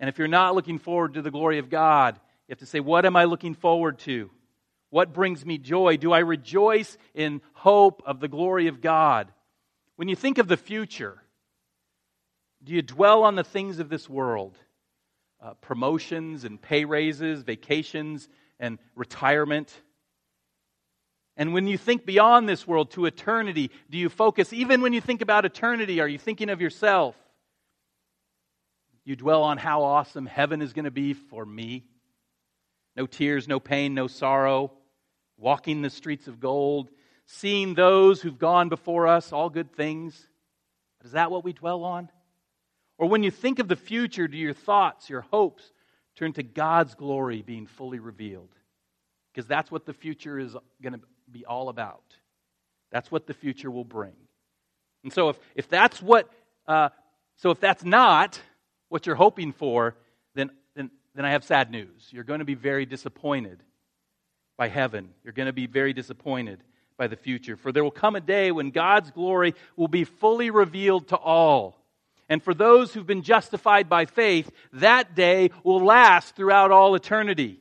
And 0.00 0.08
if 0.08 0.18
you're 0.18 0.26
not 0.26 0.56
looking 0.56 0.80
forward 0.80 1.14
to 1.14 1.22
the 1.22 1.30
glory 1.30 1.58
of 1.58 1.70
God, 1.70 2.16
you 2.48 2.52
have 2.52 2.58
to 2.58 2.66
say, 2.66 2.80
What 2.80 3.06
am 3.06 3.14
I 3.14 3.24
looking 3.24 3.54
forward 3.54 4.00
to? 4.00 4.30
What 4.90 5.12
brings 5.12 5.46
me 5.46 5.58
joy? 5.58 5.96
Do 5.96 6.12
I 6.12 6.18
rejoice 6.18 6.98
in 7.14 7.40
hope 7.52 8.02
of 8.04 8.18
the 8.18 8.26
glory 8.26 8.66
of 8.66 8.80
God? 8.80 9.32
When 9.94 10.08
you 10.08 10.16
think 10.16 10.38
of 10.38 10.48
the 10.48 10.56
future, 10.56 11.22
do 12.64 12.72
you 12.72 12.82
dwell 12.82 13.22
on 13.22 13.36
the 13.36 13.44
things 13.44 13.78
of 13.78 13.88
this 13.88 14.08
world? 14.08 14.58
Uh, 15.40 15.54
promotions 15.54 16.44
and 16.44 16.60
pay 16.60 16.84
raises, 16.84 17.42
vacations 17.44 18.28
and 18.58 18.78
retirement? 18.96 19.72
And 21.40 21.54
when 21.54 21.66
you 21.66 21.78
think 21.78 22.04
beyond 22.04 22.46
this 22.46 22.66
world 22.66 22.90
to 22.90 23.06
eternity, 23.06 23.70
do 23.88 23.96
you 23.96 24.10
focus, 24.10 24.52
even 24.52 24.82
when 24.82 24.92
you 24.92 25.00
think 25.00 25.22
about 25.22 25.46
eternity, 25.46 25.98
are 25.98 26.06
you 26.06 26.18
thinking 26.18 26.50
of 26.50 26.60
yourself? 26.60 27.16
You 29.06 29.16
dwell 29.16 29.42
on 29.42 29.56
how 29.56 29.82
awesome 29.82 30.26
heaven 30.26 30.60
is 30.60 30.74
going 30.74 30.84
to 30.84 30.90
be 30.90 31.14
for 31.14 31.46
me. 31.46 31.86
No 32.94 33.06
tears, 33.06 33.48
no 33.48 33.58
pain, 33.58 33.94
no 33.94 34.06
sorrow. 34.06 34.70
Walking 35.38 35.80
the 35.80 35.88
streets 35.88 36.28
of 36.28 36.40
gold. 36.40 36.90
Seeing 37.24 37.72
those 37.72 38.20
who've 38.20 38.38
gone 38.38 38.68
before 38.68 39.06
us, 39.06 39.32
all 39.32 39.48
good 39.48 39.72
things. 39.72 40.28
But 40.98 41.06
is 41.06 41.12
that 41.12 41.30
what 41.30 41.42
we 41.42 41.54
dwell 41.54 41.84
on? 41.84 42.10
Or 42.98 43.08
when 43.08 43.22
you 43.22 43.30
think 43.30 43.60
of 43.60 43.68
the 43.68 43.76
future, 43.76 44.28
do 44.28 44.36
your 44.36 44.52
thoughts, 44.52 45.08
your 45.08 45.22
hopes 45.22 45.72
turn 46.16 46.34
to 46.34 46.42
God's 46.42 46.94
glory 46.94 47.40
being 47.40 47.66
fully 47.66 47.98
revealed? 47.98 48.54
Because 49.32 49.46
that's 49.46 49.70
what 49.70 49.86
the 49.86 49.94
future 49.94 50.38
is 50.38 50.54
going 50.82 50.92
to 50.92 51.00
be 51.32 51.44
all 51.44 51.68
about. 51.68 52.02
That's 52.90 53.10
what 53.10 53.26
the 53.26 53.34
future 53.34 53.70
will 53.70 53.84
bring. 53.84 54.14
And 55.04 55.12
so, 55.12 55.30
if, 55.30 55.38
if 55.54 55.68
that's 55.68 56.02
what, 56.02 56.28
uh, 56.66 56.90
so 57.36 57.50
if 57.50 57.60
that's 57.60 57.84
not 57.84 58.40
what 58.88 59.06
you're 59.06 59.16
hoping 59.16 59.52
for, 59.52 59.96
then, 60.34 60.50
then, 60.74 60.90
then 61.14 61.24
I 61.24 61.30
have 61.30 61.44
sad 61.44 61.70
news. 61.70 62.08
You're 62.10 62.24
going 62.24 62.40
to 62.40 62.44
be 62.44 62.54
very 62.54 62.84
disappointed 62.84 63.62
by 64.58 64.68
heaven. 64.68 65.10
You're 65.24 65.32
going 65.32 65.46
to 65.46 65.52
be 65.52 65.66
very 65.66 65.92
disappointed 65.92 66.62
by 66.98 67.06
the 67.06 67.16
future. 67.16 67.56
For 67.56 67.72
there 67.72 67.82
will 67.82 67.90
come 67.90 68.14
a 68.14 68.20
day 68.20 68.52
when 68.52 68.70
God's 68.70 69.10
glory 69.10 69.54
will 69.74 69.88
be 69.88 70.04
fully 70.04 70.50
revealed 70.50 71.08
to 71.08 71.16
all. 71.16 71.78
And 72.28 72.42
for 72.42 72.52
those 72.52 72.92
who've 72.92 73.06
been 73.06 73.22
justified 73.22 73.88
by 73.88 74.04
faith, 74.04 74.50
that 74.74 75.14
day 75.14 75.50
will 75.64 75.82
last 75.82 76.36
throughout 76.36 76.70
all 76.70 76.94
eternity. 76.94 77.58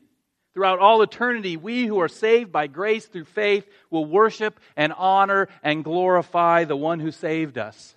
Throughout 0.53 0.79
all 0.79 1.01
eternity, 1.01 1.57
we 1.57 1.85
who 1.85 1.99
are 2.01 2.07
saved 2.07 2.51
by 2.51 2.67
grace 2.67 3.05
through 3.05 3.25
faith 3.25 3.67
will 3.89 4.05
worship 4.05 4.59
and 4.75 4.93
honor 4.93 5.47
and 5.61 5.83
glorify 5.83 6.63
the 6.63 6.75
one 6.75 6.99
who 6.99 7.11
saved 7.11 7.57
us. 7.57 7.95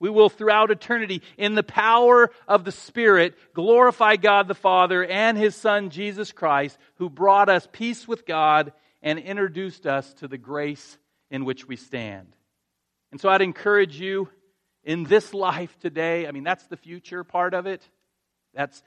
We 0.00 0.10
will, 0.10 0.28
throughout 0.28 0.72
eternity, 0.72 1.22
in 1.38 1.54
the 1.54 1.62
power 1.62 2.30
of 2.48 2.64
the 2.64 2.72
Spirit, 2.72 3.36
glorify 3.54 4.16
God 4.16 4.48
the 4.48 4.54
Father 4.54 5.04
and 5.04 5.38
His 5.38 5.54
Son, 5.54 5.90
Jesus 5.90 6.32
Christ, 6.32 6.76
who 6.96 7.08
brought 7.08 7.48
us 7.48 7.68
peace 7.70 8.08
with 8.08 8.26
God 8.26 8.72
and 9.00 9.20
introduced 9.20 9.86
us 9.86 10.12
to 10.14 10.26
the 10.26 10.38
grace 10.38 10.98
in 11.30 11.44
which 11.44 11.68
we 11.68 11.76
stand. 11.76 12.34
And 13.12 13.20
so 13.20 13.28
I'd 13.28 13.42
encourage 13.42 14.00
you 14.00 14.28
in 14.82 15.04
this 15.04 15.32
life 15.32 15.78
today, 15.78 16.26
I 16.26 16.32
mean, 16.32 16.42
that's 16.42 16.66
the 16.66 16.76
future 16.76 17.22
part 17.22 17.54
of 17.54 17.66
it. 17.66 17.88
That's, 18.54 18.82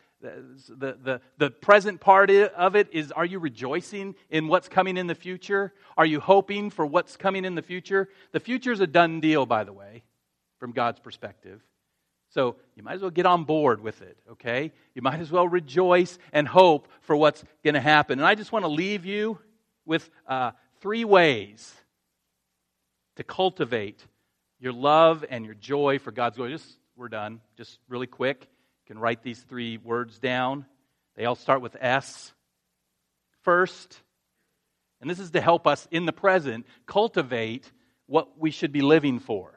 the, 0.70 0.98
the, 1.04 1.22
the 1.38 1.52
present 1.52 2.02
part 2.02 2.30
of 2.30 2.76
it 2.76 2.90
is 2.92 3.12
are 3.12 3.26
you 3.26 3.40
rejoicing 3.40 4.16
in 4.30 4.48
what's 4.48 4.68
coming 4.68 4.98
in 4.98 5.08
the 5.08 5.16
future? 5.16 5.74
Are 5.98 6.06
you 6.06 6.20
hoping 6.20 6.70
for 6.70 6.86
what's 6.86 7.18
coming 7.18 7.46
in 7.46 7.56
the 7.56 7.62
future? 7.62 8.10
The 8.32 8.40
future 8.40 8.72
is 8.72 8.80
a 8.80 8.88
done 8.88 9.20
deal, 9.20 9.46
by 9.46 9.64
the 9.64 9.74
way, 9.74 10.04
from 10.60 10.72
God's 10.72 11.00
perspective. 11.00 11.62
So 12.30 12.58
you 12.76 12.84
might 12.84 12.96
as 12.96 13.02
well 13.02 13.12
get 13.12 13.26
on 13.26 13.46
board 13.46 13.82
with 13.82 14.02
it, 14.02 14.18
okay? 14.32 14.74
You 14.94 15.02
might 15.02 15.20
as 15.20 15.32
well 15.32 15.48
rejoice 15.48 16.18
and 16.34 16.48
hope 16.48 16.90
for 17.02 17.16
what's 17.16 17.44
going 17.64 17.76
to 17.76 17.82
happen. 17.82 18.20
And 18.20 18.28
I 18.28 18.36
just 18.36 18.52
want 18.52 18.66
to 18.66 18.70
leave 18.70 19.06
you 19.06 19.40
with 19.86 20.10
uh, 20.28 20.52
three 20.82 21.06
ways 21.06 21.74
to 23.16 23.24
cultivate 23.24 24.04
your 24.60 24.74
love 24.74 25.24
and 25.30 25.46
your 25.46 25.54
joy 25.54 26.00
for 26.00 26.12
God's 26.12 26.36
glory. 26.36 26.52
Just, 26.52 26.78
we're 26.98 27.08
done. 27.08 27.40
Just 27.58 27.80
really 27.88 28.08
quick. 28.08 28.48
Can 28.88 29.00
write 29.00 29.24
these 29.24 29.40
three 29.40 29.78
words 29.78 30.20
down. 30.20 30.66
They 31.16 31.26
all 31.26 31.36
start 31.36 31.62
with 31.62 31.76
S. 31.80 32.34
First, 33.44 34.02
and 35.02 35.10
this 35.10 35.20
is 35.20 35.32
to 35.32 35.42
help 35.42 35.68
us 35.68 35.88
in 35.92 36.06
the 36.06 36.14
present 36.14 36.66
cultivate 36.86 37.72
what 38.08 38.40
we 38.40 38.52
should 38.52 38.72
be 38.72 38.82
living 38.82 39.20
for. 39.20 39.52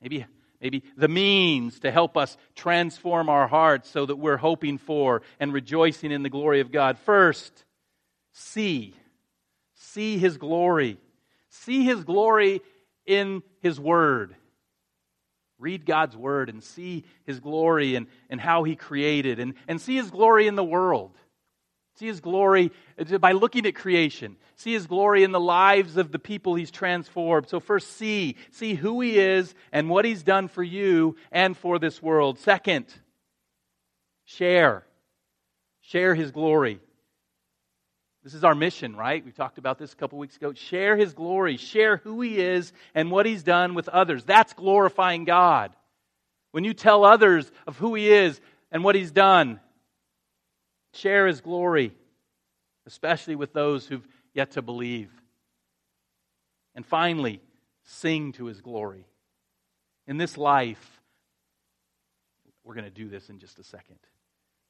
Maybe, 0.00 0.26
maybe 0.60 0.82
the 0.96 1.08
means 1.08 1.80
to 1.80 1.90
help 1.90 2.16
us 2.16 2.36
transform 2.54 3.28
our 3.28 3.48
hearts 3.48 3.90
so 3.90 4.06
that 4.06 4.16
we're 4.16 4.36
hoping 4.36 4.78
for 4.78 5.22
and 5.40 5.52
rejoicing 5.52 6.12
in 6.12 6.22
the 6.22 6.30
glory 6.30 6.60
of 6.60 6.72
God. 6.72 6.98
First, 6.98 7.64
see. 8.32 8.94
See 9.74 10.18
his 10.18 10.36
glory. 10.36 10.98
See 11.50 11.84
his 11.84 12.04
glory 12.04 12.60
in 13.06 13.42
his 13.60 13.80
word. 13.80 14.34
Read 15.58 15.84
God's 15.84 16.16
word 16.16 16.48
and 16.48 16.62
see 16.62 17.04
his 17.24 17.40
glory 17.40 17.96
and, 17.96 18.06
and 18.30 18.40
how 18.40 18.62
he 18.62 18.76
created, 18.76 19.40
and, 19.40 19.54
and 19.66 19.80
see 19.80 19.96
his 19.96 20.10
glory 20.10 20.46
in 20.46 20.54
the 20.54 20.64
world. 20.64 21.16
See 21.96 22.06
his 22.06 22.20
glory 22.20 22.70
by 23.18 23.32
looking 23.32 23.66
at 23.66 23.74
creation. 23.74 24.36
See 24.54 24.72
his 24.72 24.86
glory 24.86 25.24
in 25.24 25.32
the 25.32 25.40
lives 25.40 25.96
of 25.96 26.12
the 26.12 26.20
people 26.20 26.54
he's 26.54 26.70
transformed. 26.70 27.48
So, 27.48 27.58
first, 27.58 27.96
see. 27.96 28.36
See 28.52 28.74
who 28.74 29.00
he 29.00 29.18
is 29.18 29.52
and 29.72 29.90
what 29.90 30.04
he's 30.04 30.22
done 30.22 30.46
for 30.46 30.62
you 30.62 31.16
and 31.32 31.56
for 31.56 31.80
this 31.80 32.00
world. 32.00 32.38
Second, 32.38 32.86
share. 34.24 34.86
Share 35.80 36.14
his 36.14 36.30
glory. 36.30 36.78
This 38.24 38.34
is 38.34 38.44
our 38.44 38.54
mission, 38.54 38.96
right? 38.96 39.24
We 39.24 39.30
talked 39.30 39.58
about 39.58 39.78
this 39.78 39.92
a 39.92 39.96
couple 39.96 40.18
weeks 40.18 40.36
ago. 40.36 40.52
Share 40.52 40.96
his 40.96 41.14
glory, 41.14 41.56
share 41.56 41.98
who 41.98 42.20
he 42.20 42.40
is 42.40 42.72
and 42.94 43.10
what 43.10 43.26
he's 43.26 43.42
done 43.42 43.74
with 43.74 43.88
others. 43.88 44.24
That's 44.24 44.52
glorifying 44.52 45.24
God. 45.24 45.74
When 46.50 46.64
you 46.64 46.74
tell 46.74 47.04
others 47.04 47.50
of 47.66 47.76
who 47.76 47.94
he 47.94 48.10
is 48.10 48.40
and 48.72 48.82
what 48.82 48.96
he's 48.96 49.12
done, 49.12 49.60
share 50.94 51.26
his 51.26 51.40
glory, 51.40 51.94
especially 52.86 53.36
with 53.36 53.52
those 53.52 53.86
who've 53.86 54.06
yet 54.34 54.52
to 54.52 54.62
believe. 54.62 55.10
And 56.74 56.84
finally, 56.84 57.40
sing 57.84 58.32
to 58.32 58.46
his 58.46 58.60
glory. 58.60 59.06
In 60.06 60.16
this 60.16 60.36
life, 60.36 61.00
we're 62.64 62.74
going 62.74 62.84
to 62.84 62.90
do 62.90 63.08
this 63.08 63.30
in 63.30 63.38
just 63.38 63.58
a 63.58 63.64
second. 63.64 63.98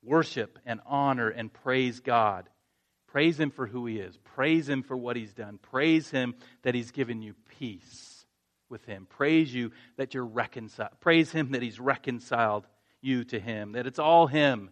Worship 0.03 0.59
and 0.67 0.81
honor 0.87 1.29
and 1.29 1.53
praise 1.53 2.01
God 2.01 2.49
Praise 3.09 3.41
Him 3.41 3.51
for 3.51 3.67
who 3.67 3.87
He 3.87 3.99
is. 3.99 4.17
Praise 4.19 4.69
Him 4.69 4.83
for 4.83 4.97
what 4.97 5.17
He's 5.17 5.33
done. 5.33 5.59
Praise 5.59 6.11
Him 6.11 6.35
that 6.63 6.75
He's 6.75 6.91
given 6.91 7.23
you 7.23 7.35
peace 7.59 8.27
with 8.69 8.85
Him. 8.85 9.07
Praise 9.09 9.53
you 9.53 9.73
that 9.97 10.15
you're 10.15 10.25
reconciled. 10.25 10.91
Praise 11.01 11.33
Him 11.33 11.53
that 11.53 11.63
He's 11.63 11.81
reconciled 11.81 12.67
you 13.01 13.25
to 13.25 13.41
Him, 13.41 13.73
that 13.73 13.87
it's 13.87 13.99
all 13.99 14.27
Him 14.27 14.71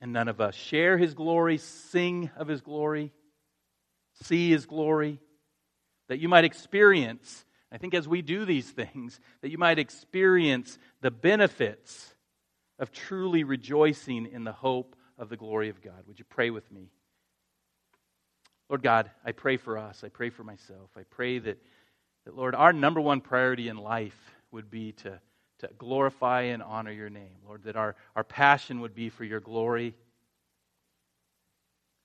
and 0.00 0.12
none 0.12 0.28
of 0.28 0.40
us. 0.40 0.54
Share 0.54 0.96
His 0.96 1.14
glory, 1.14 1.58
sing 1.58 2.30
of 2.36 2.48
His 2.48 2.62
glory, 2.62 3.12
see 4.24 4.50
His 4.50 4.66
glory, 4.66 5.20
that 6.08 6.18
you 6.18 6.28
might 6.28 6.44
experience. 6.44 7.44
I 7.70 7.78
think 7.78 7.94
as 7.94 8.08
we 8.08 8.22
do 8.22 8.44
these 8.44 8.70
things, 8.70 9.20
that 9.42 9.50
you 9.50 9.58
might 9.58 9.78
experience 9.78 10.78
the 11.02 11.10
benefits 11.10 12.14
of 12.78 12.90
truly 12.90 13.44
rejoicing 13.44 14.26
in 14.26 14.44
the 14.44 14.52
hope 14.52 14.95
of 15.18 15.28
the 15.28 15.36
glory 15.36 15.68
of 15.68 15.82
God. 15.82 16.06
Would 16.06 16.18
you 16.18 16.24
pray 16.24 16.50
with 16.50 16.70
me? 16.70 16.90
Lord 18.68 18.82
God, 18.82 19.10
I 19.24 19.32
pray 19.32 19.56
for 19.56 19.78
us. 19.78 20.02
I 20.04 20.08
pray 20.08 20.30
for 20.30 20.42
myself. 20.42 20.90
I 20.96 21.02
pray 21.04 21.38
that, 21.38 21.62
that 22.24 22.36
Lord, 22.36 22.54
our 22.54 22.72
number 22.72 23.00
one 23.00 23.20
priority 23.20 23.68
in 23.68 23.76
life 23.76 24.18
would 24.50 24.70
be 24.70 24.92
to, 24.92 25.20
to 25.60 25.68
glorify 25.78 26.42
and 26.42 26.62
honor 26.62 26.90
your 26.90 27.10
name. 27.10 27.36
Lord, 27.46 27.62
that 27.64 27.76
our, 27.76 27.94
our 28.16 28.24
passion 28.24 28.80
would 28.80 28.94
be 28.94 29.08
for 29.08 29.24
your 29.24 29.40
glory. 29.40 29.94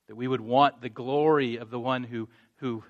That 0.07 0.15
we 0.15 0.27
would 0.27 0.41
want 0.41 0.81
the 0.81 0.89
glory 0.89 1.57
of 1.57 1.71
the 1.71 1.79
one 1.79 2.03
who, 2.03 2.29
who, 2.57 2.83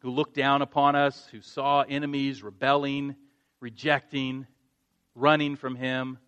who 0.00 0.10
looked 0.10 0.34
down 0.34 0.62
upon 0.62 0.94
us, 0.94 1.26
who 1.32 1.40
saw 1.40 1.82
enemies 1.82 2.42
rebelling, 2.44 3.16
rejecting, 3.60 4.46
running 5.16 5.56
from 5.56 5.74
him 5.74 6.18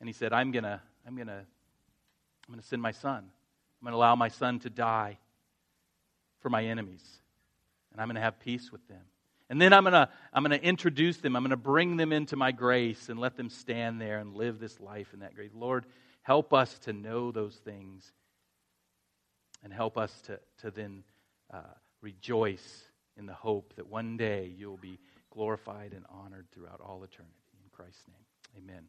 and 0.00 0.08
he 0.08 0.12
said, 0.12 0.32
I'm 0.32 0.52
going 0.52 0.64
to 0.64 0.80
I'm 1.06 1.14
going 1.16 1.28
to 1.28 1.32
I'm 1.32 2.54
going 2.54 2.60
to 2.60 2.66
send 2.66 2.80
my 2.80 2.92
son. 2.92 3.16
I'm 3.18 3.84
going 3.84 3.92
to 3.92 3.96
allow 3.96 4.16
my 4.16 4.28
son 4.28 4.58
to 4.60 4.70
die 4.70 5.18
for 6.40 6.50
my 6.50 6.64
enemies. 6.64 7.04
And 7.92 8.00
I'm 8.00 8.08
going 8.08 8.16
to 8.16 8.22
have 8.22 8.40
peace 8.40 8.72
with 8.72 8.86
them. 8.88 9.02
And 9.50 9.60
then 9.60 9.72
I'm 9.72 9.84
going 9.84 9.92
to 9.92 10.08
I'm 10.32 10.44
going 10.44 10.58
to 10.58 10.64
introduce 10.64 11.18
them. 11.18 11.36
I'm 11.36 11.42
going 11.42 11.50
to 11.50 11.56
bring 11.56 11.96
them 11.96 12.12
into 12.12 12.36
my 12.36 12.52
grace 12.52 13.08
and 13.08 13.18
let 13.18 13.36
them 13.36 13.50
stand 13.50 14.00
there 14.00 14.18
and 14.18 14.34
live 14.34 14.58
this 14.58 14.78
life 14.80 15.12
in 15.14 15.20
that 15.20 15.34
grace. 15.34 15.50
Lord, 15.54 15.86
help 16.22 16.52
us 16.52 16.78
to 16.80 16.92
know 16.92 17.32
those 17.32 17.54
things 17.56 18.12
and 19.64 19.72
help 19.72 19.98
us 19.98 20.12
to, 20.26 20.38
to 20.60 20.70
then 20.70 21.02
uh, 21.52 21.60
rejoice 22.00 22.84
in 23.16 23.26
the 23.26 23.34
hope 23.34 23.74
that 23.76 23.88
one 23.88 24.16
day 24.16 24.52
you'll 24.56 24.76
be 24.76 24.98
glorified 25.30 25.92
and 25.92 26.04
honored 26.08 26.46
throughout 26.52 26.80
all 26.80 27.02
eternity. 27.02 27.34
In 27.64 27.70
Christ's 27.72 28.04
name, 28.06 28.62
amen. 28.64 28.84